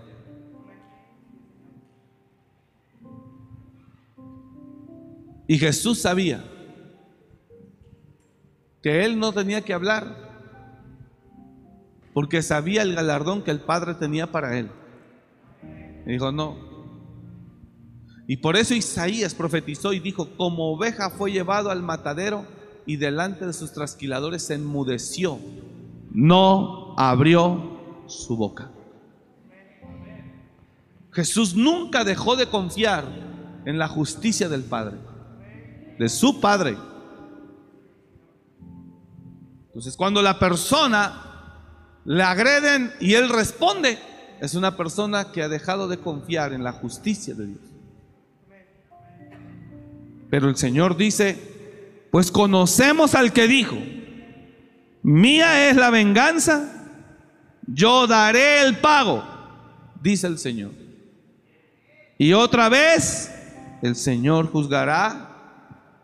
Y 5.50 5.58
Jesús 5.58 5.98
sabía 5.98 6.44
que 8.80 9.04
él 9.04 9.18
no 9.18 9.32
tenía 9.32 9.62
que 9.62 9.74
hablar 9.74 10.16
porque 12.14 12.40
sabía 12.40 12.82
el 12.82 12.94
galardón 12.94 13.42
que 13.42 13.50
el 13.50 13.58
Padre 13.58 13.94
tenía 13.94 14.30
para 14.30 14.56
él. 14.56 14.70
Y 16.06 16.12
dijo, 16.12 16.30
no. 16.30 16.56
Y 18.28 18.36
por 18.36 18.54
eso 18.56 18.74
Isaías 18.74 19.34
profetizó 19.34 19.92
y 19.92 19.98
dijo, 19.98 20.36
como 20.36 20.72
oveja 20.72 21.10
fue 21.10 21.32
llevado 21.32 21.72
al 21.72 21.82
matadero 21.82 22.46
y 22.86 22.94
delante 22.94 23.44
de 23.44 23.52
sus 23.52 23.72
trasquiladores 23.72 24.44
se 24.44 24.54
enmudeció, 24.54 25.40
no 26.12 26.94
abrió 26.96 28.04
su 28.06 28.36
boca. 28.36 28.70
Jesús 31.10 31.56
nunca 31.56 32.04
dejó 32.04 32.36
de 32.36 32.46
confiar 32.46 33.04
en 33.64 33.80
la 33.80 33.88
justicia 33.88 34.48
del 34.48 34.62
Padre 34.62 35.09
de 36.00 36.08
su 36.08 36.40
padre. 36.40 36.78
Entonces, 39.66 39.94
cuando 39.98 40.22
la 40.22 40.38
persona 40.38 42.00
le 42.06 42.22
agreden 42.22 42.90
y 43.00 43.12
él 43.12 43.28
responde, 43.28 43.98
es 44.40 44.54
una 44.54 44.78
persona 44.78 45.30
que 45.30 45.42
ha 45.42 45.48
dejado 45.50 45.88
de 45.88 45.98
confiar 45.98 46.54
en 46.54 46.64
la 46.64 46.72
justicia 46.72 47.34
de 47.34 47.48
Dios. 47.48 47.60
Pero 50.30 50.48
el 50.48 50.56
Señor 50.56 50.96
dice, 50.96 52.06
pues 52.10 52.30
conocemos 52.30 53.14
al 53.14 53.34
que 53.34 53.46
dijo, 53.46 53.76
mía 55.02 55.68
es 55.68 55.76
la 55.76 55.90
venganza, 55.90 56.88
yo 57.66 58.06
daré 58.06 58.62
el 58.62 58.78
pago, 58.78 59.22
dice 60.00 60.28
el 60.28 60.38
Señor. 60.38 60.72
Y 62.16 62.32
otra 62.32 62.70
vez 62.70 63.30
el 63.82 63.94
Señor 63.96 64.50
juzgará 64.50 65.29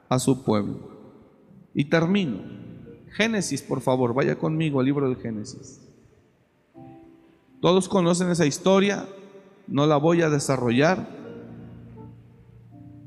a 0.08 0.18
su 0.18 0.42
pueblo. 0.42 0.90
Y 1.74 1.86
termino. 1.86 2.40
Génesis, 3.12 3.62
por 3.62 3.80
favor, 3.80 4.14
vaya 4.14 4.38
conmigo 4.38 4.80
al 4.80 4.86
libro 4.86 5.08
del 5.08 5.16
Génesis. 5.16 5.80
Todos 7.60 7.88
conocen 7.88 8.30
esa 8.30 8.46
historia, 8.46 9.08
no 9.66 9.86
la 9.86 9.96
voy 9.96 10.22
a 10.22 10.30
desarrollar 10.30 11.08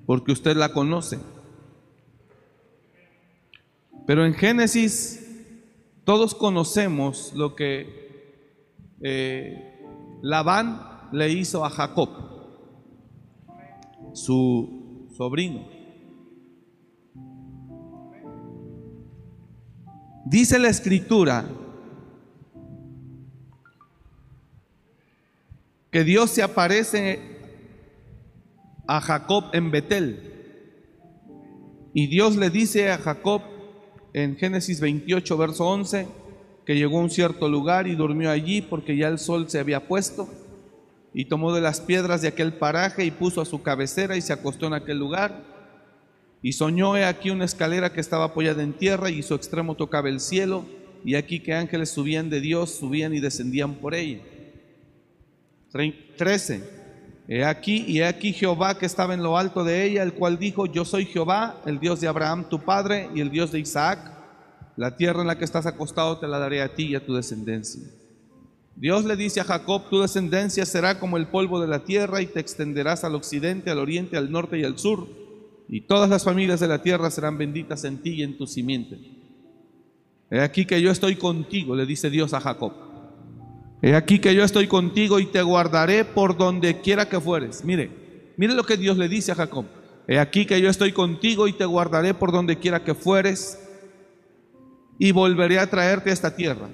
porque 0.06 0.32
usted 0.32 0.58
la 0.58 0.74
conoce. 0.74 1.20
Pero 4.08 4.26
en 4.26 4.34
Génesis 4.34 5.24
todos 6.04 6.34
conocemos 6.34 7.32
lo 7.36 7.56
que 7.56 8.26
eh, 9.02 9.86
Labán 10.24 11.10
le 11.12 11.30
hizo 11.30 11.64
a 11.64 11.70
Jacob, 11.70 12.10
su 14.14 15.08
sobrino. 15.16 15.79
Dice 20.30 20.60
la 20.60 20.70
escritura 20.70 21.44
que 25.90 26.04
Dios 26.04 26.30
se 26.30 26.44
aparece 26.44 27.20
a 28.86 29.02
Jacob 29.02 29.46
en 29.54 29.72
Betel. 29.72 30.20
Y 31.96 32.06
Dios 32.06 32.36
le 32.36 32.52
dice 32.52 32.92
a 32.92 33.00
Jacob 33.00 33.42
en 34.14 34.38
Génesis 34.38 34.80
28, 34.80 35.36
verso 35.36 35.66
11, 35.68 36.08
que 36.64 36.76
llegó 36.76 37.00
a 37.00 37.04
un 37.06 37.10
cierto 37.10 37.50
lugar 37.50 37.88
y 37.88 37.96
durmió 37.96 38.30
allí 38.30 38.62
porque 38.62 38.96
ya 38.96 39.08
el 39.08 39.18
sol 39.18 39.50
se 39.50 39.58
había 39.58 39.88
puesto. 39.88 40.30
Y 41.12 41.26
tomó 41.26 41.56
de 41.56 41.62
las 41.62 41.82
piedras 41.82 42.22
de 42.22 42.28
aquel 42.28 42.54
paraje 42.54 43.04
y 43.04 43.10
puso 43.10 43.42
a 43.42 43.46
su 43.46 43.64
cabecera 43.64 44.16
y 44.16 44.22
se 44.22 44.34
acostó 44.34 44.68
en 44.68 44.76
aquel 44.76 45.00
lugar. 45.00 45.59
Y 46.42 46.54
soñó 46.54 46.96
he 46.96 47.06
aquí 47.06 47.30
una 47.30 47.46
escalera 47.46 47.92
que 47.92 48.00
estaba 48.00 48.26
apoyada 48.26 48.64
en 48.64 48.74
tierra 48.74 49.10
y 49.10 49.24
su 49.24 49.36
extremo 49.36 49.76
tocaba 49.76 50.10
el 50.10 50.20
cielo, 50.20 50.66
y 51.04 51.16
aquí 51.16 51.40
que 51.40 51.54
ángeles 51.54 51.90
subían 51.90 52.30
de 52.30 52.42
Dios, 52.42 52.72
subían 52.72 53.14
y 53.14 53.20
descendían 53.20 53.76
por 53.76 53.96
ella. 53.96 54.20
13. 55.72 56.80
He 57.28 57.46
aquí, 57.46 57.86
y 57.88 58.00
he 58.00 58.06
aquí 58.06 58.34
Jehová 58.34 58.78
que 58.78 58.86
estaba 58.86 59.14
en 59.14 59.22
lo 59.22 59.38
alto 59.38 59.64
de 59.64 59.84
ella, 59.84 60.04
el 60.04 60.14
cual 60.14 60.40
dijo, 60.40 60.66
yo 60.66 60.84
soy 60.84 61.06
Jehová, 61.06 61.62
el 61.66 61.80
Dios 61.80 62.02
de 62.02 62.08
Abraham 62.08 62.50
tu 62.50 62.60
padre 62.60 63.10
y 63.14 63.22
el 63.22 63.30
Dios 63.30 63.52
de 63.52 63.60
Isaac. 63.60 64.00
La 64.76 64.96
tierra 64.96 65.22
en 65.22 65.28
la 65.28 65.38
que 65.38 65.46
estás 65.46 65.66
acostado 65.66 66.18
te 66.18 66.28
la 66.28 66.40
daré 66.40 66.62
a 66.62 66.74
ti 66.74 66.88
y 66.88 66.96
a 66.96 67.06
tu 67.06 67.14
descendencia. 67.14 67.84
Dios 68.76 69.04
le 69.04 69.18
dice 69.18 69.42
a 69.42 69.44
Jacob, 69.44 69.90
tu 69.90 70.00
descendencia 70.00 70.66
será 70.66 71.00
como 71.00 71.18
el 71.18 71.28
polvo 71.28 71.60
de 71.60 71.68
la 71.68 71.84
tierra 71.84 72.22
y 72.22 72.28
te 72.28 72.40
extenderás 72.40 73.04
al 73.04 73.14
occidente, 73.14 73.70
al 73.70 73.78
oriente, 73.78 74.16
al 74.16 74.32
norte 74.32 74.58
y 74.58 74.64
al 74.64 74.80
sur, 74.80 75.08
y 75.70 75.82
todas 75.82 76.10
las 76.10 76.24
familias 76.24 76.60
de 76.60 76.68
la 76.68 76.82
tierra 76.82 77.12
serán 77.12 77.38
benditas 77.38 77.84
en 77.84 78.00
ti 78.00 78.12
y 78.16 78.24
en 78.24 78.38
tu 78.38 78.48
simiente. 78.48 78.98
He 80.32 80.42
aquí 80.42 80.66
que 80.66 80.82
yo 80.82 80.92
estoy 80.92 81.16
contigo, 81.16 81.76
le 81.76 81.86
dice 81.86 82.10
Dios 82.10 82.34
a 82.34 82.40
Jacob. 82.40 82.74
He 83.82 83.96
aquí 83.96 84.20
que 84.20 84.34
yo 84.34 84.44
estoy 84.44 84.68
contigo 84.68 85.20
y 85.20 85.28
te 85.28 85.42
guardaré 85.42 86.06
por 86.06 86.36
donde 86.38 86.82
quiera 86.82 87.08
que 87.08 87.22
fueres. 87.22 87.64
Mire, 87.64 87.92
mire 88.36 88.54
lo 88.54 88.64
que 88.64 88.78
Dios 88.78 88.98
le 88.98 89.08
dice 89.08 89.32
a 89.32 89.36
Jacob. 89.36 89.66
He 90.08 90.18
aquí 90.18 90.46
que 90.46 90.60
yo 90.60 90.70
estoy 90.70 90.92
contigo 90.92 91.48
y 91.48 91.54
te 91.54 91.66
guardaré 91.66 92.16
por 92.16 92.32
donde 92.32 92.58
quiera 92.58 92.84
que 92.84 92.96
fueres 92.96 93.60
y 94.98 95.12
volveré 95.12 95.60
a 95.60 95.70
traerte 95.70 96.10
a 96.10 96.14
esta 96.14 96.36
tierra. 96.36 96.68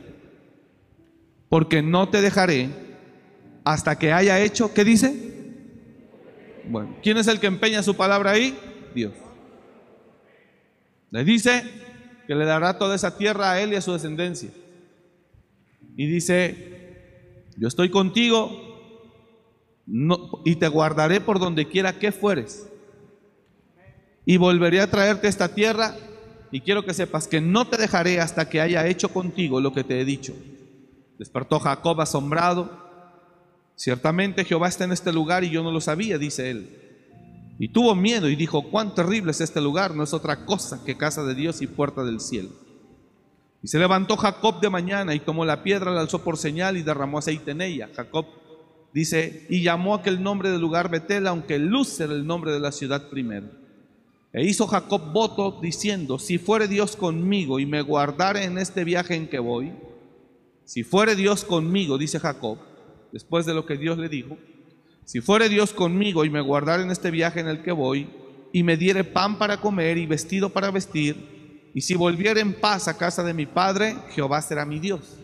Porque 1.50 1.82
no 1.82 2.10
te 2.10 2.22
dejaré 2.22 2.70
hasta 3.66 3.98
que 3.98 4.14
haya 4.14 4.40
hecho, 4.40 4.74
¿qué 4.74 4.86
dice? 4.86 5.14
Bueno, 6.68 6.96
¿quién 7.04 7.18
es 7.18 7.28
el 7.28 7.40
que 7.40 7.48
empeña 7.48 7.84
su 7.84 7.96
palabra 7.96 8.32
ahí? 8.32 8.58
Dios. 8.96 9.14
Le 11.12 11.24
dice 11.24 11.64
que 12.26 12.34
le 12.34 12.46
dará 12.46 12.80
toda 12.80 12.96
esa 12.96 13.18
tierra 13.18 13.52
a 13.52 13.62
él 13.62 13.74
y 13.74 13.76
a 13.76 13.82
su 13.82 13.94
descendencia. 13.94 14.50
Y 15.96 16.08
dice, 16.08 17.46
yo 17.58 17.68
estoy 17.68 17.90
contigo 17.90 18.50
y 20.44 20.56
te 20.56 20.68
guardaré 20.68 21.22
por 21.22 21.40
donde 21.40 21.68
quiera 21.68 22.00
que 22.00 22.12
fueres. 22.12 22.68
Y 24.26 24.38
volveré 24.38 24.82
a 24.82 24.90
traerte 24.90 25.28
esta 25.28 25.54
tierra 25.54 25.96
y 26.52 26.62
quiero 26.62 26.84
que 26.84 26.94
sepas 26.94 27.28
que 27.28 27.42
no 27.42 27.68
te 27.68 27.78
dejaré 27.78 28.20
hasta 28.20 28.50
que 28.50 28.62
haya 28.62 28.88
hecho 28.88 29.10
contigo 29.10 29.62
lo 29.62 29.74
que 29.74 29.84
te 29.84 30.02
he 30.02 30.06
dicho. 30.06 30.34
Despertó 31.20 31.60
Jacob 31.60 32.02
asombrado. 32.02 32.84
Ciertamente 33.76 34.46
Jehová 34.46 34.70
está 34.70 34.86
en 34.86 34.94
este 34.94 35.14
lugar 35.14 35.44
y 35.44 35.50
yo 35.50 35.64
no 35.64 35.72
lo 35.72 35.82
sabía, 35.82 36.18
dice 36.18 36.50
él. 36.50 36.85
Y 37.58 37.70
tuvo 37.70 37.96
miedo 37.96 38.30
y 38.30 38.36
dijo, 38.36 38.70
cuán 38.70 38.94
terrible 38.94 39.32
es 39.32 39.42
este 39.42 39.62
lugar, 39.62 39.96
no 39.96 40.04
es 40.04 40.14
otra 40.14 40.46
cosa 40.46 40.84
que 40.84 40.98
casa 40.98 41.24
de 41.24 41.36
Dios 41.36 41.62
y 41.62 41.68
puerta 41.68 42.04
del 42.04 42.20
cielo. 42.20 42.50
Y 43.64 43.68
se 43.68 43.80
levantó 43.80 44.18
Jacob 44.18 44.60
de 44.60 44.70
mañana 44.70 45.16
y 45.16 45.20
tomó 45.20 45.46
la 45.46 45.64
piedra, 45.64 45.92
la 45.92 46.02
alzó 46.02 46.24
por 46.24 46.38
señal 46.38 46.78
y 46.78 46.84
derramó 46.84 47.18
aceite 47.18 47.52
en 47.52 47.62
ella. 47.62 47.90
Jacob 47.96 48.26
dice, 48.94 49.48
y 49.50 49.64
llamó 49.64 49.96
aquel 49.96 50.22
nombre 50.22 50.52
del 50.52 50.62
lugar 50.62 50.90
Betel, 50.90 51.28
aunque 51.28 51.58
Luz 51.58 52.00
era 52.00 52.14
el 52.14 52.28
nombre 52.28 52.52
de 52.52 52.60
la 52.60 52.72
ciudad 52.72 53.10
primero. 53.10 53.48
E 54.34 54.44
hizo 54.44 54.68
Jacob 54.68 55.14
voto 55.14 55.60
diciendo, 55.62 56.20
si 56.20 56.38
fuere 56.38 56.68
Dios 56.68 56.98
conmigo 56.98 57.58
y 57.58 57.66
me 57.66 57.82
guardare 57.82 58.44
en 58.44 58.58
este 58.58 58.84
viaje 58.84 59.16
en 59.16 59.30
que 59.30 59.40
voy, 59.40 59.72
si 60.66 60.84
fuere 60.84 61.16
Dios 61.16 61.46
conmigo, 61.46 61.98
dice 61.98 62.20
Jacob, 62.20 62.58
después 63.14 63.46
de 63.46 63.54
lo 63.54 63.66
que 63.66 63.78
Dios 63.78 63.98
le 63.98 64.10
dijo, 64.10 64.38
si 65.06 65.22
fuere 65.22 65.50
Dios 65.50 65.72
conmigo 65.72 66.26
y 66.26 66.30
me 66.30 66.42
guardare 66.42 66.84
en 66.84 66.92
este 66.92 67.12
viaje 67.12 67.40
en 67.40 67.48
el 67.48 67.62
que 67.62 67.72
voy, 67.72 68.10
y 68.52 68.64
me 68.64 68.78
diere 68.78 69.04
pan 69.04 69.38
para 69.38 69.62
comer 69.62 69.98
y 69.98 70.06
vestido 70.06 70.50
para 70.50 70.72
vestir, 70.72 71.72
y 71.74 71.82
si 71.82 71.96
volviera 71.96 72.40
en 72.40 72.54
paz 72.54 72.88
a 72.88 72.98
casa 72.98 73.24
de 73.24 73.34
mi 73.34 73.46
padre, 73.46 73.96
Jehová 74.12 74.42
será 74.42 74.66
mi 74.66 74.80
Dios. 74.80 75.18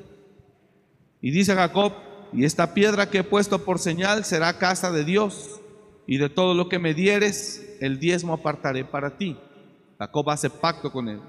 Y 1.21 1.31
dice 1.31 1.55
Jacob, 1.55 1.93
y 2.33 2.45
esta 2.45 2.73
piedra 2.73 3.09
que 3.09 3.19
he 3.19 3.23
puesto 3.23 3.65
por 3.65 3.79
señal 3.79 4.23
será 4.23 4.57
casa 4.57 4.91
de 4.91 5.03
Dios, 5.03 5.59
y 6.05 6.17
de 6.17 6.29
todo 6.29 6.53
lo 6.53 6.69
que 6.69 6.77
me 6.77 6.93
dieres, 6.93 7.77
el 7.79 7.99
diezmo 7.99 8.33
apartaré 8.33 8.85
para 8.85 9.17
ti. 9.17 9.37
Jacob 9.97 10.29
hace 10.29 10.49
pacto 10.49 10.91
con 10.91 11.07
él. 11.09 11.21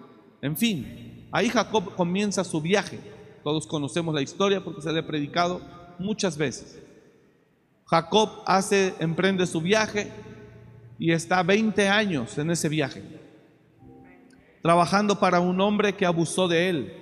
En 0.42 0.56
fin, 0.56 1.28
ahí 1.30 1.48
Jacob 1.48 1.94
comienza 1.94 2.42
su 2.42 2.60
viaje. 2.60 2.98
Todos 3.44 3.66
conocemos 3.66 4.14
la 4.14 4.22
historia 4.22 4.62
porque 4.62 4.82
se 4.82 4.92
le 4.92 5.00
ha 5.00 5.06
predicado 5.06 5.60
muchas 5.98 6.36
veces. 6.36 6.82
Jacob 7.92 8.42
hace, 8.46 8.94
emprende 8.98 9.46
su 9.46 9.60
viaje 9.60 10.10
y 10.98 11.12
está 11.12 11.44
20 11.44 11.88
años 11.88 12.38
en 12.38 12.50
ese 12.50 12.68
viaje 12.68 13.22
trabajando 14.62 15.18
para 15.18 15.40
un 15.40 15.60
hombre 15.60 15.94
que 15.94 16.06
abusó 16.06 16.48
de 16.48 16.68
él, 16.70 16.92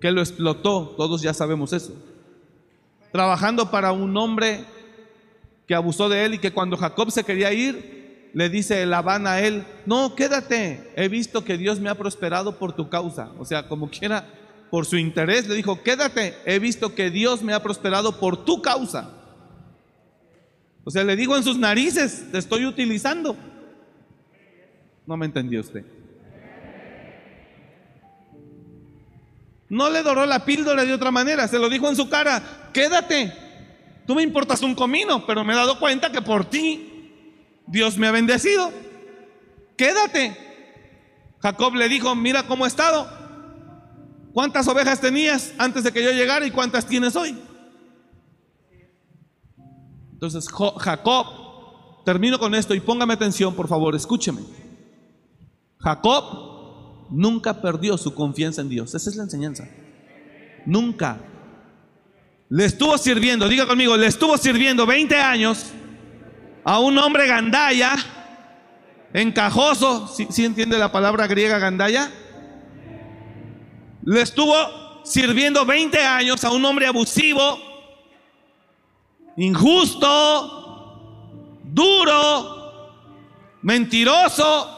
que 0.00 0.10
lo 0.10 0.22
explotó, 0.22 0.94
todos 0.96 1.20
ya 1.20 1.34
sabemos 1.34 1.74
eso. 1.74 1.94
Trabajando 3.12 3.70
para 3.70 3.92
un 3.92 4.16
hombre 4.16 4.64
que 5.68 5.74
abusó 5.74 6.08
de 6.08 6.24
él 6.24 6.34
y 6.34 6.38
que 6.38 6.52
cuando 6.52 6.78
Jacob 6.78 7.10
se 7.10 7.22
quería 7.22 7.52
ir, 7.52 8.30
le 8.32 8.48
dice 8.48 8.86
Labán 8.86 9.26
a 9.26 9.40
él, 9.40 9.66
no, 9.84 10.14
quédate, 10.14 10.90
he 10.96 11.08
visto 11.08 11.44
que 11.44 11.58
Dios 11.58 11.80
me 11.80 11.90
ha 11.90 11.96
prosperado 11.96 12.58
por 12.58 12.72
tu 12.72 12.88
causa. 12.88 13.32
O 13.38 13.44
sea, 13.44 13.68
como 13.68 13.90
quiera, 13.90 14.26
por 14.70 14.86
su 14.86 14.96
interés, 14.96 15.48
le 15.48 15.54
dijo, 15.54 15.82
quédate, 15.82 16.36
he 16.46 16.58
visto 16.58 16.94
que 16.94 17.10
Dios 17.10 17.42
me 17.42 17.52
ha 17.52 17.62
prosperado 17.62 18.18
por 18.18 18.44
tu 18.44 18.62
causa. 18.62 19.19
O 20.84 20.90
sea, 20.90 21.04
le 21.04 21.16
digo 21.16 21.36
en 21.36 21.44
sus 21.44 21.58
narices, 21.58 22.30
te 22.32 22.38
estoy 22.38 22.66
utilizando. 22.66 23.36
No 25.06 25.16
me 25.16 25.26
entendió 25.26 25.60
usted. 25.60 25.84
No 29.68 29.88
le 29.88 30.02
doró 30.02 30.26
la 30.26 30.44
píldora 30.44 30.84
de 30.84 30.92
otra 30.92 31.12
manera, 31.12 31.46
se 31.46 31.58
lo 31.58 31.68
dijo 31.68 31.88
en 31.88 31.94
su 31.94 32.08
cara, 32.08 32.70
quédate, 32.72 33.32
tú 34.04 34.16
me 34.16 34.22
importas 34.22 34.62
un 34.62 34.74
comino, 34.74 35.24
pero 35.26 35.44
me 35.44 35.52
he 35.52 35.56
dado 35.56 35.78
cuenta 35.78 36.10
que 36.10 36.20
por 36.20 36.44
ti 36.44 37.12
Dios 37.68 37.96
me 37.96 38.08
ha 38.08 38.10
bendecido, 38.10 38.72
quédate. 39.76 40.36
Jacob 41.38 41.74
le 41.74 41.88
dijo, 41.88 42.16
mira 42.16 42.42
cómo 42.48 42.64
he 42.64 42.68
estado, 42.68 43.08
cuántas 44.32 44.66
ovejas 44.66 45.00
tenías 45.00 45.54
antes 45.56 45.84
de 45.84 45.92
que 45.92 46.02
yo 46.02 46.10
llegara 46.10 46.44
y 46.44 46.50
cuántas 46.50 46.86
tienes 46.86 47.14
hoy. 47.14 47.38
Entonces 50.20 50.50
Jacob, 50.50 52.04
termino 52.04 52.38
con 52.38 52.54
esto 52.54 52.74
y 52.74 52.80
póngame 52.80 53.14
atención, 53.14 53.54
por 53.54 53.68
favor, 53.68 53.94
escúcheme. 53.94 54.42
Jacob 55.78 57.08
nunca 57.08 57.62
perdió 57.62 57.96
su 57.96 58.12
confianza 58.12 58.60
en 58.60 58.68
Dios. 58.68 58.94
Esa 58.94 59.08
es 59.08 59.16
la 59.16 59.22
enseñanza. 59.22 59.66
Nunca. 60.66 61.20
Le 62.50 62.66
estuvo 62.66 62.98
sirviendo, 62.98 63.48
diga 63.48 63.66
conmigo, 63.66 63.96
le 63.96 64.08
estuvo 64.08 64.36
sirviendo 64.36 64.84
20 64.84 65.16
años 65.16 65.70
a 66.64 66.80
un 66.80 66.98
hombre 66.98 67.26
gandaya, 67.26 67.96
encajoso. 69.14 70.06
¿Sí, 70.06 70.44
entiende 70.44 70.76
la 70.76 70.92
palabra 70.92 71.28
griega 71.28 71.58
gandaya? 71.58 72.10
Le 74.04 74.20
estuvo 74.20 74.54
sirviendo 75.02 75.64
20 75.64 75.98
años 75.98 76.44
a 76.44 76.50
un 76.50 76.62
hombre 76.66 76.86
abusivo, 76.86 77.69
injusto, 79.36 80.08
duro, 81.64 82.60
mentiroso, 83.62 84.68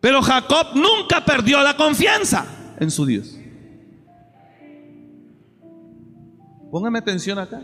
pero 0.00 0.20
Jacob 0.22 0.68
nunca 0.74 1.24
perdió 1.24 1.62
la 1.62 1.76
confianza 1.76 2.74
en 2.78 2.90
su 2.90 3.06
Dios. 3.06 3.38
Póngame 6.70 6.98
atención 6.98 7.38
acá. 7.38 7.62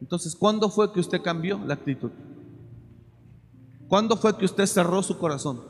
Entonces, 0.00 0.34
¿cuándo 0.36 0.68
fue 0.68 0.92
que 0.92 1.00
usted 1.00 1.22
cambió 1.22 1.60
la 1.64 1.74
actitud? 1.74 2.10
¿Cuándo 3.88 4.16
fue 4.16 4.36
que 4.36 4.44
usted 4.44 4.66
cerró 4.66 5.02
su 5.02 5.16
corazón? 5.16 5.62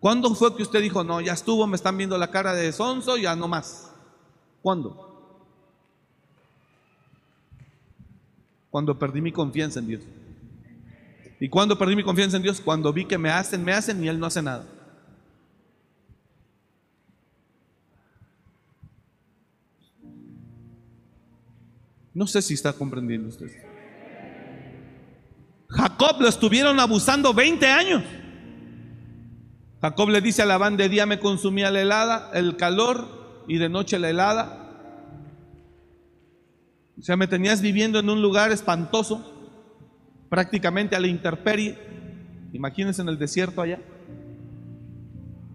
¿Cuándo 0.00 0.34
fue 0.34 0.54
que 0.56 0.62
usted 0.62 0.80
dijo, 0.82 1.04
no, 1.04 1.20
ya 1.20 1.32
estuvo, 1.32 1.66
me 1.66 1.76
están 1.76 1.96
viendo 1.96 2.18
la 2.18 2.30
cara 2.30 2.52
de 2.54 2.72
sonso, 2.72 3.16
ya 3.16 3.36
no 3.36 3.46
más? 3.48 3.92
¿Cuándo? 4.62 5.05
Cuando 8.70 8.98
perdí 8.98 9.20
mi 9.20 9.32
confianza 9.32 9.80
en 9.80 9.86
Dios. 9.86 10.02
¿Y 11.40 11.48
cuando 11.48 11.78
perdí 11.78 11.96
mi 11.96 12.02
confianza 12.02 12.36
en 12.36 12.42
Dios? 12.42 12.60
Cuando 12.60 12.92
vi 12.92 13.04
que 13.04 13.18
me 13.18 13.30
hacen, 13.30 13.64
me 13.64 13.72
hacen 13.72 14.02
y 14.02 14.08
Él 14.08 14.18
no 14.18 14.26
hace 14.26 14.42
nada. 14.42 14.66
No 22.14 22.26
sé 22.26 22.40
si 22.40 22.54
está 22.54 22.72
comprendiendo 22.72 23.28
usted. 23.28 23.50
Jacob 25.68 26.20
lo 26.20 26.28
estuvieron 26.28 26.80
abusando 26.80 27.34
20 27.34 27.66
años. 27.66 28.02
Jacob 29.82 30.08
le 30.08 30.22
dice 30.22 30.40
a 30.40 30.46
Labán, 30.46 30.78
de 30.78 30.88
día 30.88 31.04
me 31.04 31.20
consumía 31.20 31.70
la 31.70 31.82
helada, 31.82 32.30
el 32.32 32.56
calor 32.56 33.44
y 33.46 33.58
de 33.58 33.68
noche 33.68 33.98
la 33.98 34.08
helada. 34.08 34.65
O 36.98 37.02
sea, 37.02 37.16
me 37.16 37.26
tenías 37.26 37.60
viviendo 37.60 37.98
en 37.98 38.08
un 38.08 38.22
lugar 38.22 38.52
espantoso, 38.52 39.20
prácticamente 40.28 40.96
a 40.96 41.00
la 41.00 41.06
intemperie. 41.06 41.78
Imagínense 42.52 43.02
en 43.02 43.08
el 43.08 43.18
desierto 43.18 43.60
allá. 43.60 43.80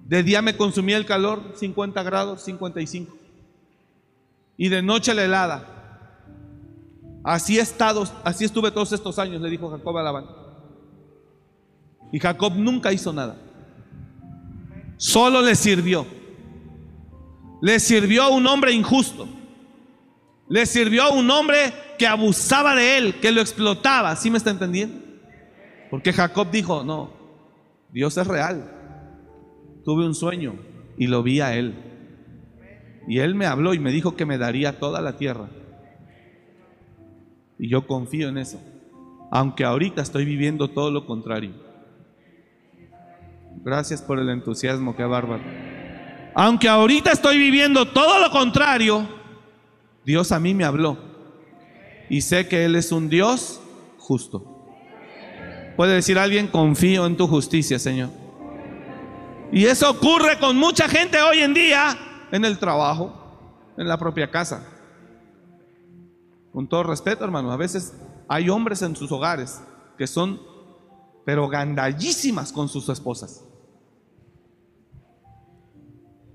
De 0.08 0.24
día 0.24 0.42
me 0.42 0.56
consumía 0.56 0.98
el 0.98 1.06
calor, 1.06 1.54
50 1.56 2.04
grados, 2.04 2.44
55. 2.44 3.16
Y 4.58 4.70
de 4.70 4.82
noche 4.82 5.14
la 5.14 5.24
helada. 5.24 5.72
Así 7.24 7.58
he 7.58 7.64
así 8.24 8.46
estuve 8.46 8.72
todos 8.72 8.92
estos 8.92 9.18
años, 9.20 9.42
le 9.42 9.50
dijo 9.50 9.70
Jacob 9.70 9.98
a 9.98 10.04
Labán. 10.04 10.26
Y 12.12 12.20
Jacob 12.20 12.54
nunca 12.56 12.92
hizo 12.92 13.14
nada. 13.14 13.38
Solo 14.98 15.42
le 15.42 15.56
sirvió. 15.56 16.06
Le 17.62 17.80
sirvió 17.80 18.24
a 18.24 18.30
un 18.30 18.46
hombre 18.46 18.74
injusto. 18.74 19.28
Le 20.52 20.66
sirvió 20.66 21.04
a 21.04 21.14
un 21.14 21.32
hombre 21.32 21.72
que 21.98 22.06
abusaba 22.06 22.76
de 22.76 22.98
él, 22.98 23.22
que 23.22 23.32
lo 23.32 23.40
explotaba. 23.40 24.14
¿Sí 24.18 24.30
me 24.30 24.38
está 24.38 24.50
entendiendo? 24.50 25.00
Porque 25.90 26.12
Jacob 26.12 26.52
dijo, 26.52 26.84
no, 26.84 27.10
Dios 27.90 28.18
es 28.18 28.28
real. 28.28 28.70
Tuve 29.86 30.06
un 30.06 30.14
sueño 30.14 30.56
y 30.98 31.08
lo 31.08 31.24
vi 31.24 31.40
a 31.40 31.56
él. 31.56 31.74
Y 33.08 33.20
él 33.20 33.34
me 33.34 33.46
habló 33.46 33.74
y 33.74 33.80
me 33.80 33.94
dijo 33.94 34.18
que 34.18 34.26
me 34.26 34.38
daría 34.38 34.78
toda 34.78 35.00
la 35.00 35.16
tierra. 35.16 35.48
Y 37.58 37.70
yo 37.70 37.88
confío 37.88 38.28
en 38.28 38.38
eso. 38.38 38.62
Aunque 39.32 39.64
ahorita 39.64 40.02
estoy 40.02 40.26
viviendo 40.26 40.70
todo 40.70 40.92
lo 40.92 41.06
contrario. 41.06 41.54
Gracias 43.64 44.02
por 44.02 44.20
el 44.20 44.28
entusiasmo, 44.28 44.98
qué 44.98 45.06
bárbaro. 45.06 45.44
Aunque 46.36 46.68
ahorita 46.68 47.14
estoy 47.14 47.38
viviendo 47.38 47.88
todo 47.88 48.20
lo 48.20 48.30
contrario, 48.32 49.21
Dios 50.06 50.32
a 50.32 50.40
mí 50.40 50.54
me 50.54 50.64
habló. 50.64 50.98
Y 52.10 52.22
sé 52.22 52.48
que 52.48 52.66
Él 52.66 52.76
es 52.76 52.92
un 52.92 53.10
Dios 53.10 53.62
justo. 53.98 54.52
Puede 55.78 55.96
decir 55.96 56.20
alguien, 56.20 56.48
confío 56.48 57.06
en 57.06 57.18
tu 57.18 57.28
justicia, 57.28 57.80
Señor. 57.80 58.10
Y 59.52 59.66
eso 59.66 59.90
ocurre 59.90 60.40
con 60.40 60.58
mucha 60.58 60.88
gente 60.88 61.22
hoy 61.22 61.40
en 61.40 61.54
día 61.54 61.98
en 62.32 62.46
el 62.46 62.58
trabajo, 62.58 63.14
en 63.78 63.88
la 63.88 63.98
propia 63.98 64.30
casa. 64.30 64.66
Con 66.52 66.68
todo 66.68 66.84
respeto, 66.84 67.24
hermano, 67.24 67.52
a 67.52 67.58
veces 67.58 67.94
hay 68.28 68.50
hombres 68.50 68.82
en 68.82 68.96
sus 68.96 69.12
hogares 69.12 69.62
que 69.98 70.08
son, 70.08 70.42
pero 71.26 71.48
gandallísimas 71.48 72.52
con 72.52 72.68
sus 72.68 72.90
esposas. 72.90 73.46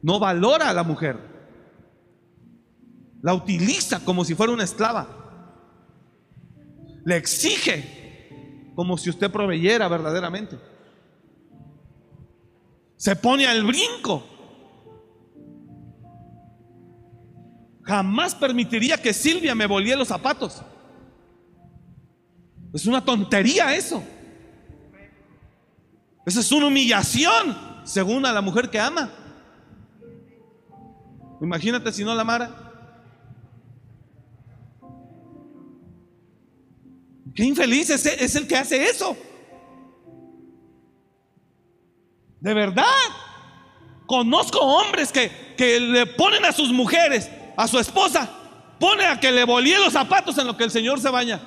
No 0.02 0.18
valora 0.18 0.70
a 0.70 0.74
la 0.74 0.82
mujer. 0.82 1.35
La 3.26 3.34
utiliza 3.34 4.04
como 4.04 4.24
si 4.24 4.36
fuera 4.36 4.52
una 4.52 4.62
esclava. 4.62 5.08
Le 7.04 7.16
exige 7.16 8.70
como 8.76 8.96
si 8.96 9.10
usted 9.10 9.32
proveyera 9.32 9.88
verdaderamente. 9.88 10.56
Se 12.96 13.16
pone 13.16 13.48
al 13.48 13.64
brinco 13.64 14.22
Jamás 17.82 18.36
permitiría 18.36 18.96
que 18.96 19.12
Silvia 19.12 19.56
me 19.56 19.66
volviera 19.66 19.98
los 19.98 20.06
zapatos. 20.06 20.62
Es 22.72 22.86
una 22.86 23.04
tontería 23.04 23.74
eso. 23.74 24.04
Esa 26.24 26.38
es 26.38 26.52
una 26.52 26.66
humillación, 26.66 27.56
según 27.82 28.24
a 28.24 28.32
la 28.32 28.40
mujer 28.40 28.70
que 28.70 28.78
ama. 28.78 29.10
Imagínate 31.40 31.92
si 31.92 32.04
no 32.04 32.14
la 32.14 32.22
amara. 32.22 32.65
Qué 37.36 37.44
infeliz 37.44 37.90
es, 37.90 38.34
el 38.34 38.48
que 38.48 38.56
hace 38.56 38.88
eso. 38.88 39.16
De 42.40 42.54
verdad. 42.54 42.84
Conozco 44.06 44.60
hombres 44.60 45.12
que, 45.12 45.54
que 45.56 45.78
le 45.80 46.06
ponen 46.06 46.44
a 46.44 46.52
sus 46.52 46.72
mujeres 46.72 47.28
a 47.56 47.66
su 47.66 47.78
esposa, 47.78 48.30
pone 48.78 49.04
a 49.06 49.18
que 49.18 49.32
le 49.32 49.44
volíe 49.44 49.78
los 49.78 49.92
zapatos 49.92 50.36
en 50.38 50.46
lo 50.46 50.56
que 50.56 50.64
el 50.64 50.70
Señor 50.70 51.00
se 51.00 51.10
baña. 51.10 51.40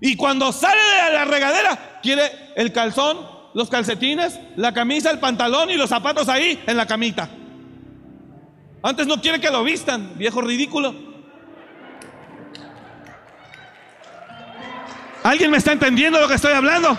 Y 0.00 0.16
cuando 0.16 0.52
sale 0.52 0.80
de 1.06 1.12
la 1.14 1.24
regadera, 1.24 2.00
quiere 2.02 2.30
el 2.56 2.72
calzón, 2.72 3.26
los 3.54 3.70
calcetines, 3.70 4.38
la 4.56 4.72
camisa, 4.74 5.10
el 5.10 5.18
pantalón 5.18 5.70
y 5.70 5.76
los 5.76 5.88
zapatos 5.88 6.28
ahí 6.28 6.62
en 6.66 6.76
la 6.76 6.86
camita. 6.86 7.30
Antes 8.82 9.06
no 9.06 9.20
quiere 9.20 9.40
que 9.40 9.50
lo 9.50 9.64
vistan, 9.64 10.18
viejo 10.18 10.42
ridículo. 10.42 11.13
¿Alguien 15.24 15.50
me 15.50 15.56
está 15.56 15.72
entendiendo 15.72 16.20
lo 16.20 16.28
que 16.28 16.34
estoy 16.34 16.52
hablando? 16.52 16.98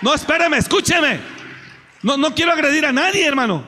No, 0.00 0.12
espéreme, 0.12 0.58
escúcheme. 0.58 1.20
No, 2.02 2.16
no 2.16 2.34
quiero 2.34 2.50
agredir 2.50 2.84
a 2.84 2.92
nadie, 2.92 3.24
hermano. 3.24 3.64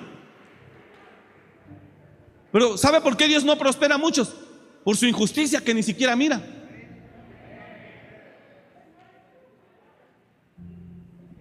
Pero 2.51 2.77
¿sabe 2.77 3.01
por 3.01 3.17
qué 3.17 3.29
Dios 3.29 3.45
no 3.45 3.57
prospera 3.57 3.95
a 3.95 3.99
muchos? 3.99 4.35
Por 4.83 4.97
su 4.97 5.07
injusticia 5.07 5.63
que 5.63 5.73
ni 5.73 5.85
siquiera 5.85 6.17
mira. 6.17 6.43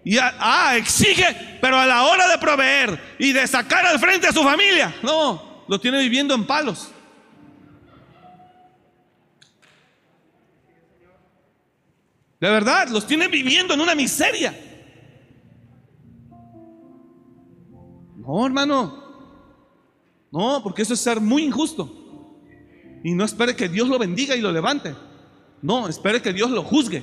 Y 0.04 0.20
ah, 0.20 0.76
exige, 0.76 1.58
pero 1.62 1.80
a 1.80 1.88
la 1.88 2.04
hora 2.04 2.28
de 2.28 2.38
proveer 2.38 3.16
y 3.18 3.32
de 3.32 3.48
sacar 3.48 3.88
al 3.88 4.00
frente 4.00 4.28
a 4.28 4.32
su 4.32 4.44
familia, 4.44 4.94
no, 5.02 5.66
lo 5.68 5.80
tiene 5.80 5.98
viviendo 5.98 6.36
en 6.36 6.46
palos. 6.46 6.93
De 12.44 12.50
verdad, 12.50 12.90
los 12.90 13.08
tiene 13.08 13.30
viviendo 13.30 13.74
en 13.74 13.80
una 13.80 13.96
miseria. 13.96 14.54
No, 18.18 18.46
hermano, 18.46 19.02
no, 20.30 20.62
porque 20.62 20.82
eso 20.82 20.94
es 20.94 21.00
ser 21.00 21.22
muy 21.22 21.44
injusto. 21.44 21.90
Y 23.02 23.14
no 23.14 23.24
espere 23.24 23.56
que 23.56 23.70
Dios 23.70 23.88
lo 23.88 23.98
bendiga 23.98 24.36
y 24.36 24.42
lo 24.42 24.52
levante. 24.52 24.94
No, 25.62 25.88
espere 25.88 26.22
que 26.22 26.34
Dios 26.34 26.52
lo 26.52 26.64
juzgue. 26.64 27.02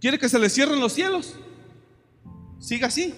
¿Quiere 0.00 0.18
que 0.18 0.30
se 0.30 0.38
le 0.38 0.48
cierren 0.48 0.80
los 0.80 0.94
cielos? 0.94 1.38
Siga 2.58 2.86
así. 2.86 3.12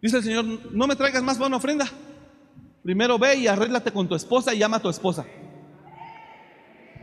Dice 0.00 0.16
el 0.16 0.24
Señor, 0.24 0.44
no 0.72 0.88
me 0.88 0.96
traigas 0.96 1.22
más 1.22 1.38
buena 1.38 1.58
ofrenda. 1.58 1.88
Primero 2.82 3.18
ve 3.18 3.36
y 3.36 3.46
arréglate 3.46 3.92
con 3.92 4.08
tu 4.08 4.14
esposa 4.14 4.54
y 4.54 4.58
llama 4.58 4.78
a 4.78 4.82
tu 4.82 4.88
esposa. 4.88 5.24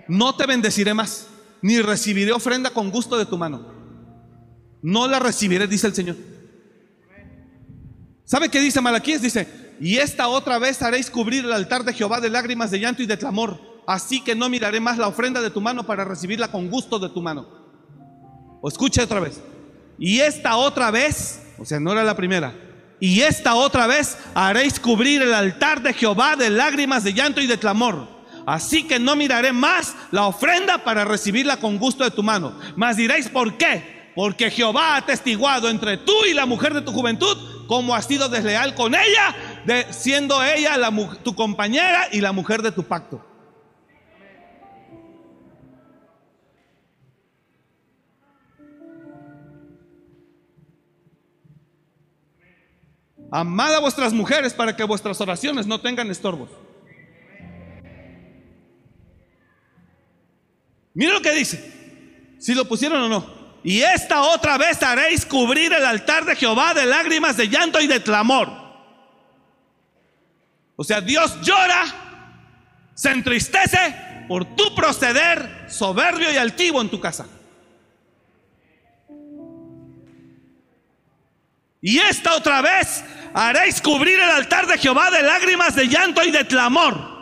No 0.07 0.35
te 0.35 0.45
bendeciré 0.45 0.93
más, 0.93 1.27
ni 1.61 1.81
recibiré 1.81 2.31
ofrenda 2.31 2.71
con 2.71 2.89
gusto 2.89 3.17
de 3.17 3.25
tu 3.25 3.37
mano 3.37 3.79
no 4.81 5.07
la 5.07 5.19
recibiré, 5.19 5.67
dice 5.67 5.87
el 5.87 5.93
Señor. 5.93 6.15
¿Sabe 8.23 8.49
qué 8.49 8.59
dice 8.59 8.81
Malaquías? 8.81 9.21
Dice, 9.21 9.75
y 9.79 9.97
esta 9.97 10.27
otra 10.27 10.59
vez 10.59 10.81
haréis 10.81 11.09
cubrir 11.09 11.45
el 11.45 11.53
altar 11.53 11.83
de 11.83 11.93
Jehová 11.93 12.21
de 12.21 12.29
lágrimas, 12.29 12.71
de 12.71 12.79
llanto 12.79 13.01
y 13.01 13.07
de 13.07 13.17
clamor. 13.17 13.59
Así 13.87 14.21
que 14.23 14.35
no 14.35 14.49
miraré 14.49 14.79
más 14.79 14.97
la 14.97 15.07
ofrenda 15.07 15.41
de 15.41 15.49
tu 15.49 15.61
mano 15.61 15.85
para 15.85 16.05
recibirla 16.05 16.51
con 16.51 16.69
gusto 16.69 16.99
de 16.99 17.09
tu 17.09 17.21
mano. 17.21 17.47
O 18.61 18.67
escuche 18.67 19.01
otra 19.01 19.19
vez. 19.19 19.41
Y 19.97 20.19
esta 20.19 20.57
otra 20.57 20.91
vez, 20.91 21.41
o 21.57 21.65
sea, 21.65 21.79
no 21.79 21.91
era 21.91 22.03
la 22.03 22.15
primera. 22.15 22.53
Y 22.99 23.21
esta 23.21 23.55
otra 23.55 23.87
vez 23.87 24.17
haréis 24.33 24.79
cubrir 24.79 25.21
el 25.21 25.33
altar 25.33 25.81
de 25.81 25.93
Jehová 25.93 26.35
de 26.35 26.49
lágrimas, 26.49 27.03
de 27.03 27.13
llanto 27.13 27.41
y 27.41 27.47
de 27.47 27.57
clamor. 27.57 28.07
Así 28.45 28.83
que 28.83 28.99
no 28.99 29.15
miraré 29.15 29.53
más 29.53 29.95
la 30.11 30.25
ofrenda 30.25 30.83
para 30.83 31.05
recibirla 31.05 31.57
con 31.57 31.77
gusto 31.77 32.03
de 32.03 32.11
tu 32.11 32.23
mano. 32.23 32.53
Mas 32.75 32.97
diréis, 32.97 33.29
¿por 33.29 33.57
qué? 33.57 34.11
Porque 34.15 34.51
Jehová 34.51 34.97
ha 34.97 35.05
testiguado 35.05 35.69
entre 35.69 35.97
tú 35.97 36.13
y 36.29 36.33
la 36.33 36.45
mujer 36.45 36.73
de 36.73 36.81
tu 36.81 36.91
juventud 36.91 37.37
como 37.67 37.93
has 37.93 38.05
sido 38.05 38.29
desleal 38.29 38.73
con 38.73 38.95
ella, 38.95 39.35
de, 39.63 39.85
siendo 39.93 40.43
ella 40.43 40.75
tu 41.23 41.35
compañera 41.35 42.07
y 42.11 42.19
la 42.19 42.31
mujer 42.31 42.63
de 42.63 42.71
tu 42.71 42.83
pacto. 42.83 43.23
Amad 53.31 53.75
a 53.75 53.79
vuestras 53.79 54.13
mujeres 54.13 54.53
para 54.53 54.75
que 54.75 54.83
vuestras 54.83 55.19
oraciones 55.21 55.67
no 55.67 55.79
tengan 55.81 56.09
estorbos. 56.09 56.49
Mira 60.93 61.13
lo 61.13 61.21
que 61.21 61.31
dice. 61.31 62.35
Si 62.39 62.53
lo 62.53 62.65
pusieron 62.67 63.01
o 63.01 63.09
no. 63.09 63.39
y 63.63 63.81
esta 63.81 64.21
otra 64.21 64.57
vez 64.57 64.81
haréis 64.81 65.25
cubrir 65.25 65.73
el 65.73 65.83
altar 65.83 66.25
de 66.25 66.35
Jehová 66.35 66.73
de 66.73 66.85
lágrimas, 66.85 67.35
de 67.35 67.49
llanto 67.49 67.79
y 67.79 67.87
de 67.87 68.01
clamor. 68.01 68.49
O 70.77 70.83
sea, 70.83 71.01
Dios 71.01 71.37
llora, 71.41 71.83
se 72.93 73.11
entristece 73.11 74.25
por 74.29 74.55
tu 74.55 74.73
proceder 74.73 75.65
soberbio 75.67 76.31
y 76.31 76.37
altivo 76.37 76.81
en 76.81 76.89
tu 76.89 77.01
casa. 77.01 77.27
Y 81.81 81.99
esta 81.99 82.35
otra 82.35 82.61
vez 82.61 83.03
haréis 83.33 83.81
cubrir 83.81 84.19
el 84.19 84.29
altar 84.29 84.67
de 84.67 84.77
Jehová 84.77 85.09
de 85.11 85.23
lágrimas, 85.23 85.75
de 85.75 85.87
llanto 85.87 86.23
y 86.23 86.31
de 86.31 86.45
clamor. 86.45 87.19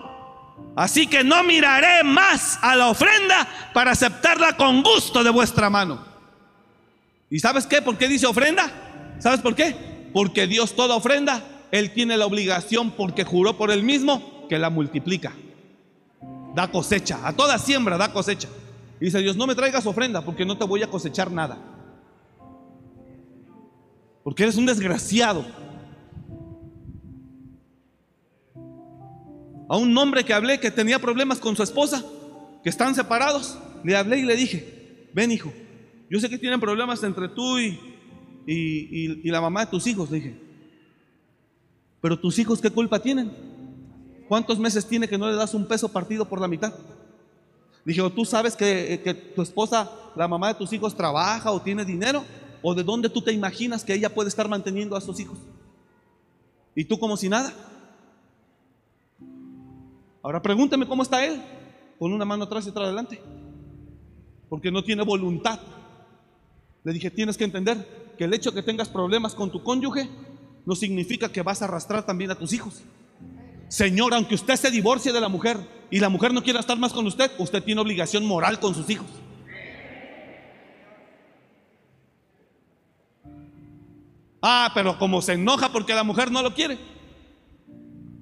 Así 0.76 1.08
que 1.08 1.24
no 1.24 1.44
miraré 1.44 2.04
más 2.04 2.60
a 2.62 2.76
la 2.76 2.88
ofrenda 2.88 3.48
para 3.74 3.92
aceptarla 3.92 4.56
con 4.58 4.84
gusto 4.84 5.24
de 5.24 5.30
vuestra 5.30 5.70
mano. 5.70 6.06
¿Y 7.30 7.40
sabes 7.40 7.66
qué? 7.66 7.82
¿Por 7.82 7.98
qué 7.98 8.08
dice 8.08 8.28
ofrenda? 8.28 8.72
¿Sabes 9.20 9.42
por 9.42 9.56
qué? 9.56 9.76
Porque 10.14 10.48
Dios 10.48 10.76
toda 10.76 10.96
ofrenda, 10.96 11.44
Él 11.72 11.94
tiene 11.94 12.16
la 12.16 12.26
obligación 12.26 12.92
porque 12.92 13.24
juró 13.24 13.58
por 13.58 13.72
Él 13.72 13.84
mismo 13.84 14.48
que 14.48 14.60
la 14.60 14.70
multiplica. 14.70 15.34
Da 16.56 16.70
cosecha, 16.70 17.20
a 17.24 17.34
toda 17.34 17.58
siembra 17.60 17.98
da 17.98 18.14
cosecha. 18.14 18.48
Y 19.00 19.06
dice 19.06 19.20
Dios, 19.20 19.36
no 19.36 19.46
me 19.46 19.56
traigas 19.56 19.86
ofrenda 19.86 20.22
porque 20.22 20.46
no 20.46 20.58
te 20.58 20.66
voy 20.66 20.84
a 20.84 20.88
cosechar 20.88 21.32
nada. 21.32 21.58
Porque 24.28 24.44
eres 24.44 24.58
un 24.58 24.66
desgraciado. 24.66 25.46
A 29.70 29.78
un 29.78 29.98
hombre 29.98 30.26
que 30.26 30.34
hablé 30.34 30.60
que 30.60 30.70
tenía 30.70 31.00
problemas 31.00 31.40
con 31.40 31.56
su 31.56 31.64
esposa, 31.64 32.04
que 32.62 32.68
están 32.70 32.94
separados, 32.94 33.58
le 33.86 33.96
hablé 33.96 34.18
y 34.20 34.24
le 34.24 34.36
dije, 34.36 35.08
ven 35.14 35.32
hijo, 35.32 35.54
yo 36.10 36.20
sé 36.20 36.28
que 36.28 36.38
tienen 36.38 36.60
problemas 36.60 37.02
entre 37.04 37.30
tú 37.30 37.58
y, 37.58 37.80
y, 38.46 39.32
la 39.32 39.40
mamá 39.40 39.64
de 39.64 39.72
tus 39.72 39.88
hijos, 39.88 40.12
le 40.12 40.18
dije. 40.18 40.38
Pero 42.02 42.20
tus 42.20 42.38
hijos, 42.38 42.60
¿qué 42.60 42.70
culpa 42.70 43.00
tienen? 43.00 43.32
¿Cuántos 44.28 44.60
meses 44.60 44.86
tiene 44.86 45.08
que 45.08 45.18
no 45.18 45.30
le 45.30 45.38
das 45.38 45.54
un 45.54 45.66
peso 45.70 45.88
partido 45.88 46.28
por 46.28 46.42
la 46.42 46.50
mitad? 46.50 46.74
Dije, 47.86 48.02
¿tú 48.14 48.26
sabes 48.26 48.58
que, 48.58 49.00
que, 49.02 49.14
tu 49.14 49.42
esposa, 49.42 49.90
la 50.18 50.28
mamá 50.28 50.50
de 50.50 50.56
tus 50.56 50.74
hijos, 50.74 50.98
trabaja 50.98 51.50
o 51.50 51.62
tiene 51.62 51.86
dinero? 51.86 52.26
¿O 52.62 52.74
de 52.74 52.84
dónde 52.84 53.10
tú 53.10 53.22
te 53.22 53.32
imaginas 53.32 53.84
que 53.84 53.94
ella 53.94 54.14
puede 54.14 54.30
estar 54.30 54.48
manteniendo 54.48 54.96
a 54.96 55.02
sus 55.02 55.20
hijos? 55.20 55.38
¿Y 56.76 56.86
tú 56.86 57.00
como 57.00 57.18
si 57.18 57.30
nada? 57.30 57.54
Ahora 60.22 60.42
pregúnteme 60.42 60.88
cómo 60.88 61.04
está 61.04 61.26
él, 61.26 61.42
con 61.98 62.12
una 62.12 62.26
mano 62.26 62.44
atrás 62.44 62.66
y 62.66 62.70
otra 62.70 62.84
adelante. 62.84 63.22
Porque 64.50 64.72
no 64.72 64.84
tiene 64.84 65.04
voluntad 65.04 65.60
le 66.88 66.94
dije, 66.94 67.12
tienes 67.12 67.36
que 67.36 67.44
entender 67.44 68.14
que 68.18 68.24
el 68.24 68.34
hecho 68.34 68.50
de 68.50 68.62
que 68.62 68.66
tengas 68.66 68.88
problemas 68.88 69.36
con 69.36 69.52
tu 69.52 69.62
cónyuge 69.62 70.10
no 70.66 70.74
significa 70.74 71.30
que 71.30 71.42
vas 71.42 71.62
a 71.62 71.66
arrastrar 71.66 72.06
también 72.06 72.32
a 72.32 72.36
tus 72.36 72.54
hijos. 72.54 72.82
Señor, 73.68 74.14
aunque 74.14 74.36
usted 74.36 74.56
se 74.56 74.72
divorcie 74.72 75.12
de 75.12 75.20
la 75.20 75.28
mujer 75.28 75.58
y 75.92 76.00
la 76.00 76.08
mujer 76.08 76.34
no 76.34 76.42
quiera 76.42 76.62
estar 76.62 76.80
más 76.80 76.94
con 76.94 77.06
usted, 77.06 77.30
usted 77.40 77.62
tiene 77.62 77.82
obligación 77.82 78.26
moral 78.26 78.62
con 78.62 78.74
sus 78.74 78.90
hijos. 78.90 79.08
Ah, 84.42 84.72
pero 84.74 84.98
como 84.98 85.22
se 85.22 85.34
enoja 85.34 85.72
porque 85.72 85.94
la 85.94 86.04
mujer 86.04 86.32
no 86.32 86.42
lo 86.42 86.54
quiere, 86.54 86.78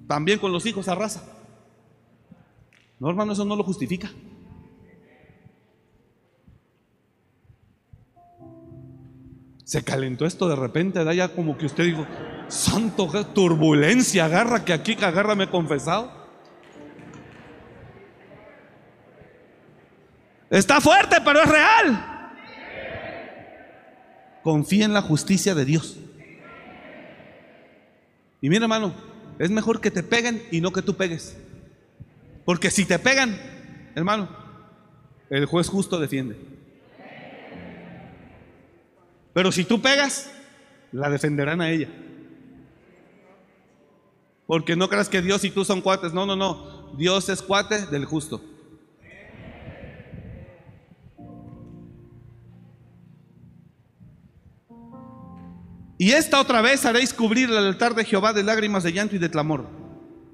también 0.06 0.38
con 0.38 0.52
los 0.52 0.64
hijos 0.66 0.88
arrasa. 0.88 1.22
No, 2.98 3.10
hermano, 3.10 3.32
eso 3.32 3.44
no 3.44 3.56
lo 3.56 3.64
justifica. 3.64 4.10
Se 9.64 9.82
calentó 9.82 10.26
esto 10.26 10.48
de 10.48 10.56
repente, 10.56 11.02
da 11.04 11.12
ya 11.12 11.28
como 11.28 11.58
que 11.58 11.66
usted 11.66 11.84
dijo, 11.84 12.06
santo, 12.48 13.08
turbulencia, 13.34 14.26
agarra 14.26 14.64
que 14.64 14.72
aquí, 14.72 14.96
que 14.96 15.04
agarra 15.04 15.34
me 15.34 15.44
he 15.44 15.50
confesado. 15.50 16.10
Está 20.48 20.80
fuerte, 20.80 21.16
pero 21.24 21.42
es 21.42 21.48
real. 21.48 22.32
Confía 24.44 24.84
en 24.84 24.92
la 24.92 25.02
justicia 25.02 25.56
de 25.56 25.64
Dios. 25.64 25.98
Y 28.40 28.48
mira, 28.48 28.64
hermano, 28.64 28.94
es 29.38 29.50
mejor 29.50 29.80
que 29.80 29.90
te 29.90 30.02
peguen 30.02 30.42
y 30.50 30.60
no 30.60 30.72
que 30.72 30.82
tú 30.82 30.94
pegues. 30.94 31.36
Porque 32.44 32.70
si 32.70 32.84
te 32.84 32.98
pegan, 32.98 33.38
hermano, 33.94 34.28
el 35.30 35.46
juez 35.46 35.68
justo 35.68 35.98
defiende. 35.98 36.36
Pero 39.32 39.52
si 39.52 39.64
tú 39.64 39.82
pegas, 39.82 40.30
la 40.92 41.10
defenderán 41.10 41.60
a 41.60 41.70
ella. 41.70 41.88
Porque 44.46 44.76
no 44.76 44.88
creas 44.88 45.08
que 45.08 45.20
Dios 45.20 45.44
y 45.44 45.50
tú 45.50 45.64
son 45.64 45.80
cuates. 45.80 46.14
No, 46.14 46.24
no, 46.24 46.36
no. 46.36 46.92
Dios 46.96 47.28
es 47.28 47.42
cuate 47.42 47.86
del 47.86 48.04
justo. 48.04 48.42
Y 55.98 56.12
esta 56.12 56.40
otra 56.40 56.60
vez 56.60 56.84
haréis 56.84 57.14
cubrir 57.14 57.50
el 57.50 57.56
altar 57.56 57.94
de 57.94 58.04
Jehová 58.04 58.32
de 58.32 58.42
lágrimas 58.42 58.82
de 58.82 58.92
llanto 58.92 59.16
y 59.16 59.18
de 59.18 59.30
clamor. 59.30 59.66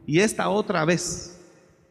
Y 0.06 0.20
esta 0.20 0.48
otra 0.48 0.84
vez 0.84 1.40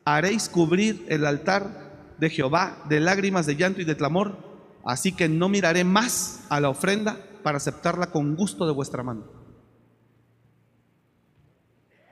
haréis 0.04 0.50
cubrir 0.50 1.06
el 1.08 1.26
altar 1.26 2.16
de 2.20 2.30
Jehová 2.30 2.84
de 2.90 3.00
lágrimas 3.00 3.46
de 3.46 3.56
llanto 3.56 3.82
y 3.82 3.86
de 3.86 3.96
clamor 3.96 4.52
Así 4.84 5.12
que 5.12 5.30
no 5.30 5.50
miraré 5.50 5.84
más 5.84 6.46
a 6.50 6.60
la 6.60 6.70
ofrenda 6.70 7.18
para 7.44 7.58
aceptarla 7.58 8.12
con 8.12 8.36
gusto 8.36 8.66
de 8.66 8.74
vuestra 8.74 9.04
mano. 9.04 9.26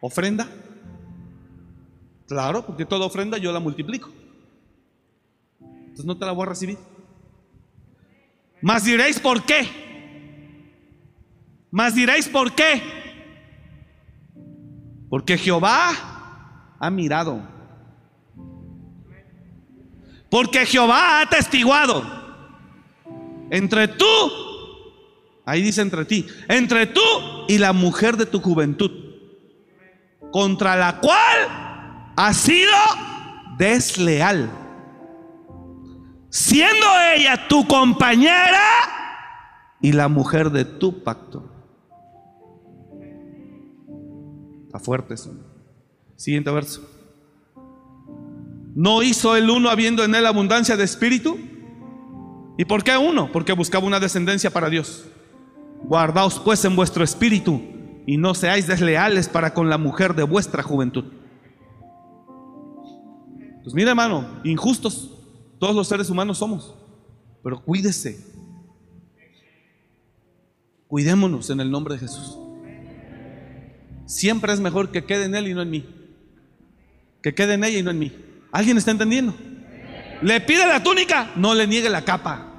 ¿Ofrenda? 0.01 0.47
Claro, 2.28 2.66
porque 2.66 2.86
toda 2.86 3.05
ofrenda 3.05 3.38
yo 3.38 3.51
la 3.51 3.60
multiplico. 3.60 4.10
Entonces 5.60 6.05
no 6.05 6.18
te 6.18 6.26
la 6.26 6.32
voy 6.32 6.43
a 6.43 6.49
recibir. 6.49 6.78
Mas 8.62 8.86
diréis 8.86 9.20
por 9.20 9.43
qué. 9.43 9.88
Mas 11.72 11.95
diréis 11.95 12.28
por 12.28 12.53
qué. 12.53 12.82
Porque 15.09 15.38
Jehová 15.38 15.89
ha 16.80 16.89
mirado. 16.89 17.41
Porque 20.30 20.65
Jehová 20.65 21.19
ha 21.19 21.22
atestiguado 21.22 22.19
entre 23.49 23.88
tú, 23.88 24.06
ahí 25.45 25.61
dice 25.61 25.81
entre 25.81 26.06
ti, 26.06 26.27
entre 26.48 26.85
tú 26.85 27.02
y 27.48 27.57
la 27.57 27.73
mujer 27.73 28.15
de 28.15 28.27
tu 28.27 28.39
juventud, 28.39 28.91
contra 30.31 30.76
la 30.76 30.99
cual 30.99 32.14
has 32.15 32.38
sido 32.38 32.76
desleal, 33.57 34.52
siendo 36.30 36.85
ella 37.15 37.48
tu 37.48 37.68
compañera 37.68 38.61
y 39.81 39.93
la 39.93 40.07
mujer 40.07 40.52
de 40.52 40.65
tu 40.65 41.03
pacto. 41.03 41.48
Está 44.69 44.77
fuerte 44.77 45.15
eso. 45.15 45.33
Siguiente 46.15 46.51
verso. 46.51 46.87
¿No 48.75 49.01
hizo 49.01 49.35
el 49.35 49.49
uno 49.49 49.71
habiendo 49.71 50.03
en 50.03 50.13
él 50.13 50.27
abundancia 50.27 50.77
de 50.77 50.83
espíritu? 50.83 51.39
¿Y 52.55 52.65
por 52.65 52.83
qué 52.83 52.95
uno? 52.95 53.31
Porque 53.31 53.53
buscaba 53.53 53.87
una 53.87 53.99
descendencia 53.99 54.51
para 54.51 54.69
Dios. 54.69 55.05
Guardaos 55.81 56.39
pues 56.39 56.63
en 56.65 56.75
vuestro 56.75 57.03
espíritu 57.03 57.59
y 58.05 58.17
no 58.17 58.35
seáis 58.35 58.67
desleales 58.67 59.27
para 59.27 59.55
con 59.55 59.69
la 59.69 59.79
mujer 59.79 60.13
de 60.13 60.21
vuestra 60.21 60.61
juventud. 60.61 61.05
Pues 63.63 63.73
mira 63.73 63.89
hermano, 63.89 64.39
injustos 64.43 65.09
todos 65.57 65.75
los 65.75 65.87
seres 65.87 66.11
humanos 66.11 66.37
somos, 66.37 66.75
pero 67.41 67.59
cuídese. 67.63 68.23
Cuidémonos 70.87 71.49
en 71.49 71.59
el 71.59 71.71
nombre 71.71 71.95
de 71.95 72.01
Jesús. 72.01 72.37
Siempre 74.10 74.52
es 74.52 74.60
mejor 74.60 74.90
que 74.90 75.06
quede 75.06 75.26
en 75.26 75.36
Él 75.36 75.49
y 75.49 75.53
no 75.53 75.61
en 75.61 75.69
mí. 75.69 75.86
Que 77.22 77.36
quede 77.36 77.53
en 77.53 77.64
ella 77.64 77.77
y 77.77 77.84
no 77.84 77.91
en 77.91 77.99
mí. 77.99 78.11
¿Alguien 78.52 78.76
está 78.76 78.90
entendiendo? 78.90 79.36
Le 80.23 80.41
pide 80.41 80.65
la 80.65 80.81
túnica, 80.81 81.31
no 81.36 81.53
le 81.53 81.68
niegue 81.68 81.91
la 81.91 82.03
capa. 82.03 82.52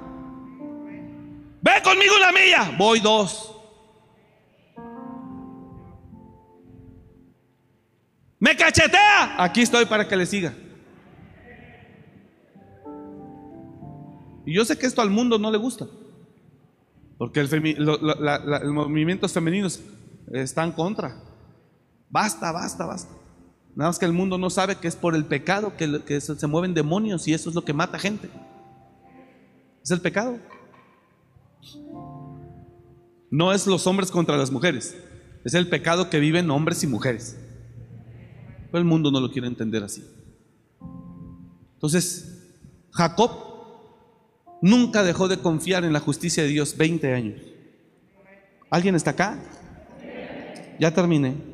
Ve 1.61 1.71
conmigo 1.83 2.13
una 2.15 2.31
milla, 2.31 2.73
voy 2.77 3.01
dos. 3.01 3.53
Me 8.39 8.55
cachetea, 8.55 9.35
aquí 9.37 9.61
estoy 9.61 9.85
para 9.85 10.07
que 10.07 10.15
le 10.15 10.25
siga. 10.25 10.53
Y 14.45 14.55
yo 14.55 14.63
sé 14.63 14.79
que 14.79 14.85
esto 14.85 15.01
al 15.01 15.09
mundo 15.09 15.37
no 15.37 15.51
le 15.51 15.57
gusta, 15.57 15.85
porque 17.17 17.41
el 17.41 17.75
los 17.77 18.73
movimientos 18.73 19.33
femeninos 19.33 19.81
están 20.31 20.71
contra. 20.71 21.30
Basta, 22.11 22.51
basta, 22.51 22.85
basta. 22.85 23.13
Nada 23.73 23.89
más 23.89 23.97
que 23.97 24.05
el 24.05 24.11
mundo 24.11 24.37
no 24.37 24.49
sabe 24.49 24.75
que 24.75 24.87
es 24.87 24.97
por 24.97 25.15
el 25.15 25.25
pecado 25.25 25.73
que, 25.77 26.19
se 26.21 26.47
mueven 26.47 26.73
demonios 26.73 27.27
y 27.27 27.33
eso 27.33 27.49
es 27.49 27.55
lo 27.55 27.63
que 27.63 27.73
mata 27.73 27.97
gente. 27.97 28.29
Es 29.81 29.91
el 29.91 30.01
pecado. 30.01 30.37
No 33.29 33.53
es 33.53 33.65
los 33.65 33.87
hombres 33.87 34.11
contra 34.11 34.35
las 34.35 34.51
mujeres, 34.51 34.97
es 35.45 35.53
el 35.53 35.69
pecado 35.69 36.09
que 36.09 36.19
viven 36.19 36.51
hombres 36.51 36.83
y 36.83 36.87
mujeres. 36.87 37.37
Pero 38.65 38.79
el 38.79 38.85
mundo 38.85 39.09
no 39.09 39.21
lo 39.21 39.31
quiere 39.31 39.47
entender 39.47 39.83
así. 39.83 40.03
Entonces, 41.75 42.57
Jacob 42.91 43.31
nunca 44.61 45.01
dejó 45.03 45.29
de 45.29 45.37
confiar 45.37 45.85
en 45.85 45.93
la 45.93 46.01
justicia 46.01 46.43
de 46.43 46.49
Dios 46.49 46.75
20 46.75 47.13
años. 47.13 47.41
¿Alguien 48.69 48.95
está 48.95 49.11
acá? 49.11 49.39
Ya 50.77 50.93
terminé. 50.93 51.50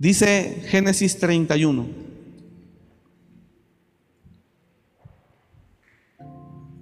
Dice 0.00 0.64
Génesis 0.70 1.18
31. 1.18 1.86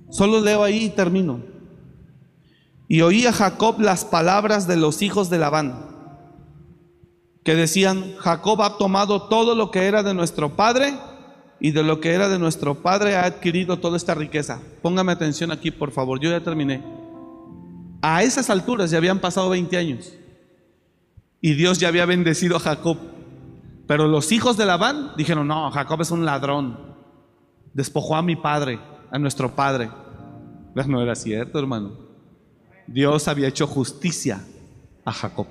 Solo 0.09 0.41
leo 0.41 0.63
ahí 0.63 0.85
y 0.85 0.91
termino. 0.91 1.41
Y 2.87 3.01
oía 3.01 3.33
Jacob 3.33 3.81
las 3.81 4.05
palabras 4.05 4.69
de 4.69 4.77
los 4.77 5.03
hijos 5.03 5.31
de 5.31 5.39
Labán, 5.39 5.85
que 7.43 7.57
decían, 7.57 8.15
Jacob 8.19 8.63
ha 8.63 8.79
tomado 8.79 9.23
todo 9.23 9.57
lo 9.57 9.73
que 9.73 9.87
era 9.87 10.05
de 10.05 10.15
nuestro 10.15 10.55
padre 10.55 10.95
y 11.59 11.73
de 11.73 11.83
lo 11.83 12.01
que 12.01 12.13
era 12.13 12.29
de 12.29 12.39
nuestro 12.39 12.83
padre 12.83 13.17
ha 13.17 13.25
adquirido 13.25 13.81
toda 13.81 13.97
esta 13.97 14.15
riqueza. 14.15 14.61
Póngame 14.81 15.11
atención 15.11 15.51
aquí, 15.51 15.73
por 15.73 15.91
favor, 15.91 16.21
yo 16.21 16.31
ya 16.31 16.45
terminé. 16.45 16.85
A 18.01 18.23
esas 18.23 18.49
alturas 18.49 18.93
ya 18.93 18.99
habían 18.99 19.19
pasado 19.19 19.51
20 19.51 19.77
años 19.77 20.13
y 21.41 21.55
Dios 21.55 21.79
ya 21.79 21.89
había 21.89 22.07
bendecido 22.07 22.57
a 22.57 22.61
Jacob. 22.61 22.99
Pero 23.87 24.07
los 24.07 24.33
hijos 24.33 24.57
de 24.57 24.67
Labán 24.67 25.13
dijeron, 25.17 25.49
no, 25.49 25.71
Jacob 25.71 26.01
es 26.03 26.11
un 26.11 26.25
ladrón, 26.25 26.97
despojó 27.73 28.17
a 28.17 28.23
mi 28.23 28.37
padre, 28.37 28.81
a 29.11 29.19
nuestro 29.19 29.55
padre. 29.55 29.91
No 30.87 31.03
era 31.03 31.17
cierto, 31.17 31.59
hermano. 31.59 31.99
Dios 32.87 33.27
había 33.27 33.49
hecho 33.49 33.67
justicia 33.67 34.45
a 35.05 35.13
Jacob. 35.13 35.49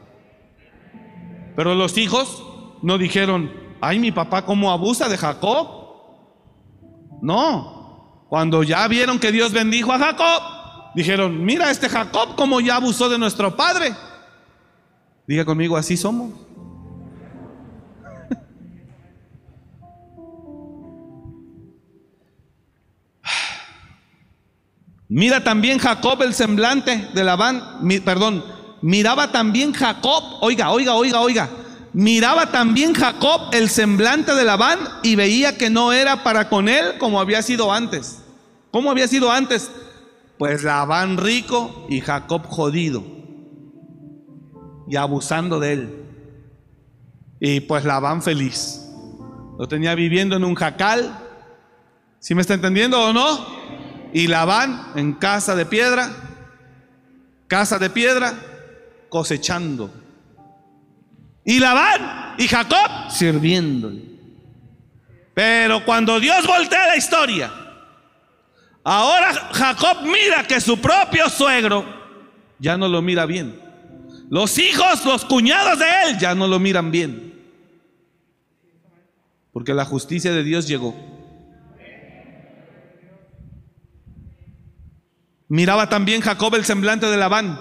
Pero 1.54 1.76
los 1.76 1.98
hijos 1.98 2.46
no 2.82 2.98
dijeron, 2.98 3.52
ay, 3.82 4.00
mi 4.00 4.14
papá 4.14 4.46
cómo 4.46 4.72
abusa 4.72 5.10
de 5.10 5.18
Jacob. 5.18 5.68
No, 7.22 8.26
cuando 8.30 8.64
ya 8.64 8.88
vieron 8.88 9.20
que 9.20 9.32
Dios 9.32 9.52
bendijo 9.52 9.92
a 9.92 10.00
Jacob, 10.00 10.94
dijeron, 10.96 11.44
mira 11.44 11.72
este 11.72 11.90
Jacob 11.90 12.36
cómo 12.36 12.62
ya 12.62 12.78
abusó 12.78 13.10
de 13.10 13.18
nuestro 13.18 13.56
padre. 13.56 13.94
Diga 15.28 15.44
conmigo, 15.44 15.76
así 15.76 15.98
somos. 15.98 16.32
Mira 25.10 25.44
también 25.44 25.80
Jacob 25.80 26.22
el 26.22 26.34
semblante 26.34 27.10
de 27.14 27.24
Labán, 27.24 27.62
perdón, 28.04 28.44
miraba 28.82 29.32
también 29.32 29.74
Jacob, 29.74 30.24
oiga, 30.42 30.70
oiga, 30.72 30.96
oiga, 30.96 31.22
oiga, 31.22 31.50
miraba 31.94 32.52
también 32.52 32.94
Jacob 32.94 33.50
el 33.54 33.70
semblante 33.70 34.34
de 34.34 34.44
Labán 34.44 34.80
y 35.04 35.16
veía 35.16 35.58
que 35.58 35.70
no 35.70 35.94
era 35.94 36.24
para 36.24 36.50
con 36.50 36.68
él 36.68 36.98
como 37.00 37.22
había 37.22 37.42
sido 37.42 37.72
antes. 37.72 38.20
¿Cómo 38.70 38.92
había 38.92 39.08
sido 39.08 39.32
antes? 39.32 39.72
Pues 40.38 40.64
Labán 40.64 41.18
rico 41.18 41.86
y 41.90 42.02
Jacob 42.02 42.46
jodido 42.46 43.17
y 44.88 44.96
abusando 44.96 45.60
de 45.60 45.74
él. 45.74 46.04
Y 47.40 47.62
pues 47.62 47.86
Labán 47.86 48.22
feliz. 48.22 48.84
Lo 49.58 49.68
tenía 49.68 49.96
viviendo 49.96 50.36
en 50.36 50.44
un 50.44 50.56
jacal. 50.56 51.18
¿Sí 52.20 52.36
me 52.36 52.42
está 52.42 52.54
entendiendo 52.54 53.00
o 53.02 53.14
no? 53.14 53.46
Y 54.14 54.28
Labán 54.28 54.92
en 54.96 55.14
casa 55.14 55.56
de 55.56 55.66
piedra, 55.66 56.10
casa 57.48 57.78
de 57.78 57.90
piedra, 57.90 58.34
cosechando. 59.10 59.92
Y 61.44 61.60
Labán 61.60 62.36
y 62.38 62.48
Jacob 62.48 63.10
sirviéndole. 63.10 64.02
Pero 65.34 65.86
cuando 65.86 66.20
Dios 66.20 66.48
voltea 66.48 66.88
la 66.88 66.98
historia, 66.98 67.52
ahora 68.84 69.34
Jacob 69.54 69.98
mira 70.04 70.44
que 70.48 70.60
su 70.60 70.80
propio 70.80 71.30
suegro 71.30 71.86
ya 72.58 72.78
no 72.78 72.88
lo 72.88 73.02
mira 73.02 73.26
bien. 73.26 73.67
Los 74.30 74.58
hijos, 74.58 75.06
los 75.06 75.26
cuñados 75.26 75.80
de 75.80 75.86
él 76.06 76.18
ya 76.20 76.36
no 76.36 76.48
lo 76.48 76.60
miran 76.60 76.92
bien. 76.92 77.34
Porque 79.54 79.74
la 79.74 79.86
justicia 79.86 80.32
de 80.32 80.44
Dios 80.44 80.68
llegó. 80.68 80.96
Miraba 85.48 85.88
también 85.88 86.22
Jacob 86.22 86.54
el 86.56 86.66
semblante 86.66 87.06
de 87.06 87.18
Labán 87.18 87.58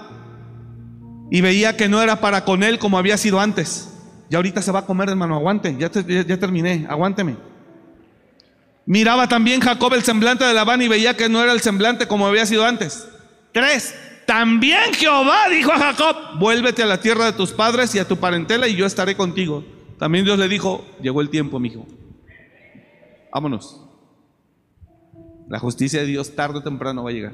y 1.31 1.41
veía 1.41 1.77
que 1.77 1.87
no 1.87 2.01
era 2.01 2.19
para 2.19 2.43
con 2.43 2.63
él 2.63 2.79
como 2.79 2.97
había 2.97 3.17
sido 3.17 3.39
antes. 3.39 3.93
Y 4.29 4.35
ahorita 4.35 4.61
se 4.61 4.71
va 4.71 4.79
a 4.79 4.85
comer, 4.85 5.09
hermano, 5.09 5.35
aguante, 5.35 5.75
ya, 5.77 5.89
ya, 5.89 6.37
terminé, 6.37 6.85
aguánteme. 6.89 7.37
Miraba 8.85 9.27
también 9.27 9.61
Jacob 9.61 9.93
el 9.93 10.03
semblante 10.03 10.43
de 10.43 10.53
Labán 10.53 10.81
y 10.81 10.87
veía 10.87 11.15
que 11.15 11.29
no 11.29 11.41
era 11.41 11.53
el 11.53 11.61
semblante 11.61 12.07
como 12.07 12.27
había 12.27 12.45
sido 12.45 12.65
antes. 12.65 13.07
Tres, 13.53 13.95
también 14.27 14.93
Jehová 14.93 15.47
dijo 15.49 15.71
a 15.71 15.79
Jacob, 15.79 16.37
vuélvete 16.37 16.83
a 16.83 16.85
la 16.85 16.99
tierra 16.99 17.25
de 17.25 17.31
tus 17.31 17.53
padres 17.53 17.95
y 17.95 17.99
a 17.99 18.07
tu 18.07 18.17
parentela 18.17 18.67
y 18.67 18.75
yo 18.75 18.85
estaré 18.85 19.15
contigo. 19.15 19.63
También 19.97 20.25
Dios 20.25 20.37
le 20.37 20.49
dijo, 20.49 20.85
llegó 21.01 21.21
el 21.21 21.29
tiempo, 21.29 21.59
mi 21.59 21.69
hijo. 21.69 21.87
Vámonos. 23.33 23.81
La 25.47 25.59
justicia 25.59 26.01
de 26.01 26.07
Dios 26.07 26.35
tarde 26.35 26.59
o 26.59 26.61
temprano 26.61 27.05
va 27.05 27.09
a 27.09 27.13
llegar. 27.13 27.33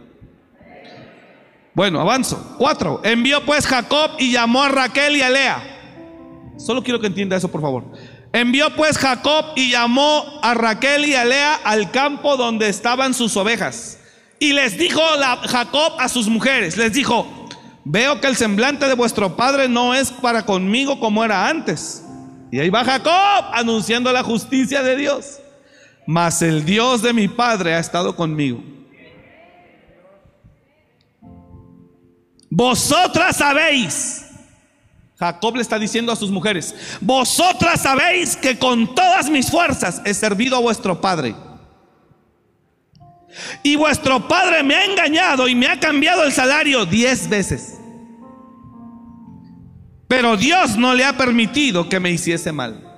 Bueno, 1.73 1.99
avanzo. 1.99 2.55
Cuatro. 2.59 3.01
Envió 3.03 3.43
pues 3.43 3.65
Jacob 3.65 4.11
y 4.19 4.31
llamó 4.31 4.61
a 4.61 4.69
Raquel 4.69 5.17
y 5.17 5.21
a 5.23 5.31
Lea. 5.31 6.53
Solo 6.57 6.83
quiero 6.83 6.99
que 6.99 7.07
entienda 7.07 7.35
eso, 7.35 7.49
por 7.49 7.61
favor. 7.61 7.85
Envió 8.31 8.75
pues 8.75 8.99
Jacob 8.99 9.45
y 9.55 9.71
llamó 9.71 10.39
a 10.43 10.53
Raquel 10.53 11.05
y 11.05 11.15
a 11.15 11.25
Lea 11.25 11.55
al 11.55 11.89
campo 11.89 12.37
donde 12.37 12.69
estaban 12.69 13.15
sus 13.15 13.35
ovejas. 13.35 13.99
Y 14.43 14.51
les 14.51 14.77
dijo 14.77 14.99
Jacob 15.47 15.93
a 15.99 16.09
sus 16.09 16.27
mujeres, 16.27 16.75
les 16.75 16.91
dijo, 16.91 17.25
veo 17.85 18.19
que 18.19 18.27
el 18.27 18.35
semblante 18.35 18.85
de 18.87 18.93
vuestro 18.93 19.37
padre 19.37 19.69
no 19.69 19.93
es 19.93 20.11
para 20.11 20.45
conmigo 20.45 20.99
como 20.99 21.23
era 21.23 21.47
antes. 21.47 22.03
Y 22.51 22.59
ahí 22.59 22.69
va 22.69 22.83
Jacob 22.83 23.45
anunciando 23.53 24.11
la 24.11 24.21
justicia 24.21 24.83
de 24.83 24.97
Dios. 24.97 25.39
Mas 26.05 26.41
el 26.41 26.65
Dios 26.65 27.01
de 27.01 27.13
mi 27.13 27.29
padre 27.29 27.75
ha 27.75 27.79
estado 27.79 28.17
conmigo 28.17 28.61
Vosotras 32.49 33.37
sabéis, 33.37 34.25
Jacob 35.17 35.55
le 35.55 35.61
está 35.61 35.79
diciendo 35.79 36.11
a 36.11 36.17
sus 36.17 36.29
mujeres, 36.29 36.75
vosotras 36.99 37.81
sabéis 37.81 38.35
que 38.35 38.59
con 38.59 38.93
todas 38.93 39.29
mis 39.29 39.49
fuerzas 39.49 40.01
he 40.03 40.13
servido 40.13 40.57
a 40.57 40.59
vuestro 40.59 40.99
padre. 40.99 41.33
Y 43.63 43.75
vuestro 43.75 44.27
padre 44.27 44.63
me 44.63 44.75
ha 44.75 44.85
engañado 44.85 45.47
y 45.47 45.55
me 45.55 45.67
ha 45.67 45.79
cambiado 45.79 46.23
el 46.23 46.31
salario 46.31 46.85
diez 46.85 47.27
veces. 47.27 47.79
Pero 50.07 50.37
Dios 50.37 50.77
no 50.77 50.93
le 50.93 51.05
ha 51.05 51.17
permitido 51.17 51.89
que 51.89 51.99
me 51.99 52.11
hiciese 52.11 52.51
mal. 52.51 52.89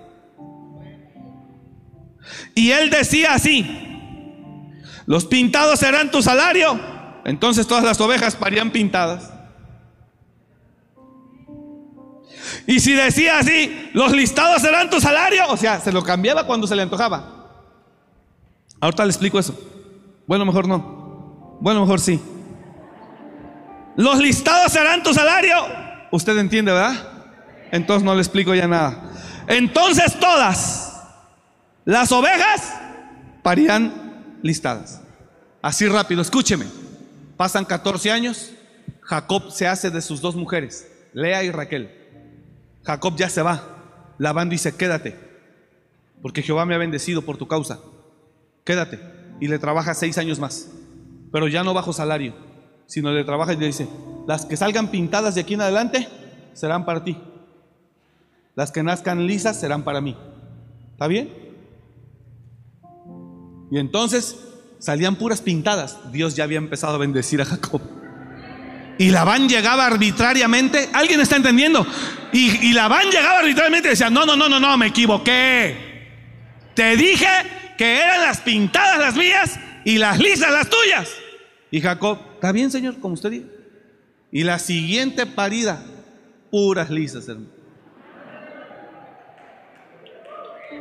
Y 2.54 2.72
él 2.72 2.90
decía 2.90 3.34
así, 3.34 3.66
los 5.06 5.26
pintados 5.26 5.80
serán 5.80 6.12
tu 6.12 6.22
salario. 6.22 6.80
Entonces 7.24 7.68
todas 7.68 7.84
las 7.84 8.00
ovejas 8.02 8.36
parían 8.36 8.72
pintadas. 8.72 9.32
Y 12.68 12.80
si 12.80 12.94
decía 12.94 13.40
así, 13.40 13.90
los 13.94 14.12
listados 14.12 14.62
serán 14.62 14.90
tu 14.90 15.00
salario, 15.00 15.44
o 15.50 15.58
sea, 15.58 15.80
se 15.80 15.92
lo 15.92 16.04
cambiaba 16.04 16.46
cuando 16.46 16.68
se 16.68 16.76
le 16.76 16.82
antojaba. 16.82 17.36
Ahorita 18.80 19.06
le 19.06 19.12
explico 19.12 19.40
eso. 19.40 19.58
Bueno, 20.28 20.46
mejor 20.46 20.68
no. 20.68 21.58
Bueno, 21.60 21.82
mejor 21.82 22.00
sí. 22.00 22.22
Los 23.96 24.20
listados 24.20 24.72
serán 24.72 25.04
tu 25.04 25.14
salario. 25.14 25.56
Usted 26.12 26.38
entiende, 26.38 26.72
¿verdad? 26.72 27.16
Entonces 27.72 28.04
no 28.04 28.14
le 28.14 28.22
explico 28.22 28.54
ya 28.54 28.68
nada. 28.68 29.12
Entonces 29.48 30.20
todas 30.20 30.94
las 31.86 32.12
ovejas 32.12 32.74
parían 33.44 34.38
listadas. 34.42 35.02
Así 35.62 35.88
rápido, 35.88 36.22
escúcheme. 36.22 36.66
Pasan 37.38 37.66
14 37.66 38.12
años, 38.12 38.52
Jacob 39.02 39.52
se 39.52 39.68
hace 39.68 39.90
de 39.92 40.02
sus 40.02 40.22
dos 40.22 40.36
mujeres, 40.36 40.88
Lea 41.14 41.44
y 41.44 41.52
Raquel. 41.52 41.92
Jacob 42.84 43.16
ya 43.18 43.30
se 43.30 43.42
va. 43.42 43.62
Labán 44.18 44.50
dice, 44.50 44.76
quédate, 44.76 45.18
porque 46.22 46.42
Jehová 46.42 46.66
me 46.66 46.76
ha 46.76 46.78
bendecido 46.80 47.22
por 47.22 47.38
tu 47.38 47.48
causa. 47.48 47.80
Quédate. 48.64 49.15
Y 49.40 49.48
le 49.48 49.60
trabaja 49.60 49.94
seis 49.94 50.18
años 50.18 50.40
más. 50.40 50.70
Pero 51.32 51.48
ya 51.48 51.64
no 51.64 51.74
bajo 51.74 51.94
salario, 51.94 52.34
sino 52.86 53.12
le 53.12 53.24
trabaja 53.24 53.54
y 53.54 53.58
le 53.58 53.68
dice, 53.68 53.88
las 54.28 54.46
que 54.46 54.58
salgan 54.58 54.90
pintadas 54.90 55.36
de 55.36 55.42
aquí 55.42 55.56
en 55.56 55.62
adelante 55.62 56.08
serán 56.54 56.86
para 56.86 57.04
ti. 57.04 57.18
Las 58.56 58.72
que 58.72 58.84
nazcan 58.84 59.28
lisas 59.28 59.60
serán 59.60 59.84
para 59.84 60.00
mí. 60.00 60.16
¿Está 60.94 61.08
bien? 61.08 61.30
Y 63.70 63.80
entonces 63.80 64.38
salían 64.80 65.16
puras 65.16 65.42
pintadas. 65.42 66.12
Dios 66.12 66.36
ya 66.36 66.46
había 66.46 66.58
empezado 66.58 66.96
a 66.96 66.98
bendecir 66.98 67.42
a 67.42 67.46
Jacob. 67.46 67.82
Y 68.98 69.10
Labán 69.10 69.50
llegaba 69.50 69.86
arbitrariamente. 69.86 70.90
¿Alguien 70.94 71.20
está 71.20 71.36
entendiendo? 71.36 71.86
Y, 72.32 72.68
y 72.68 72.74
Labán 72.74 73.10
llegaba 73.12 73.40
arbitrariamente 73.40 73.90
y 73.90 73.92
decía, 73.92 74.10
no, 74.10 74.26
no, 74.26 74.38
no, 74.38 74.48
no, 74.48 74.60
no, 74.60 74.78
me 74.78 74.88
equivoqué. 74.88 75.96
Te 76.74 76.96
dije 76.96 77.28
que 77.78 78.00
eran 78.02 78.22
las 78.22 78.42
pintadas 78.42 79.00
las 79.00 79.16
mías 79.16 79.60
y 79.84 79.98
las 79.98 80.20
lisas 80.20 80.52
las 80.52 80.70
tuyas. 80.70 81.10
Y 81.72 81.82
Jacob, 81.82 82.20
está 82.36 82.52
bien, 82.52 82.72
Señor, 82.72 83.00
como 83.00 83.14
usted 83.14 83.32
diga. 83.32 83.48
Y 84.32 84.44
la 84.44 84.60
siguiente 84.60 85.26
parida, 85.26 85.84
puras 86.52 86.90
lisas, 86.90 87.28
hermano. 87.28 87.50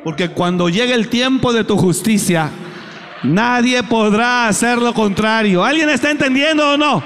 Porque 0.03 0.29
cuando 0.29 0.69
llegue 0.69 0.93
el 0.93 1.09
tiempo 1.09 1.53
de 1.53 1.65
tu 1.65 1.79
justicia, 1.79 2.51
nadie 3.23 3.83
podrá 3.83 4.49
hacer 4.49 4.79
lo 4.79 4.93
contrario. 4.93 5.65
¿Alguien 5.65 5.89
está 5.89 6.11
entendiendo 6.11 6.73
o 6.73 6.77
no? 6.77 7.03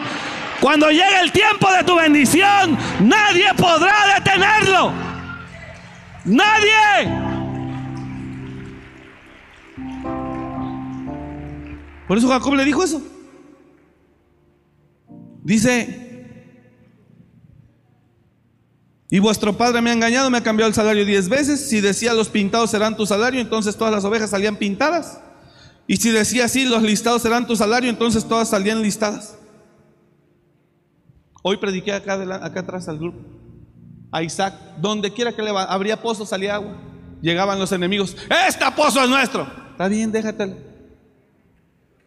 Cuando 0.61 0.91
llegue 0.91 1.21
el 1.23 1.31
tiempo 1.31 1.71
de 1.71 1.85
tu 1.85 1.95
bendición, 1.97 2.77
nadie 3.01 3.55
podrá 3.57 4.17
detenerlo. 4.17 4.93
Nadie. 6.25 7.38
Por 12.09 12.17
eso 12.17 12.29
Jacob 12.29 12.55
le 12.55 12.65
dijo 12.65 12.83
eso. 12.83 13.03
Dice, 15.45 16.09
y 19.11 19.19
vuestro 19.21 19.57
padre 19.57 19.81
me 19.81 19.91
ha 19.91 19.93
engañado, 19.93 20.29
me 20.31 20.39
ha 20.39 20.43
cambiado 20.43 20.69
el 20.69 20.75
salario 20.75 21.05
diez 21.05 21.29
veces. 21.29 21.69
Si 21.69 21.81
decía 21.81 22.13
los 22.15 22.29
pintados 22.29 22.71
serán 22.71 22.97
tu 22.97 23.07
salario, 23.07 23.41
entonces 23.41 23.77
todas 23.77 23.93
las 23.93 24.05
ovejas 24.05 24.31
salían 24.31 24.57
pintadas. 24.57 25.21
Y 25.87 25.97
si 25.97 26.11
decía 26.11 26.47
así, 26.47 26.67
los 26.67 26.83
listados 26.83 27.23
serán 27.23 27.47
tu 27.47 27.57
salario, 27.57 27.89
entonces 27.89 28.27
todas 28.27 28.49
salían 28.51 28.83
listadas. 28.83 29.39
Hoy 31.43 31.57
prediqué 31.57 31.93
acá, 31.93 32.15
atrás 32.43 32.89
al 32.89 32.99
grupo. 32.99 33.19
A 34.11 34.23
Isaac, 34.23 34.55
donde 34.79 35.13
quiera 35.13 35.33
que 35.33 35.43
le 35.43 35.51
abría 35.51 36.03
pozo, 36.03 36.27
salía 36.27 36.57
agua. 36.57 36.77
Llegaban 37.23 37.59
los 37.59 37.73
enemigos, 37.73 38.17
este 38.47 38.65
pozo 38.77 39.03
es 39.03 39.09
nuestro. 39.09 39.47
Está 39.73 39.89
bien, 39.89 40.13
déjatelo. 40.13 40.57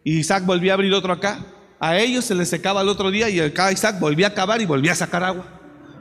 Y 0.04 0.18
Isaac 0.18 0.44
volvía 0.44 0.72
a 0.72 0.74
abrir 0.74 0.92
otro 0.92 1.12
acá. 1.12 1.38
A 1.80 1.98
ellos 1.98 2.24
se 2.24 2.34
les 2.34 2.48
secaba 2.48 2.82
el 2.82 2.88
otro 2.88 3.10
día 3.10 3.28
y 3.28 3.40
acá 3.40 3.72
Isaac 3.72 3.98
volvía 3.98 4.28
a 4.28 4.34
cavar 4.34 4.60
y 4.60 4.66
volvía 4.66 4.92
a 4.92 4.96
sacar 4.96 5.24
agua. 5.24 5.44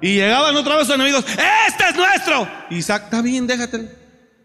Y 0.01 0.15
llegaban 0.15 0.55
otra 0.55 0.77
vez 0.77 0.87
los 0.87 0.95
enemigos, 0.95 1.25
este 1.25 1.83
es 1.89 1.95
nuestro. 1.95 2.47
Isaac, 2.69 3.03
está 3.05 3.21
bien, 3.21 3.47
déjatelo. 3.47 3.87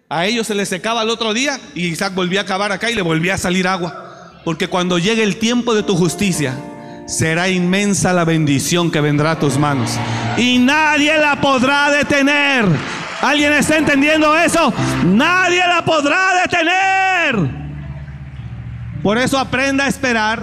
A 0.08 0.26
ellos 0.26 0.46
se 0.46 0.54
les 0.54 0.68
secaba 0.68 1.02
el 1.02 1.10
otro 1.10 1.34
día 1.34 1.58
y 1.74 1.86
Isaac 1.86 2.14
volvía 2.14 2.42
a 2.42 2.44
cavar 2.46 2.72
acá 2.72 2.90
y 2.90 2.94
le 2.94 3.02
volvía 3.02 3.34
a 3.34 3.38
salir 3.38 3.66
agua. 3.66 4.40
Porque 4.44 4.68
cuando 4.68 4.98
llegue 4.98 5.22
el 5.22 5.38
tiempo 5.38 5.74
de 5.74 5.82
tu 5.82 5.96
justicia, 5.96 6.54
será 7.06 7.48
inmensa 7.48 8.12
la 8.12 8.24
bendición 8.24 8.90
que 8.90 9.00
vendrá 9.00 9.32
a 9.32 9.38
tus 9.38 9.58
manos. 9.58 9.98
Y 10.36 10.58
nadie 10.58 11.18
la 11.18 11.40
podrá 11.40 11.90
detener. 11.90 12.66
¿Alguien 13.22 13.52
está 13.54 13.76
entendiendo 13.76 14.36
eso? 14.36 14.72
Nadie 15.04 15.66
la 15.66 15.84
podrá 15.84 16.42
detener. 16.42 17.65
Por 19.06 19.18
eso 19.18 19.38
aprenda 19.38 19.84
a 19.84 19.88
esperar. 19.88 20.42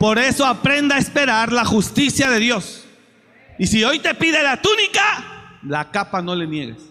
Por 0.00 0.18
eso 0.18 0.44
aprenda 0.44 0.96
a 0.96 0.98
esperar 0.98 1.52
la 1.52 1.64
justicia 1.64 2.28
de 2.28 2.40
Dios. 2.40 2.84
Y 3.56 3.68
si 3.68 3.84
hoy 3.84 4.00
te 4.00 4.12
pide 4.16 4.42
la 4.42 4.60
túnica, 4.60 5.60
la 5.62 5.92
capa 5.92 6.20
no 6.20 6.34
le 6.34 6.44
niegues. 6.48 6.82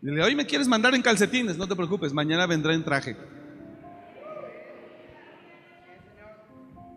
Dile, 0.00 0.22
hoy 0.22 0.36
me 0.36 0.46
quieres 0.46 0.68
mandar 0.68 0.94
en 0.94 1.02
calcetines, 1.02 1.58
no 1.58 1.66
te 1.66 1.74
preocupes, 1.74 2.12
mañana 2.12 2.46
vendrá 2.46 2.72
en 2.72 2.84
traje. 2.84 3.16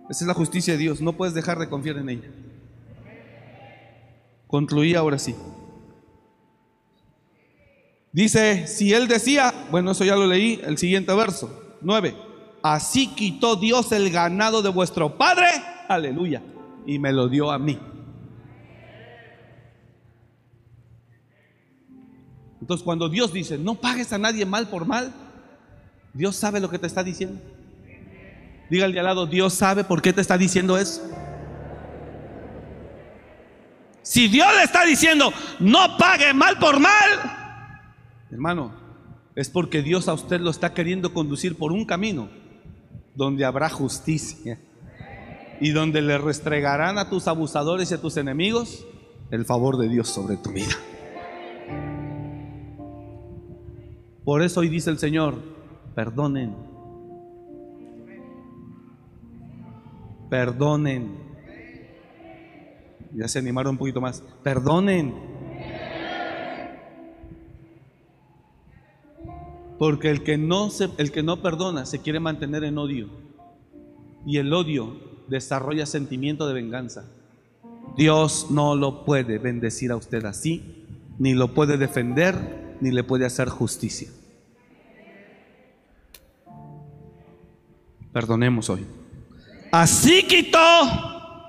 Esa 0.08 0.24
es 0.24 0.28
la 0.28 0.36
justicia 0.36 0.74
de 0.74 0.80
Dios, 0.82 1.02
no 1.02 1.14
puedes 1.14 1.34
dejar 1.34 1.58
de 1.58 1.68
confiar 1.68 1.98
en 1.98 2.10
ella. 2.10 2.30
Concluí 4.46 4.94
ahora 4.94 5.18
sí. 5.18 5.36
Dice, 8.16 8.66
si 8.66 8.94
él 8.94 9.10
decía, 9.10 9.54
bueno, 9.72 9.92
eso 9.92 10.06
ya 10.06 10.16
lo 10.16 10.26
leí, 10.26 10.62
el 10.64 10.78
siguiente 10.78 11.14
verso, 11.14 11.76
9. 11.82 12.16
Así 12.64 13.08
quitó 13.08 13.58
Dios 13.58 13.92
el 13.92 14.10
ganado 14.10 14.62
de 14.62 14.70
vuestro 14.70 15.18
padre, 15.18 15.48
aleluya, 15.90 16.42
y 16.86 16.98
me 16.98 17.12
lo 17.12 17.28
dio 17.28 17.52
a 17.52 17.60
mí. 17.60 17.78
Entonces 22.62 22.86
cuando 22.86 23.10
Dios 23.10 23.34
dice, 23.34 23.58
no 23.58 23.76
pagues 23.76 24.14
a 24.14 24.18
nadie 24.18 24.46
mal 24.46 24.70
por 24.70 24.86
mal, 24.86 25.12
Dios 26.14 26.38
sabe 26.38 26.62
lo 26.62 26.70
que 26.70 26.80
te 26.80 26.88
está 26.88 27.04
diciendo. 27.04 27.42
Dígale 28.70 28.98
al 28.98 29.06
lado, 29.08 29.28
Dios 29.28 29.54
sabe 29.56 29.84
por 29.84 30.02
qué 30.02 30.14
te 30.14 30.22
está 30.22 30.38
diciendo 30.38 30.78
eso. 30.78 31.02
Si 34.04 34.30
Dios 34.30 34.48
le 34.56 34.64
está 34.64 34.86
diciendo, 34.86 35.34
no 35.60 35.98
pague 35.98 36.34
mal 36.34 36.58
por 36.60 36.80
mal, 36.80 37.45
hermano, 38.36 38.72
es 39.36 39.50
porque 39.50 39.82
Dios 39.82 40.08
a 40.08 40.14
usted 40.14 40.42
lo 40.42 40.50
está 40.50 40.74
queriendo 40.74 41.14
conducir 41.14 41.58
por 41.58 41.72
un 41.72 41.86
camino 41.86 42.30
donde 43.16 43.46
habrá 43.46 43.70
justicia 43.70 44.60
y 45.62 45.72
donde 45.72 46.02
le 46.02 46.18
restregarán 46.18 46.98
a 46.98 47.10
tus 47.10 47.28
abusadores 47.28 47.92
y 47.92 47.94
a 47.94 48.02
tus 48.02 48.18
enemigos 48.18 48.86
el 49.32 49.46
favor 49.46 49.78
de 49.78 49.88
Dios 49.88 50.10
sobre 50.10 50.36
tu 50.36 50.52
vida. 50.52 50.76
Por 54.26 54.42
eso 54.42 54.60
hoy 54.60 54.70
dice 54.70 54.90
el 54.90 54.98
Señor, 54.98 55.36
perdonen, 55.94 56.56
perdonen. 60.30 61.24
Ya 63.14 63.30
se 63.30 63.40
animaron 63.40 63.72
un 63.72 63.78
poquito 63.78 64.02
más, 64.02 64.22
perdonen. 64.44 65.35
Porque 69.78 70.10
el 70.10 70.24
que 70.24 70.38
no 70.38 70.70
se, 70.70 70.90
el 70.98 71.12
que 71.12 71.24
no 71.24 71.42
perdona 71.42 71.86
se 71.86 72.00
quiere 72.00 72.20
mantener 72.20 72.64
en 72.64 72.78
odio. 72.78 73.10
Y 74.26 74.38
el 74.38 74.54
odio 74.54 75.00
desarrolla 75.28 75.86
sentimiento 75.86 76.48
de 76.48 76.54
venganza. 76.54 77.06
Dios 77.98 78.48
no 78.50 78.76
lo 78.76 79.06
puede 79.06 79.38
bendecir 79.38 79.92
a 79.92 79.96
usted 79.96 80.26
así, 80.26 80.86
ni 81.18 81.34
lo 81.34 81.54
puede 81.54 81.78
defender, 81.78 82.78
ni 82.82 82.92
le 82.92 83.04
puede 83.04 83.26
hacer 83.26 83.50
justicia. 83.50 84.10
Perdonemos 88.12 88.70
hoy. 88.70 88.86
Así 89.72 90.24
quitó, 90.24 90.60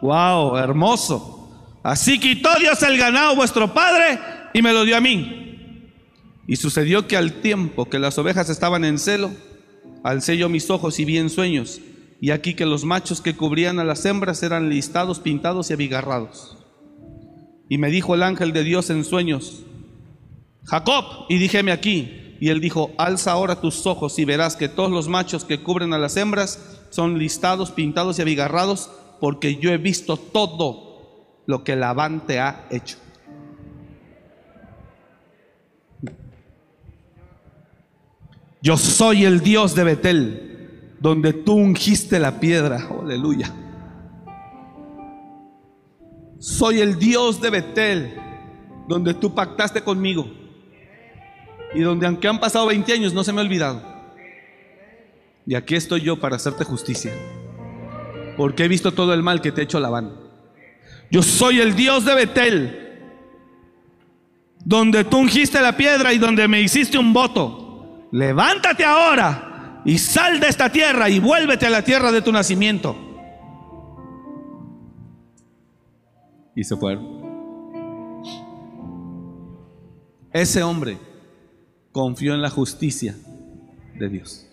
wow, 0.02 0.56
hermoso. 0.56 1.78
Así 1.82 2.18
quitó 2.18 2.48
Dios 2.58 2.82
el 2.82 2.98
ganado 2.98 3.36
vuestro 3.36 3.72
padre 3.72 4.18
y 4.52 4.60
me 4.62 4.72
lo 4.72 4.84
dio 4.84 4.96
a 4.96 5.00
mí. 5.00 5.45
Y 6.46 6.56
sucedió 6.56 7.08
que 7.08 7.16
al 7.16 7.40
tiempo 7.40 7.88
que 7.88 7.98
las 7.98 8.18
ovejas 8.18 8.48
estaban 8.48 8.84
en 8.84 8.98
celo, 8.98 9.30
alcé 10.04 10.36
yo 10.36 10.48
mis 10.48 10.70
ojos 10.70 11.00
y 11.00 11.04
vi 11.04 11.18
en 11.18 11.30
sueños, 11.30 11.80
y 12.20 12.30
aquí 12.30 12.54
que 12.54 12.66
los 12.66 12.84
machos 12.84 13.20
que 13.20 13.36
cubrían 13.36 13.78
a 13.78 13.84
las 13.84 14.04
hembras 14.04 14.42
eran 14.42 14.68
listados, 14.68 15.18
pintados 15.20 15.70
y 15.70 15.72
abigarrados. 15.72 16.56
Y 17.68 17.78
me 17.78 17.90
dijo 17.90 18.14
el 18.14 18.22
ángel 18.22 18.52
de 18.52 18.62
Dios 18.62 18.90
en 18.90 19.04
sueños, 19.04 19.64
Jacob, 20.64 21.04
y 21.28 21.38
díjeme 21.38 21.72
aquí, 21.72 22.36
y 22.40 22.50
él 22.50 22.60
dijo, 22.60 22.92
alza 22.98 23.32
ahora 23.32 23.60
tus 23.60 23.86
ojos 23.86 24.18
y 24.18 24.24
verás 24.24 24.56
que 24.56 24.68
todos 24.68 24.90
los 24.90 25.08
machos 25.08 25.44
que 25.44 25.62
cubren 25.62 25.92
a 25.92 25.98
las 25.98 26.16
hembras 26.16 26.80
son 26.90 27.18
listados, 27.18 27.70
pintados 27.70 28.18
y 28.18 28.22
abigarrados, 28.22 28.90
porque 29.20 29.56
yo 29.56 29.70
he 29.70 29.78
visto 29.78 30.16
todo 30.16 31.42
lo 31.46 31.64
que 31.64 31.76
Labán 31.76 32.26
te 32.26 32.38
ha 32.38 32.66
hecho. 32.70 32.98
Yo 38.66 38.76
soy 38.76 39.24
el 39.24 39.42
Dios 39.42 39.76
de 39.76 39.84
Betel, 39.84 40.96
donde 40.98 41.32
tú 41.32 41.52
ungiste 41.52 42.18
la 42.18 42.40
piedra. 42.40 42.88
Aleluya. 43.00 43.54
Soy 46.40 46.80
el 46.80 46.98
Dios 46.98 47.40
de 47.40 47.50
Betel, 47.50 48.20
donde 48.88 49.14
tú 49.14 49.32
pactaste 49.32 49.82
conmigo. 49.82 50.28
Y 51.76 51.80
donde 51.82 52.08
aunque 52.08 52.26
han 52.26 52.40
pasado 52.40 52.66
20 52.66 52.92
años 52.92 53.14
no 53.14 53.22
se 53.22 53.32
me 53.32 53.40
ha 53.40 53.44
olvidado. 53.44 53.84
Y 55.46 55.54
aquí 55.54 55.76
estoy 55.76 56.00
yo 56.00 56.18
para 56.18 56.34
hacerte 56.34 56.64
justicia. 56.64 57.12
Porque 58.36 58.64
he 58.64 58.68
visto 58.68 58.90
todo 58.90 59.14
el 59.14 59.22
mal 59.22 59.40
que 59.40 59.52
te 59.52 59.60
ha 59.60 59.64
hecho 59.64 59.78
Labán. 59.78 60.12
Yo 61.08 61.22
soy 61.22 61.60
el 61.60 61.76
Dios 61.76 62.04
de 62.04 62.14
Betel, 62.16 62.98
donde 64.64 65.04
tú 65.04 65.18
ungiste 65.18 65.60
la 65.60 65.76
piedra 65.76 66.12
y 66.12 66.18
donde 66.18 66.48
me 66.48 66.60
hiciste 66.60 66.98
un 66.98 67.12
voto 67.12 67.65
levántate 68.12 68.84
ahora 68.84 69.82
y 69.84 69.98
sal 69.98 70.40
de 70.40 70.48
esta 70.48 70.70
tierra 70.70 71.08
y 71.08 71.20
vuélvete 71.20 71.66
a 71.66 71.70
la 71.70 71.82
tierra 71.82 72.10
de 72.10 72.22
tu 72.22 72.32
nacimiento. 72.32 72.96
Y 76.54 76.64
se 76.64 76.76
fueron. 76.76 77.16
Ese 80.32 80.62
hombre 80.62 80.98
confió 81.92 82.34
en 82.34 82.42
la 82.42 82.50
justicia 82.50 83.14
de 83.94 84.08
Dios. 84.08 84.46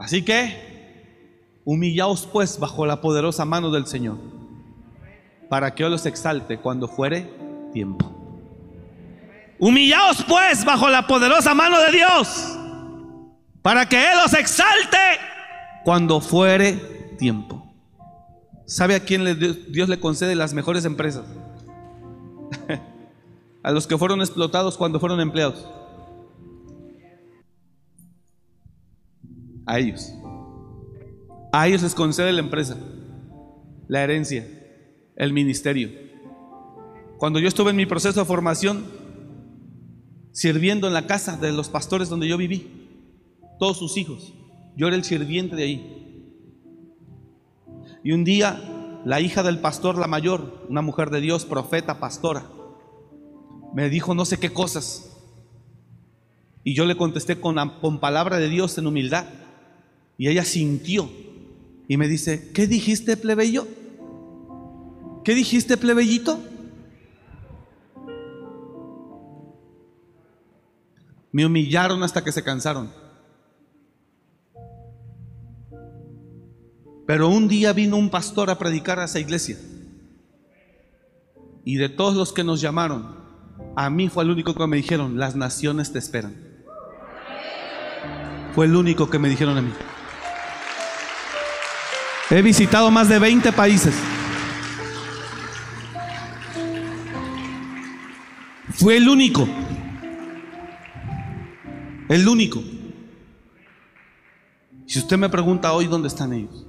Así 0.00 0.24
que, 0.24 1.60
humillaos 1.64 2.26
pues 2.26 2.58
bajo 2.58 2.86
la 2.86 3.00
poderosa 3.00 3.44
mano 3.44 3.70
del 3.70 3.86
Señor, 3.86 4.18
para 5.48 5.74
que 5.74 5.84
Él 5.84 5.90
los 5.90 6.06
exalte 6.06 6.58
cuando 6.58 6.88
fuere 6.88 7.30
tiempo. 7.72 8.17
Humillaos 9.58 10.24
pues 10.24 10.64
bajo 10.64 10.88
la 10.88 11.06
poderosa 11.06 11.52
mano 11.54 11.80
de 11.80 11.92
Dios, 11.92 12.58
para 13.60 13.88
que 13.88 13.96
Él 13.96 14.18
los 14.22 14.32
exalte 14.34 14.98
cuando 15.84 16.20
fuere 16.20 16.74
tiempo. 17.18 17.64
¿Sabe 18.66 18.94
a 18.94 19.00
quién 19.00 19.24
Dios 19.70 19.88
le 19.88 19.98
concede 19.98 20.34
las 20.34 20.54
mejores 20.54 20.84
empresas? 20.84 21.24
a 23.62 23.70
los 23.72 23.86
que 23.86 23.98
fueron 23.98 24.20
explotados 24.20 24.76
cuando 24.76 25.00
fueron 25.00 25.20
empleados. 25.20 25.66
A 29.66 29.78
ellos. 29.78 30.12
A 31.52 31.66
ellos 31.66 31.82
les 31.82 31.94
concede 31.94 32.32
la 32.32 32.40
empresa, 32.40 32.76
la 33.88 34.02
herencia, 34.02 34.46
el 35.16 35.32
ministerio. 35.32 35.90
Cuando 37.18 37.38
yo 37.38 37.48
estuve 37.48 37.70
en 37.70 37.76
mi 37.76 37.86
proceso 37.86 38.20
de 38.20 38.26
formación, 38.26 38.97
sirviendo 40.38 40.86
en 40.86 40.94
la 40.94 41.08
casa 41.08 41.36
de 41.36 41.50
los 41.50 41.68
pastores 41.68 42.08
donde 42.08 42.28
yo 42.28 42.36
viví, 42.36 42.70
todos 43.58 43.76
sus 43.76 43.96
hijos, 43.96 44.32
yo 44.76 44.86
era 44.86 44.94
el 44.94 45.02
sirviente 45.02 45.56
de 45.56 45.64
ahí. 45.64 46.32
Y 48.04 48.12
un 48.12 48.22
día, 48.22 49.00
la 49.04 49.20
hija 49.20 49.42
del 49.42 49.58
pastor, 49.58 49.98
la 49.98 50.06
mayor, 50.06 50.64
una 50.68 50.80
mujer 50.80 51.10
de 51.10 51.20
Dios, 51.20 51.44
profeta, 51.44 51.98
pastora, 51.98 52.46
me 53.74 53.90
dijo 53.90 54.14
no 54.14 54.24
sé 54.24 54.38
qué 54.38 54.52
cosas. 54.52 55.10
Y 56.62 56.72
yo 56.72 56.86
le 56.86 56.96
contesté 56.96 57.40
con, 57.40 57.56
con 57.80 57.98
palabra 57.98 58.38
de 58.38 58.48
Dios 58.48 58.78
en 58.78 58.86
humildad. 58.86 59.26
Y 60.18 60.28
ella 60.28 60.44
sintió 60.44 61.10
y 61.88 61.96
me 61.96 62.06
dice, 62.06 62.52
¿qué 62.52 62.68
dijiste, 62.68 63.16
plebeyo? 63.16 63.66
¿Qué 65.24 65.34
dijiste, 65.34 65.76
plebeyito? 65.76 66.38
Me 71.32 71.44
humillaron 71.44 72.02
hasta 72.02 72.24
que 72.24 72.32
se 72.32 72.42
cansaron. 72.42 72.90
Pero 77.06 77.28
un 77.28 77.48
día 77.48 77.72
vino 77.72 77.96
un 77.96 78.10
pastor 78.10 78.50
a 78.50 78.58
predicar 78.58 78.98
a 78.98 79.04
esa 79.04 79.18
iglesia. 79.18 79.56
Y 81.64 81.76
de 81.76 81.88
todos 81.88 82.14
los 82.14 82.32
que 82.32 82.44
nos 82.44 82.60
llamaron, 82.60 83.16
a 83.76 83.90
mí 83.90 84.08
fue 84.08 84.24
el 84.24 84.30
único 84.30 84.54
que 84.54 84.66
me 84.66 84.76
dijeron, 84.76 85.18
las 85.18 85.36
naciones 85.36 85.92
te 85.92 85.98
esperan. 85.98 86.34
Fue 88.54 88.66
el 88.66 88.74
único 88.74 89.08
que 89.08 89.18
me 89.18 89.28
dijeron 89.28 89.56
a 89.56 89.62
mí. 89.62 89.72
He 92.30 92.42
visitado 92.42 92.90
más 92.90 93.08
de 93.08 93.18
20 93.18 93.52
países. 93.52 93.94
Fue 98.74 98.96
el 98.96 99.08
único. 99.08 99.48
El 102.08 102.26
único. 102.26 102.62
Si 104.86 104.98
usted 104.98 105.18
me 105.18 105.28
pregunta 105.28 105.72
hoy 105.72 105.86
dónde 105.86 106.08
están 106.08 106.32
ellos. 106.32 106.66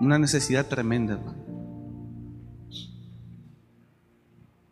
Una 0.00 0.18
necesidad 0.18 0.68
tremenda, 0.68 1.14
hermano. 1.14 1.38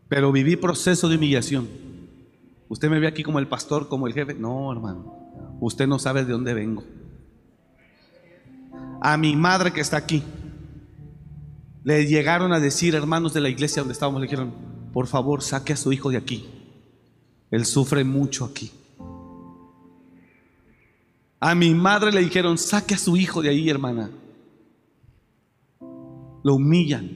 Pero 0.08 0.30
viví 0.30 0.56
proceso 0.56 1.08
de 1.08 1.16
humillación. 1.16 1.68
Usted 2.68 2.88
me 2.88 3.00
ve 3.00 3.08
aquí 3.08 3.24
como 3.24 3.40
el 3.40 3.48
pastor, 3.48 3.88
como 3.88 4.06
el 4.06 4.14
jefe. 4.14 4.34
No, 4.34 4.72
hermano. 4.72 5.56
Usted 5.60 5.88
no 5.88 5.98
sabe 5.98 6.24
de 6.24 6.32
dónde 6.32 6.54
vengo. 6.54 6.84
A 9.00 9.16
mi 9.16 9.34
madre 9.34 9.72
que 9.72 9.80
está 9.80 9.96
aquí, 9.96 10.22
le 11.82 12.06
llegaron 12.06 12.52
a 12.52 12.60
decir, 12.60 12.94
hermanos 12.94 13.34
de 13.34 13.40
la 13.40 13.48
iglesia 13.48 13.82
donde 13.82 13.92
estábamos, 13.92 14.20
le 14.20 14.26
dijeron, 14.26 14.52
por 14.92 15.08
favor, 15.08 15.42
saque 15.42 15.72
a 15.72 15.76
su 15.76 15.92
hijo 15.92 16.10
de 16.10 16.16
aquí. 16.16 16.57
Él 17.50 17.64
sufre 17.64 18.04
mucho 18.04 18.44
aquí. 18.44 18.70
A 21.40 21.54
mi 21.54 21.74
madre 21.74 22.12
le 22.12 22.20
dijeron, 22.20 22.58
saque 22.58 22.94
a 22.94 22.98
su 22.98 23.16
hijo 23.16 23.42
de 23.42 23.50
ahí, 23.50 23.70
hermana. 23.70 24.10
Lo 26.42 26.54
humillan. 26.54 27.10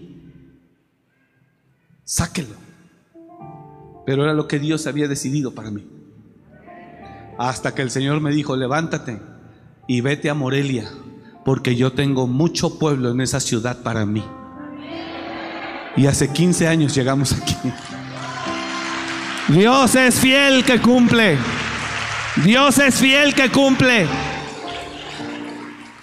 Sáquelo. 2.05 2.55
Pero 4.07 4.25
era 4.25 4.33
lo 4.33 4.49
que 4.49 4.59
Dios 4.59 4.87
había 4.87 5.09
decidido 5.09 5.55
para 5.55 5.71
mí. 5.71 5.87
Hasta 7.39 7.75
que 7.75 7.83
el 7.83 7.91
Señor 7.91 8.21
me 8.21 8.31
dijo, 8.31 8.57
levántate 8.57 9.21
y 9.89 10.01
vete 10.01 10.31
a 10.31 10.35
Morelia, 10.35 10.89
porque 11.45 11.75
yo 11.77 11.93
tengo 11.93 12.27
mucho 12.27 12.79
pueblo 12.79 13.11
en 13.11 13.21
esa 13.21 13.41
ciudad 13.41 13.83
para 13.83 14.07
mí. 14.07 14.25
Y 15.97 16.07
hace 16.07 16.33
15 16.33 16.69
años 16.69 16.95
llegamos 16.95 17.33
aquí. 17.33 17.57
Dios 19.48 19.94
es 19.97 20.19
fiel 20.20 20.64
que 20.64 20.81
cumple. 20.81 21.36
Dios 22.44 22.78
es 22.78 22.94
fiel 22.94 23.35
que 23.35 23.51
cumple. 23.51 24.06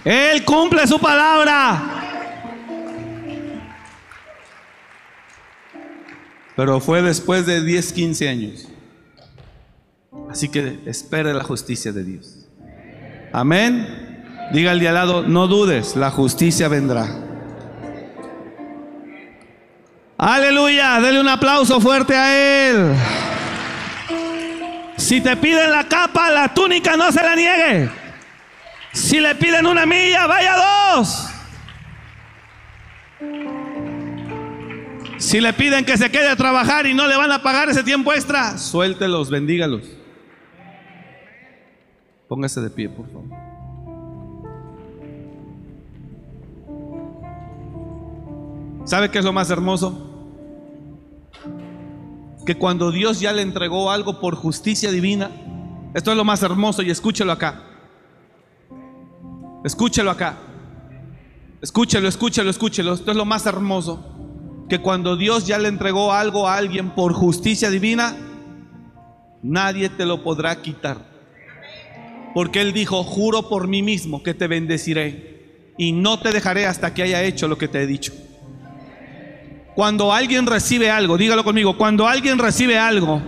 Él 0.04 0.44
cumple 0.44 0.86
su 0.88 1.00
palabra. 1.00 1.82
Pero 6.56 6.80
fue 6.80 7.02
después 7.02 7.46
de 7.46 7.64
10, 7.64 7.94
15 7.94 8.30
años. 8.30 8.68
Así 10.30 10.50
que 10.50 10.80
espere 10.86 11.34
la 11.34 11.44
justicia 11.44 11.92
de 11.92 12.04
Dios. 12.04 12.48
Amén. 13.32 14.20
Diga 14.52 14.72
al 14.72 14.80
de 14.80 14.88
al 14.88 14.96
lado, 14.96 15.24
no 15.24 15.48
dudes, 15.48 15.96
la 15.96 16.12
justicia 16.12 16.68
vendrá. 16.68 17.08
Aleluya, 20.18 21.00
dele 21.00 21.22
un 21.22 21.30
aplauso 21.30 21.80
fuerte 21.80 22.16
a 22.16 22.70
Él. 22.70 22.96
Si 25.00 25.22
te 25.22 25.38
piden 25.38 25.72
la 25.72 25.88
capa, 25.88 26.30
la 26.30 26.54
túnica 26.54 26.98
no 26.98 27.10
se 27.12 27.24
la 27.24 27.36
niegue. 27.36 27.90
Si 28.92 29.20
le 29.20 29.34
piden 29.34 29.66
una 29.66 29.86
milla, 29.86 30.28
vaya 30.28 30.56
dos. 30.58 31.30
Si 35.18 35.40
le 35.40 35.54
piden 35.54 35.86
que 35.86 35.98
se 35.98 36.12
quede 36.12 36.28
a 36.28 36.36
trabajar 36.36 36.86
y 36.86 36.94
no 36.94 37.08
le 37.08 37.16
van 37.16 37.32
a 37.32 37.42
pagar 37.42 37.70
ese 37.70 37.82
tiempo 37.82 38.12
extra, 38.14 38.58
suéltelos, 38.58 39.30
bendígalos. 39.30 39.84
Póngase 42.28 42.60
de 42.60 42.70
pie, 42.70 42.90
por 42.90 43.08
favor. 43.08 43.26
¿Sabe 48.86 49.10
qué 49.10 49.20
es 49.20 49.26
lo 49.26 49.32
más 49.32 49.50
hermoso? 49.50 50.09
Que 52.46 52.56
cuando 52.56 52.92
Dios 52.92 53.20
ya 53.20 53.34
le 53.34 53.42
entregó 53.42 53.92
algo 53.92 54.20
por 54.20 54.36
justicia 54.36 54.92
divina, 54.92 55.32
esto 55.94 56.12
es 56.12 56.18
lo 56.18 56.24
más 56.24 56.44
hermoso 56.44 56.82
y 56.82 56.90
escúchelo 56.90 57.32
acá. 57.32 57.64
Escúchelo 59.64 60.12
acá. 60.12 60.38
Escúchelo, 61.62 62.08
escúchelo, 62.08 62.50
escúchelo. 62.50 62.94
Esto 62.94 63.12
es 63.12 63.18
lo 63.18 63.26
más 63.26 63.46
hermoso. 63.46 64.06
Que 64.70 64.80
cuando 64.80 65.18
Dios 65.18 65.48
ya 65.48 65.58
le 65.58 65.68
entregó 65.68 66.14
algo 66.14 66.48
a 66.48 66.56
alguien 66.56 66.92
por 66.92 67.14
justicia 67.14 67.70
divina, 67.70 68.16
nadie 69.42 69.90
te 69.90 70.06
lo 70.06 70.24
podrá 70.24 70.62
quitar. 70.62 70.98
Porque 72.34 72.62
Él 72.62 72.72
dijo, 72.72 73.04
juro 73.04 73.50
por 73.50 73.68
mí 73.68 73.82
mismo 73.82 74.22
que 74.24 74.34
te 74.34 74.48
bendeciré 74.48 75.74
y 75.78 75.92
no 75.92 76.20
te 76.20 76.32
dejaré 76.32 76.66
hasta 76.66 76.94
que 76.94 77.04
haya 77.04 77.24
hecho 77.24 77.48
lo 77.48 77.58
que 77.58 77.68
te 77.68 77.82
he 77.82 77.88
dicho. 77.88 78.14
Cuando 79.80 80.12
alguien 80.12 80.46
recibe 80.46 80.92
algo, 80.92 81.18
dígalo 81.18 81.46
conmigo, 81.46 81.78
cuando 81.78 82.06
alguien 82.06 82.38
recibe 82.38 82.78
algo 82.78 83.22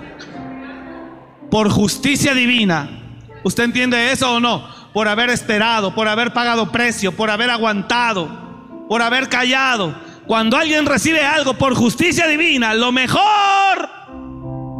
por 1.49 1.69
justicia 1.69 2.33
divina, 2.33 2.89
¿usted 3.45 3.63
entiende 3.63 4.11
eso 4.11 4.33
o 4.35 4.41
no? 4.41 4.67
Por 4.93 5.07
haber 5.07 5.29
esperado, 5.29 5.95
por 5.95 6.09
haber 6.09 6.33
pagado 6.33 6.69
precio, 6.69 7.13
por 7.13 7.29
haber 7.29 7.49
aguantado, 7.49 8.85
por 8.89 9.01
haber 9.01 9.29
callado. 9.29 9.95
Cuando 10.27 10.57
alguien 10.57 10.85
recibe 10.85 11.21
algo 11.21 11.53
por 11.53 11.73
justicia 11.73 12.27
divina, 12.27 12.73
lo 12.73 12.91
mejor 12.91 13.21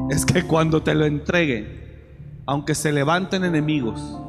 es 0.09 0.25
que 0.25 0.43
cuando 0.43 0.83
te 0.83 0.93
lo 0.93 1.05
entregue, 1.05 2.41
aunque 2.47 2.75
se 2.75 2.91
levanten 2.91 3.45
enemigos, 3.45 4.19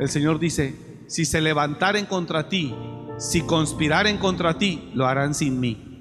el 0.00 0.08
Señor 0.08 0.40
dice, 0.40 0.74
si 1.06 1.24
se 1.24 1.40
levantaren 1.40 2.06
contra 2.06 2.48
ti, 2.48 2.74
si 3.16 3.42
conspiraren 3.42 4.18
contra 4.18 4.58
ti, 4.58 4.90
lo 4.92 5.06
harán 5.06 5.36
sin 5.36 5.60
mí. 5.60 5.93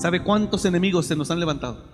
¿Sabe 0.00 0.22
cuántos 0.22 0.64
enemigos 0.64 1.04
se 1.04 1.14
nos 1.14 1.30
han 1.30 1.40
levantado? 1.40 1.84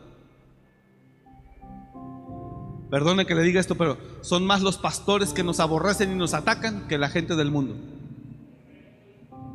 Perdone 2.89 3.27
que 3.27 3.35
le 3.35 3.43
diga 3.43 3.61
esto, 3.61 3.75
pero 3.75 3.99
son 4.21 4.47
más 4.47 4.63
los 4.63 4.79
pastores 4.79 5.33
que 5.33 5.43
nos 5.43 5.59
aborrecen 5.59 6.13
y 6.13 6.15
nos 6.15 6.33
atacan 6.33 6.87
que 6.87 6.99
la 6.99 7.09
gente 7.09 7.35
del 7.35 7.51
mundo. 7.51 7.77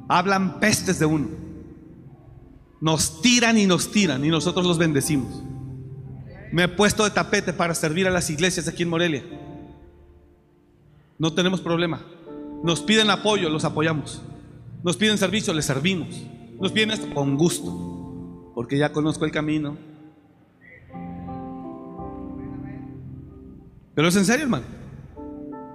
Hablan 0.10 0.60
pestes 0.60 1.00
de 1.00 1.06
uno. 1.06 1.30
Nos 2.82 3.22
tiran 3.22 3.58
y 3.58 3.68
nos 3.68 3.90
tiran 3.90 4.26
y 4.26 4.28
nosotros 4.28 4.66
los 4.66 4.78
bendecimos. 4.78 5.42
Me 6.52 6.64
he 6.64 6.68
puesto 6.68 7.06
de 7.06 7.12
tapete 7.12 7.54
para 7.54 7.74
servir 7.74 8.06
a 8.06 8.12
las 8.12 8.30
iglesias 8.30 8.68
aquí 8.68 8.84
en 8.84 8.90
Morelia. 8.90 9.24
No 11.18 11.32
tenemos 11.32 11.62
problema. 11.62 12.02
Nos 12.66 12.82
piden 12.82 13.12
apoyo, 13.12 13.50
los 13.50 13.64
apoyamos. 13.64 14.22
Nos 14.84 14.98
piden 14.98 15.18
servicio, 15.18 15.54
les 15.54 15.66
servimos. 15.66 16.10
Nos 16.60 16.74
piden 16.74 16.92
esto 16.92 17.12
con 17.14 17.38
gusto, 17.38 17.91
porque 18.62 18.78
ya 18.78 18.92
conozco 18.92 19.26
el 19.26 19.32
camino. 19.32 19.76
Pero 23.96 24.08
es 24.08 24.16
en 24.16 24.24
serio, 24.24 24.44
hermano. 24.44 24.66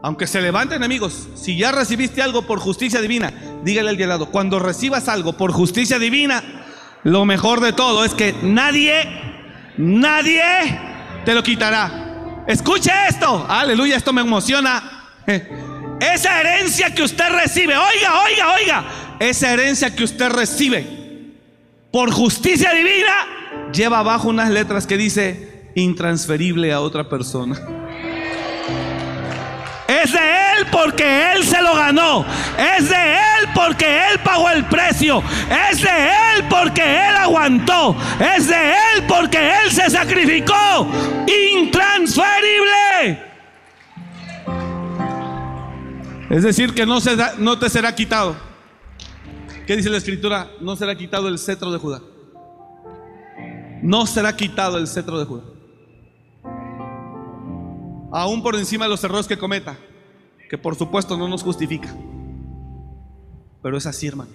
Aunque 0.04 0.28
se 0.28 0.40
levanten 0.40 0.76
enemigos, 0.76 1.28
si 1.34 1.58
ya 1.58 1.72
recibiste 1.72 2.22
algo 2.22 2.46
por 2.46 2.60
justicia 2.60 3.00
divina, 3.00 3.32
dígale 3.64 3.90
al 3.90 3.96
de 3.96 4.06
lado, 4.06 4.30
cuando 4.30 4.60
recibas 4.60 5.08
algo 5.08 5.32
por 5.32 5.50
justicia 5.50 5.98
divina, 5.98 6.44
lo 7.02 7.24
mejor 7.24 7.58
de 7.58 7.72
todo 7.72 8.04
es 8.04 8.14
que 8.14 8.36
nadie, 8.44 9.02
nadie 9.78 10.44
te 11.24 11.34
lo 11.34 11.42
quitará. 11.42 12.44
Escuche 12.46 12.92
esto, 13.08 13.46
aleluya, 13.48 13.96
esto 13.96 14.12
me 14.12 14.20
emociona. 14.20 15.08
Esa 16.00 16.40
herencia 16.40 16.94
que 16.94 17.02
usted 17.02 17.30
recibe, 17.30 17.76
oiga, 17.76 18.22
oiga, 18.22 18.54
oiga, 18.54 18.84
esa 19.18 19.52
herencia 19.52 19.96
que 19.96 20.04
usted 20.04 20.28
recibe 20.28 20.95
por 21.90 22.10
justicia 22.10 22.72
divina, 22.72 23.70
lleva 23.72 24.00
abajo 24.00 24.28
unas 24.28 24.50
letras 24.50 24.86
que 24.86 24.96
dice 24.96 25.70
intransferible 25.74 26.72
a 26.72 26.80
otra 26.80 27.08
persona. 27.08 27.56
Es 29.88 30.12
de 30.12 30.18
Él 30.18 30.66
porque 30.72 31.32
Él 31.32 31.44
se 31.44 31.62
lo 31.62 31.74
ganó. 31.74 32.24
Es 32.58 32.88
de 32.88 33.14
Él 33.14 33.48
porque 33.54 34.10
Él 34.10 34.18
pagó 34.24 34.50
el 34.50 34.64
precio. 34.64 35.22
Es 35.70 35.80
de 35.80 35.88
Él 35.88 36.44
porque 36.50 36.82
Él 36.82 37.14
aguantó. 37.16 37.96
Es 38.18 38.48
de 38.48 38.70
Él 38.72 39.04
porque 39.06 39.38
Él 39.38 39.70
se 39.70 39.88
sacrificó. 39.88 40.88
Intransferible. 41.54 43.24
Es 46.30 46.42
decir, 46.42 46.74
que 46.74 46.84
no, 46.84 47.00
se 47.00 47.16
no 47.38 47.58
te 47.58 47.70
será 47.70 47.94
quitado. 47.94 48.45
¿Qué 49.66 49.76
dice 49.76 49.90
la 49.90 49.96
escritura? 49.96 50.50
No 50.60 50.76
será 50.76 50.96
quitado 50.96 51.28
el 51.28 51.38
cetro 51.38 51.72
de 51.72 51.78
Judá. 51.78 52.00
No 53.82 54.06
será 54.06 54.36
quitado 54.36 54.78
el 54.78 54.86
cetro 54.86 55.18
de 55.18 55.24
Judá. 55.24 55.42
Aún 58.12 58.42
por 58.42 58.54
encima 58.54 58.84
de 58.84 58.90
los 58.90 59.02
errores 59.02 59.26
que 59.26 59.36
cometa 59.36 59.76
que 60.48 60.56
por 60.58 60.76
supuesto 60.76 61.16
no 61.16 61.28
nos 61.28 61.42
justifica. 61.42 61.94
Pero 63.62 63.76
es 63.76 63.86
así, 63.86 64.06
hermano. 64.06 64.30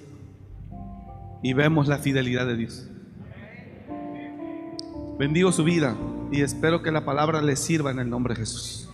Y 1.41 1.53
vemos 1.53 1.87
la 1.87 1.97
fidelidad 1.97 2.45
de 2.45 2.57
Dios. 2.57 2.87
Bendigo 5.17 5.51
su 5.51 5.63
vida 5.63 5.95
y 6.31 6.41
espero 6.41 6.81
que 6.81 6.91
la 6.91 7.05
palabra 7.05 7.41
le 7.41 7.55
sirva 7.55 7.91
en 7.91 7.99
el 7.99 8.09
nombre 8.09 8.33
de 8.33 8.41
Jesús. 8.41 8.89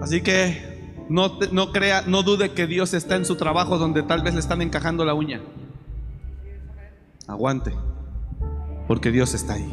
Así 0.00 0.20
que 0.20 0.69
no, 1.10 1.38
no 1.50 1.72
crea, 1.72 2.04
no 2.06 2.22
dude 2.22 2.52
que 2.52 2.68
Dios 2.68 2.94
está 2.94 3.16
en 3.16 3.24
su 3.24 3.34
trabajo 3.34 3.78
donde 3.78 4.04
tal 4.04 4.22
vez 4.22 4.32
le 4.32 4.40
están 4.40 4.62
encajando 4.62 5.04
la 5.04 5.12
uña. 5.12 5.40
Aguante, 7.26 7.74
porque 8.86 9.10
Dios 9.10 9.34
está 9.34 9.54
ahí. 9.54 9.68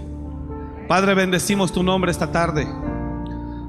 Padre, 0.88 1.14
bendecimos 1.14 1.72
tu 1.72 1.84
nombre 1.84 2.10
esta 2.10 2.32
tarde. 2.32 2.68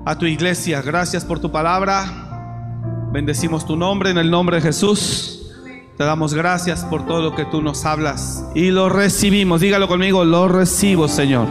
A 0.06 0.16
tu 0.16 0.24
iglesia, 0.24 0.80
gracias 0.80 1.26
por 1.26 1.40
tu 1.40 1.52
palabra. 1.52 3.10
Bendecimos 3.12 3.66
tu 3.66 3.76
nombre 3.76 4.10
en 4.10 4.16
el 4.16 4.30
nombre 4.30 4.56
de 4.56 4.62
Jesús. 4.62 5.52
Te 5.98 6.04
damos 6.04 6.32
gracias 6.32 6.86
por 6.86 7.04
todo 7.04 7.20
lo 7.20 7.34
que 7.34 7.44
tú 7.44 7.60
nos 7.60 7.84
hablas 7.84 8.46
y 8.54 8.70
lo 8.70 8.88
recibimos. 8.88 9.60
Dígalo 9.60 9.88
conmigo, 9.88 10.24
lo 10.24 10.48
recibo, 10.48 11.06
Señor, 11.06 11.48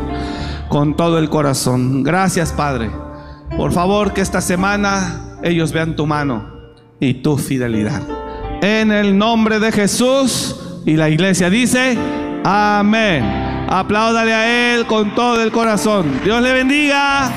con 0.67 0.95
todo 0.95 1.19
el 1.19 1.29
corazón. 1.29 2.01
Gracias, 2.01 2.53
Padre. 2.53 2.89
Por 3.55 3.71
favor, 3.71 4.13
que 4.13 4.21
esta 4.21 4.41
semana 4.41 5.26
ellos 5.43 5.71
vean 5.71 5.95
tu 5.95 6.05
mano 6.05 6.57
y 6.99 7.15
tu 7.15 7.37
fidelidad. 7.37 8.01
En 8.61 8.91
el 8.91 9.17
nombre 9.17 9.59
de 9.59 9.71
Jesús 9.71 10.55
y 10.85 10.95
la 10.95 11.09
iglesia 11.09 11.49
dice, 11.49 11.97
amén. 12.43 13.23
Apláudale 13.69 14.33
a 14.33 14.75
Él 14.75 14.85
con 14.85 15.13
todo 15.13 15.43
el 15.43 15.51
corazón. 15.51 16.21
Dios 16.23 16.41
le 16.41 16.53
bendiga. 16.53 17.29